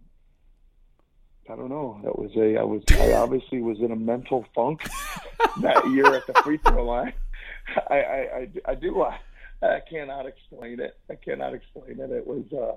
I 1.51 1.57
don't 1.57 1.69
know. 1.71 2.01
That 2.05 2.19
was 2.19 2.31
a. 2.37 2.57
I 2.59 2.63
was. 2.65 2.83
I 2.91 3.13
obviously 3.13 3.61
was 3.61 3.79
in 3.81 3.91
a 3.93 3.97
mental 3.97 4.45
funk 4.55 4.83
that 5.61 5.89
year 5.91 6.15
at 6.15 6.27
the 6.27 6.35
free 6.45 6.59
throw 6.59 6.85
line. 6.85 7.13
I. 7.91 7.95
I. 7.95 8.01
I, 8.37 8.49
I 8.69 8.75
do. 8.75 9.03
I, 9.03 9.19
I 9.63 9.81
cannot 9.89 10.27
explain 10.27 10.81
it. 10.81 10.97
I 11.11 11.15
cannot 11.15 11.55
explain 11.55 12.01
it. 12.01 12.11
It 12.11 12.27
was. 12.27 12.45
uh 12.53 12.77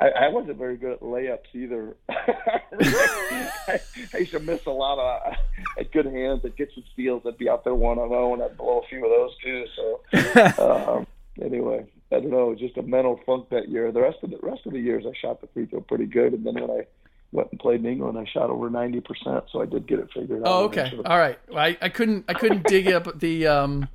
I, 0.00 0.08
I 0.08 0.28
wasn't 0.28 0.58
very 0.58 0.76
good 0.76 0.92
at 0.92 1.00
layups 1.00 1.54
either. 1.54 1.96
I, 2.08 3.80
I 4.12 4.18
used 4.18 4.32
to 4.32 4.40
miss 4.40 4.66
a 4.66 4.70
lot 4.70 4.98
of. 4.98 5.34
Had 5.76 5.92
good 5.92 6.06
hands. 6.06 6.40
I'd 6.44 6.56
get 6.56 6.70
some 6.74 6.84
steals. 6.92 7.22
I'd 7.26 7.38
be 7.38 7.48
out 7.48 7.64
there 7.64 7.74
one 7.74 7.98
on 7.98 8.10
one. 8.10 8.42
I'd 8.42 8.56
blow 8.56 8.80
a 8.80 8.88
few 8.88 9.04
of 9.04 9.10
those 9.10 9.36
too. 9.42 9.64
So 9.76 10.96
um, 10.98 11.06
anyway, 11.40 11.86
I 12.10 12.16
don't 12.16 12.30
know. 12.30 12.48
It 12.48 12.50
was 12.50 12.58
just 12.58 12.76
a 12.76 12.82
mental 12.82 13.20
funk 13.24 13.48
that 13.50 13.68
year. 13.68 13.92
The 13.92 14.00
rest 14.00 14.18
of 14.22 14.30
the 14.30 14.38
rest 14.42 14.66
of 14.66 14.72
the 14.72 14.80
years, 14.80 15.04
I 15.06 15.12
shot 15.20 15.40
the 15.40 15.46
free 15.48 15.66
throw 15.66 15.80
pretty 15.80 16.06
good, 16.06 16.32
and 16.32 16.44
then 16.44 16.54
when 16.54 16.70
I 16.70 16.86
went 17.32 17.50
and 17.52 17.60
played 17.60 17.80
in 17.80 17.86
England, 17.86 18.18
I 18.18 18.24
shot 18.24 18.50
over 18.50 18.68
ninety 18.68 19.00
percent. 19.00 19.44
So 19.52 19.62
I 19.62 19.66
did 19.66 19.86
get 19.86 20.00
it 20.00 20.08
figured 20.12 20.40
out. 20.40 20.46
Oh, 20.46 20.64
okay. 20.64 20.92
All 21.04 21.18
right. 21.18 21.38
Well, 21.48 21.58
I, 21.58 21.78
I 21.80 21.88
couldn't 21.88 22.24
I 22.28 22.34
couldn't 22.34 22.64
dig 22.68 22.88
up 22.88 23.20
the 23.20 23.46
um, 23.46 23.88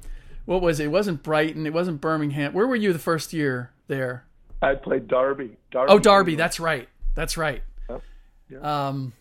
what 0.45 0.61
was 0.61 0.79
it? 0.79 0.85
It 0.85 0.89
wasn't 0.89 1.23
Brighton. 1.23 1.67
It 1.67 1.73
wasn't 1.73 1.99
Birmingham. 1.99 2.53
Where 2.53 2.67
were 2.67 2.75
you 2.75 2.93
the 2.93 2.99
first 2.99 3.33
year 3.33 3.71
there? 3.87 4.23
I 4.61 4.75
played 4.75 5.07
Darby. 5.07 5.57
Derby. 5.71 5.91
Oh, 5.91 5.99
Derby. 5.99 6.35
That's 6.35 6.59
right. 6.59 6.89
That's 7.15 7.37
right. 7.37 7.63
Yep. 8.49 8.63
Um, 8.63 9.13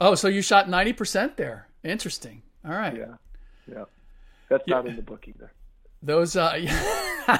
oh, 0.00 0.14
so 0.14 0.28
you 0.28 0.42
shot 0.42 0.68
ninety 0.68 0.92
percent 0.92 1.36
there. 1.36 1.68
Interesting. 1.84 2.42
All 2.64 2.72
right. 2.72 2.96
Yeah, 2.96 3.14
yeah. 3.70 3.84
That's 4.48 4.66
not 4.66 4.86
in 4.86 4.96
the 4.96 5.02
book 5.02 5.26
either. 5.28 5.52
Those 6.02 6.36
uh, 6.36 6.58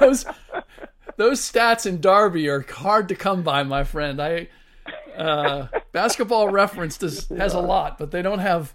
those 0.00 0.24
those 1.16 1.40
stats 1.40 1.84
in 1.84 2.00
Derby 2.00 2.48
are 2.48 2.60
hard 2.62 3.08
to 3.08 3.14
come 3.14 3.42
by, 3.42 3.64
my 3.64 3.84
friend. 3.84 4.22
I 4.22 4.48
uh, 5.16 5.68
basketball 5.92 6.48
reference 6.48 6.98
does, 6.98 7.28
has 7.28 7.54
a 7.54 7.60
lot, 7.60 7.98
but 7.98 8.10
they 8.10 8.22
don't 8.22 8.38
have 8.38 8.74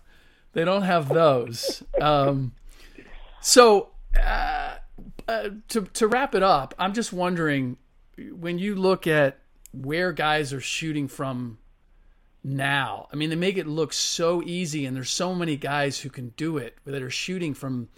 they 0.54 0.66
don't 0.66 0.84
have 0.84 1.10
those. 1.10 1.84
Um, 2.02 2.54
so 3.42 3.90
uh, 4.22 4.76
uh, 5.30 5.50
to 5.68 5.82
to 5.82 6.08
wrap 6.08 6.34
it 6.34 6.42
up, 6.42 6.74
I'm 6.80 6.94
just 6.94 7.14
wondering 7.14 7.78
when 8.32 8.58
you 8.58 8.74
look 8.74 9.06
at 9.06 9.38
where 9.72 10.12
guys 10.12 10.52
are 10.54 10.60
shooting 10.60 11.08
from 11.08 11.60
now. 12.44 13.08
I 13.14 13.16
mean, 13.16 13.30
they 13.30 13.36
make 13.36 13.56
it 13.56 13.68
look 13.68 13.94
so 13.94 14.42
easy, 14.42 14.88
and 14.88 14.98
there's 14.98 15.12
so 15.12 15.36
many 15.36 15.56
guys 15.56 16.00
who 16.00 16.10
can 16.10 16.30
do 16.30 16.58
it 16.58 16.78
that 16.84 17.04
are 17.04 17.12
shooting 17.12 17.54
from 17.54 17.90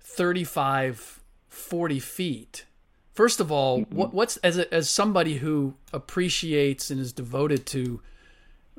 35, 0.00 1.20
40 1.48 1.98
feet. 1.98 2.66
First 3.14 3.40
of 3.40 3.50
all, 3.50 3.80
what, 3.84 4.12
what's 4.12 4.36
as 4.38 4.58
a, 4.58 4.72
as 4.74 4.90
somebody 4.90 5.36
who 5.36 5.74
appreciates 5.94 6.90
and 6.90 7.00
is 7.00 7.14
devoted 7.14 7.64
to 7.66 8.02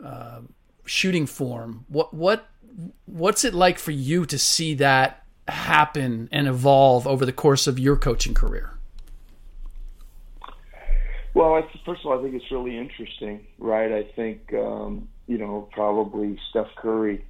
uh, 0.04 0.42
shooting 0.86 1.26
form, 1.26 1.86
what 1.88 2.14
what 2.14 2.48
what's 3.08 3.44
it 3.44 3.56
like 3.56 3.80
for 3.80 3.92
you 3.92 4.28
to 4.28 4.38
see 4.38 4.76
that 4.76 5.25
happen 5.48 6.28
and 6.32 6.48
evolve 6.48 7.06
over 7.08 7.26
the 7.26 7.34
course 7.34 7.68
of 7.68 7.78
your 7.80 7.96
coaching 7.96 8.34
career? 8.34 8.72
Well, 11.34 11.56
I, 11.56 11.62
first 11.86 12.02
of 12.02 12.12
all, 12.12 12.20
I 12.20 12.22
think 12.24 12.34
it's 12.36 12.50
really 12.52 12.78
interesting, 12.78 13.46
right? 13.60 13.92
I 13.92 14.04
think 14.16 14.54
um, 14.54 15.10
you 15.28 15.38
know 15.38 15.68
probably 15.72 16.40
Steph 16.50 16.74
Curry 16.78 17.26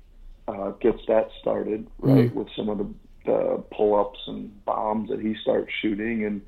uh, 0.47 0.71
gets 0.81 0.99
that 1.07 1.29
started, 1.41 1.87
right, 1.99 2.33
with 2.33 2.47
some 2.55 2.69
of 2.69 2.77
the, 2.77 2.87
the 3.25 3.63
pull-ups 3.75 4.19
and 4.27 4.63
bombs 4.63 5.09
that 5.09 5.19
he 5.19 5.35
starts 5.41 5.71
shooting, 5.81 6.23
and 6.23 6.41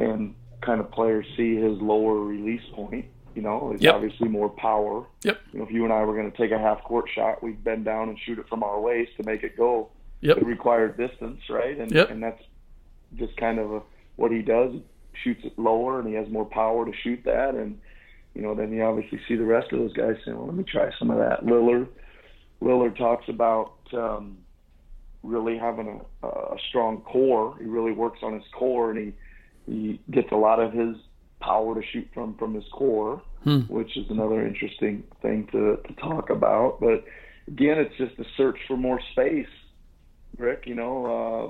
and 0.00 0.34
kind 0.62 0.80
of 0.80 0.90
players 0.90 1.26
see 1.36 1.54
his 1.54 1.80
lower 1.80 2.16
release 2.18 2.62
point. 2.74 3.06
You 3.36 3.42
know, 3.42 3.70
it's 3.72 3.82
Yep. 3.84 3.94
obviously 3.94 4.28
more 4.28 4.48
power. 4.48 5.06
Yep. 5.22 5.40
You 5.52 5.58
know, 5.60 5.64
if 5.64 5.70
you 5.70 5.84
and 5.84 5.92
I 5.92 6.02
were 6.04 6.14
going 6.14 6.30
to 6.30 6.36
take 6.36 6.50
a 6.50 6.58
half-court 6.58 7.08
shot, 7.14 7.40
we'd 7.42 7.62
bend 7.62 7.84
down 7.84 8.08
and 8.08 8.18
shoot 8.18 8.40
it 8.40 8.48
from 8.48 8.64
our 8.64 8.80
waist 8.80 9.12
to 9.18 9.22
make 9.22 9.44
it 9.44 9.56
go. 9.56 9.88
Yep. 10.22 10.38
It 10.38 10.46
required 10.46 10.96
distance, 10.96 11.40
right? 11.48 11.78
And 11.78 11.90
Yep. 11.90 12.10
and 12.10 12.22
that's 12.22 12.42
just 13.16 13.36
kind 13.36 13.58
of 13.58 13.72
a, 13.72 13.82
what 14.16 14.30
he 14.30 14.42
does. 14.42 14.72
He 14.72 14.82
shoots 15.22 15.44
it 15.44 15.58
lower, 15.58 15.98
and 15.98 16.08
he 16.08 16.14
has 16.14 16.28
more 16.28 16.44
power 16.44 16.84
to 16.84 16.92
shoot 17.02 17.20
that. 17.24 17.54
And 17.54 17.78
you 18.34 18.42
know, 18.42 18.54
then 18.54 18.72
you 18.72 18.82
obviously 18.82 19.20
see 19.26 19.36
the 19.36 19.44
rest 19.44 19.72
of 19.72 19.78
those 19.78 19.92
guys 19.92 20.16
saying, 20.24 20.36
"Well, 20.36 20.46
let 20.46 20.56
me 20.56 20.64
try 20.64 20.90
some 20.98 21.10
of 21.10 21.18
that." 21.18 21.44
Lillard, 21.44 21.88
Lillard 22.60 22.96
talks 22.96 23.28
about 23.28 23.72
um, 23.92 24.38
really 25.22 25.58
having 25.58 26.00
a, 26.22 26.26
a 26.26 26.56
strong 26.68 27.00
core. 27.00 27.56
He 27.58 27.64
really 27.64 27.92
works 27.92 28.20
on 28.22 28.34
his 28.34 28.44
core, 28.52 28.90
and 28.90 28.98
he 29.66 29.72
he 29.72 30.00
gets 30.10 30.30
a 30.32 30.36
lot 30.36 30.60
of 30.60 30.72
his 30.72 30.96
power 31.40 31.74
to 31.74 31.86
shoot 31.86 32.06
from 32.12 32.34
from 32.36 32.54
his 32.54 32.64
core, 32.72 33.22
which 33.68 33.96
is 33.96 34.04
another 34.10 34.46
interesting 34.46 35.02
thing 35.22 35.48
to 35.52 35.78
to 35.88 35.94
talk 35.94 36.28
about. 36.30 36.78
But 36.80 37.04
again, 37.48 37.78
it's 37.78 37.96
just 37.96 38.18
a 38.18 38.24
search 38.36 38.58
for 38.68 38.76
more 38.76 39.00
space. 39.12 39.48
Ric, 40.40 40.64
you 40.66 40.74
know, 40.74 41.06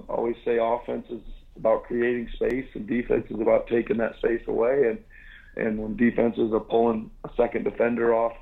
uh, 0.08 0.12
always 0.12 0.36
say 0.44 0.58
offense 0.60 1.06
is 1.10 1.22
about 1.56 1.84
creating 1.84 2.28
space, 2.34 2.66
and 2.74 2.86
defense 2.86 3.26
is 3.30 3.40
about 3.40 3.66
taking 3.68 3.96
that 3.98 4.16
space 4.16 4.42
away. 4.46 4.88
And 4.88 4.98
and 5.56 5.78
when 5.78 5.96
defenses 5.96 6.52
are 6.52 6.60
pulling 6.60 7.10
a 7.24 7.30
second 7.36 7.64
defender 7.64 8.14
off 8.14 8.36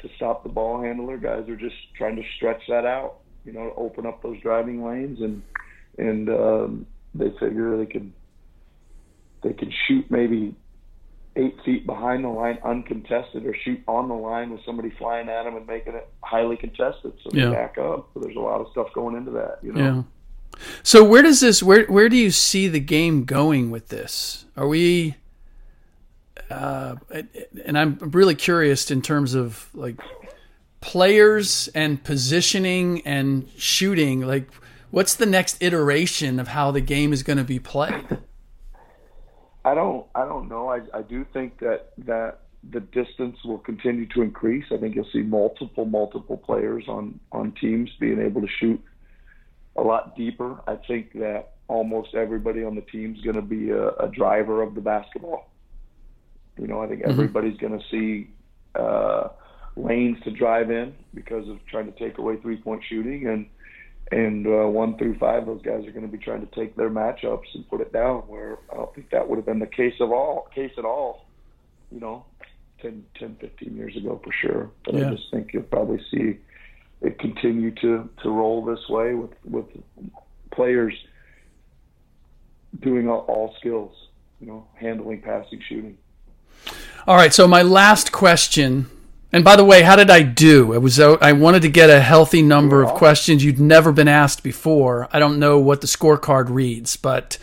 to 0.00 0.08
stop 0.16 0.42
the 0.42 0.48
ball 0.48 0.82
handler, 0.82 1.16
guys 1.16 1.48
are 1.48 1.56
just 1.56 1.76
trying 1.96 2.16
to 2.16 2.22
stretch 2.36 2.62
that 2.68 2.84
out, 2.84 3.20
you 3.44 3.52
know, 3.52 3.70
to 3.70 3.74
open 3.76 4.06
up 4.06 4.22
those 4.22 4.40
driving 4.40 4.84
lanes, 4.84 5.20
and 5.20 5.42
and 5.98 6.28
um, 6.28 6.86
they 7.14 7.30
figure 7.40 7.76
they 7.76 7.86
can 7.86 8.12
they 9.42 9.52
can 9.52 9.72
shoot 9.86 10.10
maybe 10.10 10.54
eight 11.36 11.56
feet 11.64 11.86
behind 11.86 12.24
the 12.24 12.28
line 12.28 12.58
uncontested, 12.64 13.44
or 13.44 13.54
shoot 13.54 13.80
on 13.88 14.08
the 14.08 14.14
line 14.14 14.50
with 14.50 14.64
somebody 14.64 14.90
flying 14.90 15.28
at 15.28 15.44
them 15.44 15.56
and 15.56 15.66
making 15.66 15.94
it 15.94 16.08
highly 16.22 16.56
contested, 16.56 17.12
so 17.22 17.30
they 17.30 17.50
back 17.50 17.76
up. 17.78 18.08
So 18.14 18.20
there's 18.20 18.36
a 18.36 18.40
lot 18.40 18.60
of 18.60 18.68
stuff 18.70 18.88
going 18.94 19.16
into 19.16 19.32
that, 19.32 19.58
you 19.62 19.72
know. 19.72 19.80
Yeah. 19.80 20.02
So 20.82 21.02
where 21.02 21.22
does 21.22 21.40
this 21.40 21.62
where 21.62 21.84
where 21.86 22.08
do 22.08 22.16
you 22.16 22.30
see 22.30 22.68
the 22.68 22.80
game 22.80 23.24
going 23.24 23.70
with 23.70 23.88
this? 23.88 24.44
Are 24.56 24.68
we 24.68 25.16
uh 26.50 26.96
and 27.64 27.76
I'm 27.76 27.98
really 27.98 28.34
curious 28.34 28.90
in 28.90 29.02
terms 29.02 29.34
of 29.34 29.68
like 29.74 30.00
players 30.80 31.68
and 31.74 32.02
positioning 32.04 33.00
and 33.06 33.48
shooting 33.56 34.20
like 34.20 34.48
what's 34.90 35.14
the 35.14 35.26
next 35.26 35.60
iteration 35.60 36.38
of 36.38 36.48
how 36.48 36.70
the 36.70 36.80
game 36.80 37.12
is 37.12 37.22
going 37.22 37.38
to 37.38 37.44
be 37.44 37.58
played? 37.58 38.04
I 39.64 39.74
don't 39.74 40.06
I 40.14 40.24
don't 40.24 40.48
know. 40.48 40.68
I 40.68 40.80
I 40.92 41.02
do 41.02 41.24
think 41.32 41.58
that 41.60 41.92
that 42.06 42.40
the 42.70 42.80
distance 42.80 43.36
will 43.44 43.58
continue 43.58 44.06
to 44.08 44.22
increase. 44.22 44.64
I 44.72 44.76
think 44.78 44.94
you'll 44.94 45.08
see 45.12 45.22
multiple 45.22 45.84
multiple 45.84 46.36
players 46.36 46.84
on 46.88 47.20
on 47.32 47.52
teams 47.52 47.90
being 47.98 48.20
able 48.20 48.40
to 48.40 48.48
shoot 48.60 48.82
a 49.76 49.82
lot 49.82 50.16
deeper. 50.16 50.60
I 50.66 50.76
think 50.76 51.12
that 51.14 51.54
almost 51.68 52.14
everybody 52.14 52.62
on 52.62 52.74
the 52.74 52.82
team 52.82 53.14
is 53.14 53.22
going 53.22 53.36
to 53.36 53.42
be 53.42 53.70
a, 53.70 53.88
a 53.88 54.08
driver 54.08 54.62
of 54.62 54.74
the 54.74 54.80
basketball. 54.80 55.50
You 56.58 56.66
know, 56.66 56.80
I 56.80 56.86
think 56.86 57.02
everybody's 57.02 57.56
going 57.56 57.78
to 57.78 57.84
see 57.90 58.30
uh, 58.74 59.28
lanes 59.76 60.18
to 60.24 60.30
drive 60.30 60.70
in 60.70 60.94
because 61.14 61.48
of 61.48 61.58
trying 61.66 61.90
to 61.92 61.98
take 61.98 62.18
away 62.18 62.36
three 62.36 62.56
point 62.56 62.82
shooting 62.88 63.26
and 63.26 63.46
and 64.14 64.46
uh, 64.46 64.68
one 64.68 64.96
through 64.96 65.18
five, 65.18 65.44
those 65.44 65.60
guys 65.62 65.84
are 65.84 65.90
going 65.90 66.06
to 66.06 66.12
be 66.12 66.22
trying 66.22 66.46
to 66.46 66.54
take 66.54 66.76
their 66.76 66.88
matchups 66.88 67.52
and 67.54 67.68
put 67.68 67.80
it 67.80 67.92
down. 67.92 68.18
Where 68.22 68.58
I 68.72 68.76
don't 68.76 68.94
think 68.94 69.10
that 69.10 69.28
would 69.28 69.36
have 69.36 69.46
been 69.46 69.58
the 69.58 69.66
case 69.66 69.94
of 70.00 70.12
all 70.12 70.48
case 70.54 70.70
at 70.78 70.84
all. 70.84 71.26
You 71.90 71.98
know, 71.98 72.24
10, 72.80 73.04
10 73.18 73.36
15 73.40 73.76
years 73.76 73.96
ago 73.96 74.20
for 74.22 74.32
sure. 74.32 74.70
But 74.84 74.94
Yeah. 74.94 75.08
I 75.08 75.14
just 75.14 75.30
think 75.32 75.52
you'll 75.52 75.64
probably 75.64 76.00
see 76.12 76.38
it 77.02 77.18
continue 77.18 77.72
to 77.72 78.08
to 78.22 78.30
roll 78.30 78.64
this 78.64 78.88
way 78.88 79.14
with 79.14 79.32
with 79.44 79.66
players 80.52 80.94
doing 82.80 83.08
all, 83.08 83.24
all 83.26 83.54
skills. 83.58 83.92
You 84.40 84.46
know, 84.46 84.66
handling, 84.74 85.22
passing, 85.22 85.60
shooting. 85.68 85.98
All 87.06 87.16
right, 87.16 87.34
so 87.34 87.48
my 87.48 87.62
last 87.62 88.12
question, 88.12 88.86
and 89.34 89.42
by 89.42 89.56
the 89.56 89.64
way, 89.64 89.82
how 89.82 89.96
did 89.96 90.10
I 90.10 90.22
do? 90.22 90.74
It 90.74 90.78
was 90.78 91.00
I 91.00 91.32
wanted 91.32 91.62
to 91.62 91.68
get 91.68 91.90
a 91.90 92.00
healthy 92.00 92.40
number 92.40 92.84
of 92.84 92.94
questions 92.94 93.44
you'd 93.44 93.58
never 93.58 93.90
been 93.90 94.06
asked 94.06 94.44
before. 94.44 95.08
I 95.12 95.18
don't 95.18 95.40
know 95.40 95.58
what 95.58 95.80
the 95.80 95.88
scorecard 95.88 96.50
reads, 96.50 96.94
but 96.94 97.36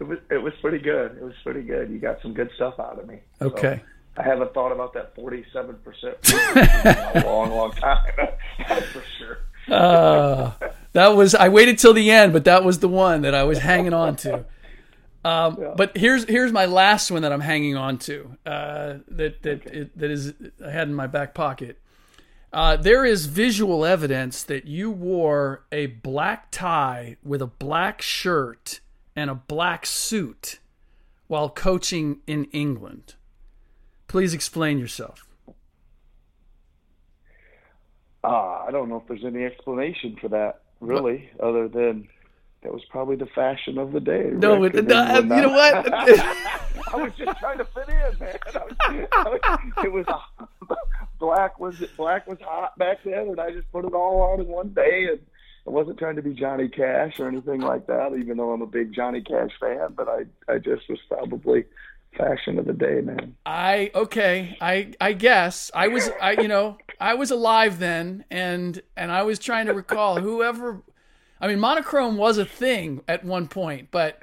It 0.00 0.02
was 0.04 0.18
it 0.32 0.42
was 0.42 0.52
pretty 0.60 0.78
good. 0.78 1.16
It 1.16 1.22
was 1.22 1.34
pretty 1.44 1.62
good. 1.62 1.90
You 1.90 2.00
got 2.00 2.20
some 2.22 2.34
good 2.34 2.50
stuff 2.56 2.80
out 2.80 2.98
of 2.98 3.06
me. 3.06 3.20
So 3.38 3.46
okay. 3.46 3.82
I 4.16 4.24
haven't 4.24 4.52
thought 4.52 4.72
about 4.72 4.94
that 4.94 5.14
forty-seven 5.14 5.76
percent 5.84 6.16
in 7.14 7.22
a 7.22 7.24
long, 7.24 7.50
long 7.52 7.70
time. 7.70 8.04
That's 8.68 8.86
for 8.86 9.04
sure. 9.16 9.38
Uh, 9.68 10.52
that 10.92 11.08
was 11.08 11.36
I 11.36 11.50
waited 11.50 11.78
till 11.78 11.92
the 11.92 12.10
end, 12.10 12.32
but 12.32 12.46
that 12.46 12.64
was 12.64 12.80
the 12.80 12.88
one 12.88 13.22
that 13.22 13.34
I 13.34 13.44
was 13.44 13.58
hanging 13.58 13.94
on 13.94 14.16
to. 14.16 14.44
Um, 15.26 15.74
But 15.76 15.96
here's 15.96 16.24
here's 16.24 16.52
my 16.52 16.66
last 16.66 17.10
one 17.10 17.22
that 17.22 17.32
I'm 17.32 17.40
hanging 17.40 17.76
on 17.76 17.98
to. 17.98 18.36
Uh, 18.46 18.98
that 19.08 19.42
that 19.42 19.66
it, 19.66 19.98
that 19.98 20.10
is 20.10 20.34
I 20.64 20.70
had 20.70 20.88
in 20.88 20.94
my 20.94 21.08
back 21.08 21.34
pocket. 21.34 21.80
Uh, 22.52 22.76
there 22.76 23.04
is 23.04 23.26
visual 23.26 23.84
evidence 23.84 24.44
that 24.44 24.66
you 24.66 24.90
wore 24.90 25.64
a 25.72 25.86
black 25.86 26.50
tie 26.52 27.16
with 27.24 27.42
a 27.42 27.46
black 27.46 28.00
shirt 28.00 28.80
and 29.16 29.28
a 29.28 29.34
black 29.34 29.84
suit 29.84 30.60
while 31.26 31.50
coaching 31.50 32.20
in 32.26 32.44
England. 32.52 33.14
Please 34.06 34.32
explain 34.32 34.78
yourself. 34.78 35.26
Uh, 38.22 38.64
I 38.66 38.70
don't 38.70 38.88
know 38.88 38.96
if 38.96 39.08
there's 39.08 39.24
any 39.24 39.44
explanation 39.44 40.16
for 40.20 40.28
that, 40.28 40.62
really, 40.80 41.28
other 41.40 41.68
than 41.68 42.08
that 42.66 42.72
was 42.72 42.84
probably 42.90 43.14
the 43.14 43.26
fashion 43.26 43.78
of 43.78 43.92
the 43.92 44.00
day. 44.00 44.28
No, 44.32 44.64
it, 44.64 44.74
no, 44.74 45.18
you 45.18 45.22
know 45.22 45.50
what? 45.50 45.94
I 45.94 46.96
was 46.96 47.12
just 47.16 47.38
trying 47.38 47.58
to 47.58 47.64
fit 47.64 47.88
in, 47.88 48.18
man. 48.18 48.36
I 48.44 48.64
was, 48.64 48.76
I 49.12 49.28
was, 49.28 49.72
it 49.84 49.92
was 49.92 50.06
black 51.20 51.60
was 51.60 51.76
black 51.96 52.26
was 52.26 52.38
hot 52.40 52.76
back 52.76 52.98
then, 53.04 53.28
and 53.28 53.40
I 53.40 53.52
just 53.52 53.70
put 53.70 53.84
it 53.84 53.92
all 53.92 54.20
on 54.20 54.40
in 54.40 54.48
one 54.48 54.70
day. 54.70 55.06
And 55.12 55.20
I 55.64 55.70
wasn't 55.70 56.00
trying 56.00 56.16
to 56.16 56.22
be 56.22 56.34
Johnny 56.34 56.68
Cash 56.68 57.20
or 57.20 57.28
anything 57.28 57.60
like 57.60 57.86
that, 57.86 58.16
even 58.18 58.36
though 58.36 58.50
I'm 58.50 58.62
a 58.62 58.66
big 58.66 58.92
Johnny 58.92 59.20
Cash 59.20 59.52
fan. 59.60 59.94
But 59.96 60.08
I 60.08 60.24
I 60.52 60.58
just 60.58 60.88
was 60.88 60.98
probably 61.08 61.66
fashion 62.18 62.58
of 62.58 62.64
the 62.64 62.72
day, 62.72 63.00
man. 63.00 63.36
I 63.46 63.92
okay. 63.94 64.56
I 64.60 64.92
I 65.00 65.12
guess 65.12 65.70
I 65.72 65.86
was 65.86 66.10
I 66.20 66.32
you 66.32 66.48
know 66.48 66.78
I 66.98 67.14
was 67.14 67.30
alive 67.30 67.78
then, 67.78 68.24
and 68.28 68.82
and 68.96 69.12
I 69.12 69.22
was 69.22 69.38
trying 69.38 69.66
to 69.66 69.72
recall 69.72 70.20
whoever. 70.20 70.82
I 71.40 71.48
mean, 71.48 71.60
monochrome 71.60 72.16
was 72.16 72.38
a 72.38 72.44
thing 72.44 73.02
at 73.06 73.24
one 73.24 73.48
point, 73.48 73.88
but 73.90 74.20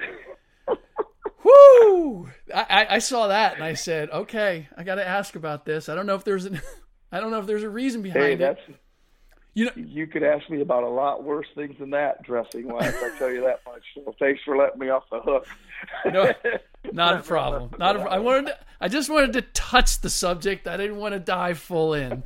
whoo! 1.43 2.29
I, 2.53 2.87
I, 2.89 2.99
saw 2.99 3.27
that 3.27 3.55
and 3.55 3.63
I 3.63 3.73
said, 3.73 4.09
okay, 4.09 4.67
I 4.75 4.83
got 4.83 4.95
to 4.95 5.07
ask 5.07 5.35
about 5.35 5.65
this. 5.65 5.89
I 5.89 5.95
don't 5.95 6.05
know 6.05 6.15
if 6.15 6.23
there's 6.23 6.45
an, 6.45 6.61
I 7.11 7.19
don't 7.19 7.31
know 7.31 7.39
if 7.39 7.45
there's 7.45 7.63
a 7.63 7.69
reason 7.69 8.03
Hey, 8.03 8.35
behind 8.35 8.41
it. 8.41 8.57
You 9.55 9.65
know, 9.65 9.71
you 9.75 10.07
could 10.07 10.23
ask 10.23 10.49
me 10.49 10.61
about 10.61 10.81
a 10.81 10.89
lot 10.89 11.23
worse 11.23 11.45
things 11.53 11.77
than 11.77 11.91
that 11.91 12.23
dressing 12.23 12.67
wise. 12.67 12.95
I 12.95 13.15
tell 13.19 13.31
you 13.31 13.41
that 13.41 13.59
much. 13.67 13.83
So 13.93 14.15
thanks 14.17 14.41
for 14.43 14.57
letting 14.57 14.79
me 14.79 14.89
off 14.89 15.03
the 15.11 15.19
hook. 15.19 15.45
No, 16.11 16.33
not 16.91 17.19
a 17.19 17.23
problem. 17.23 17.69
Not 17.77 17.97
a, 17.97 17.99
I 18.01 18.17
wanted. 18.17 18.47
To, 18.47 18.57
I 18.81 18.87
just 18.87 19.11
wanted 19.11 19.33
to 19.33 19.43
touch 19.43 20.01
the 20.01 20.09
subject. 20.09 20.67
I 20.67 20.75
didn't 20.75 20.97
want 20.97 21.13
to 21.13 21.19
dive 21.19 21.59
full 21.59 21.93
in. 21.93 22.23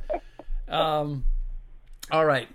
Um, 0.68 1.24
all 2.10 2.24
right. 2.24 2.48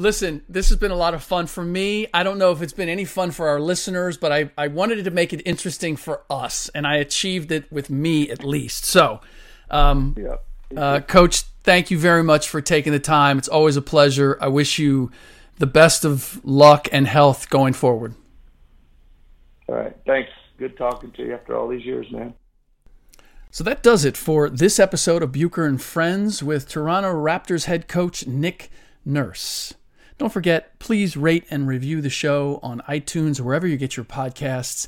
Listen, 0.00 0.42
this 0.48 0.70
has 0.70 0.78
been 0.78 0.90
a 0.90 0.96
lot 0.96 1.12
of 1.12 1.22
fun 1.22 1.46
for 1.46 1.62
me. 1.62 2.06
I 2.14 2.22
don't 2.22 2.38
know 2.38 2.52
if 2.52 2.62
it's 2.62 2.72
been 2.72 2.88
any 2.88 3.04
fun 3.04 3.32
for 3.32 3.48
our 3.48 3.60
listeners, 3.60 4.16
but 4.16 4.32
I, 4.32 4.50
I 4.56 4.68
wanted 4.68 5.04
to 5.04 5.10
make 5.10 5.34
it 5.34 5.42
interesting 5.44 5.94
for 5.94 6.22
us, 6.30 6.70
and 6.74 6.86
I 6.86 6.96
achieved 6.96 7.52
it 7.52 7.70
with 7.70 7.90
me 7.90 8.30
at 8.30 8.42
least. 8.42 8.86
So, 8.86 9.20
um, 9.70 10.16
yeah. 10.18 10.80
uh, 10.80 11.00
Coach, 11.00 11.42
thank 11.64 11.90
you 11.90 11.98
very 11.98 12.22
much 12.22 12.48
for 12.48 12.62
taking 12.62 12.94
the 12.94 12.98
time. 12.98 13.36
It's 13.36 13.46
always 13.46 13.76
a 13.76 13.82
pleasure. 13.82 14.38
I 14.40 14.48
wish 14.48 14.78
you 14.78 15.10
the 15.58 15.66
best 15.66 16.06
of 16.06 16.40
luck 16.46 16.88
and 16.90 17.06
health 17.06 17.50
going 17.50 17.74
forward. 17.74 18.14
All 19.68 19.74
right. 19.74 19.94
Thanks. 20.06 20.30
Good 20.56 20.78
talking 20.78 21.10
to 21.12 21.26
you 21.26 21.34
after 21.34 21.54
all 21.54 21.68
these 21.68 21.84
years, 21.84 22.10
man. 22.10 22.32
So 23.50 23.64
that 23.64 23.82
does 23.82 24.06
it 24.06 24.16
for 24.16 24.48
this 24.48 24.78
episode 24.78 25.22
of 25.22 25.32
Bucher 25.32 25.66
and 25.66 25.80
Friends 25.80 26.42
with 26.42 26.68
Toronto 26.68 27.12
Raptors 27.12 27.66
head 27.66 27.86
coach 27.86 28.26
Nick 28.26 28.70
Nurse. 29.04 29.74
Don't 30.20 30.28
forget, 30.28 30.78
please 30.78 31.16
rate 31.16 31.46
and 31.48 31.66
review 31.66 32.02
the 32.02 32.10
show 32.10 32.60
on 32.62 32.82
iTunes 32.86 33.40
or 33.40 33.44
wherever 33.44 33.66
you 33.66 33.78
get 33.78 33.96
your 33.96 34.04
podcasts. 34.04 34.86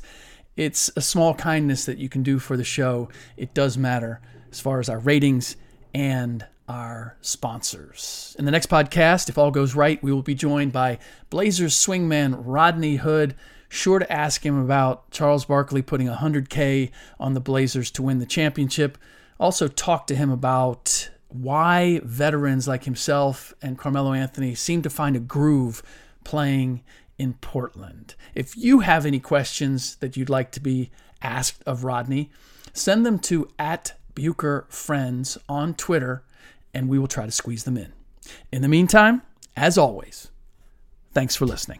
It's 0.55 0.91
a 0.95 1.01
small 1.01 1.33
kindness 1.33 1.85
that 1.85 1.97
you 1.97 2.07
can 2.07 2.21
do 2.21 2.37
for 2.37 2.55
the 2.55 2.63
show. 2.63 3.09
It 3.35 3.55
does 3.55 3.75
matter 3.75 4.21
as 4.51 4.59
far 4.59 4.79
as 4.79 4.89
our 4.89 4.99
ratings 4.99 5.55
and 5.91 6.45
our 6.69 7.17
sponsors. 7.21 8.35
In 8.37 8.45
the 8.45 8.51
next 8.51 8.69
podcast, 8.69 9.27
if 9.27 9.39
all 9.39 9.49
goes 9.49 9.73
right, 9.73 10.03
we 10.03 10.11
will 10.11 10.21
be 10.21 10.35
joined 10.35 10.71
by 10.71 10.99
Blazers 11.31 11.73
swingman 11.73 12.35
Rodney 12.37 12.97
Hood. 12.97 13.33
Sure 13.69 13.97
to 13.97 14.13
ask 14.13 14.45
him 14.45 14.59
about 14.59 15.09
Charles 15.09 15.45
Barkley 15.45 15.81
putting 15.81 16.05
100K 16.09 16.91
on 17.19 17.33
the 17.33 17.41
Blazers 17.41 17.89
to 17.89 18.03
win 18.03 18.19
the 18.19 18.27
championship. 18.27 18.99
Also, 19.39 19.67
talk 19.67 20.05
to 20.05 20.15
him 20.15 20.29
about 20.29 21.09
why 21.33 21.99
veterans 22.03 22.67
like 22.67 22.83
himself 22.83 23.53
and 23.61 23.77
Carmelo 23.77 24.13
Anthony 24.13 24.55
seem 24.55 24.81
to 24.81 24.89
find 24.89 25.15
a 25.15 25.19
groove 25.19 25.81
playing 26.23 26.83
in 27.17 27.33
Portland. 27.35 28.15
If 28.35 28.57
you 28.57 28.81
have 28.81 29.05
any 29.05 29.19
questions 29.19 29.95
that 29.95 30.17
you'd 30.17 30.29
like 30.29 30.51
to 30.51 30.59
be 30.59 30.91
asked 31.21 31.63
of 31.65 31.83
Rodney, 31.83 32.31
send 32.73 33.05
them 33.05 33.19
to 33.19 33.47
at 33.57 33.93
Bucher 34.15 34.65
Friends 34.69 35.37
on 35.49 35.73
Twitter, 35.73 36.23
and 36.73 36.89
we 36.89 36.99
will 36.99 37.07
try 37.07 37.25
to 37.25 37.31
squeeze 37.31 37.63
them 37.63 37.77
in. 37.77 37.93
In 38.51 38.61
the 38.61 38.67
meantime, 38.67 39.21
as 39.55 39.77
always, 39.77 40.29
thanks 41.13 41.35
for 41.35 41.45
listening. 41.45 41.79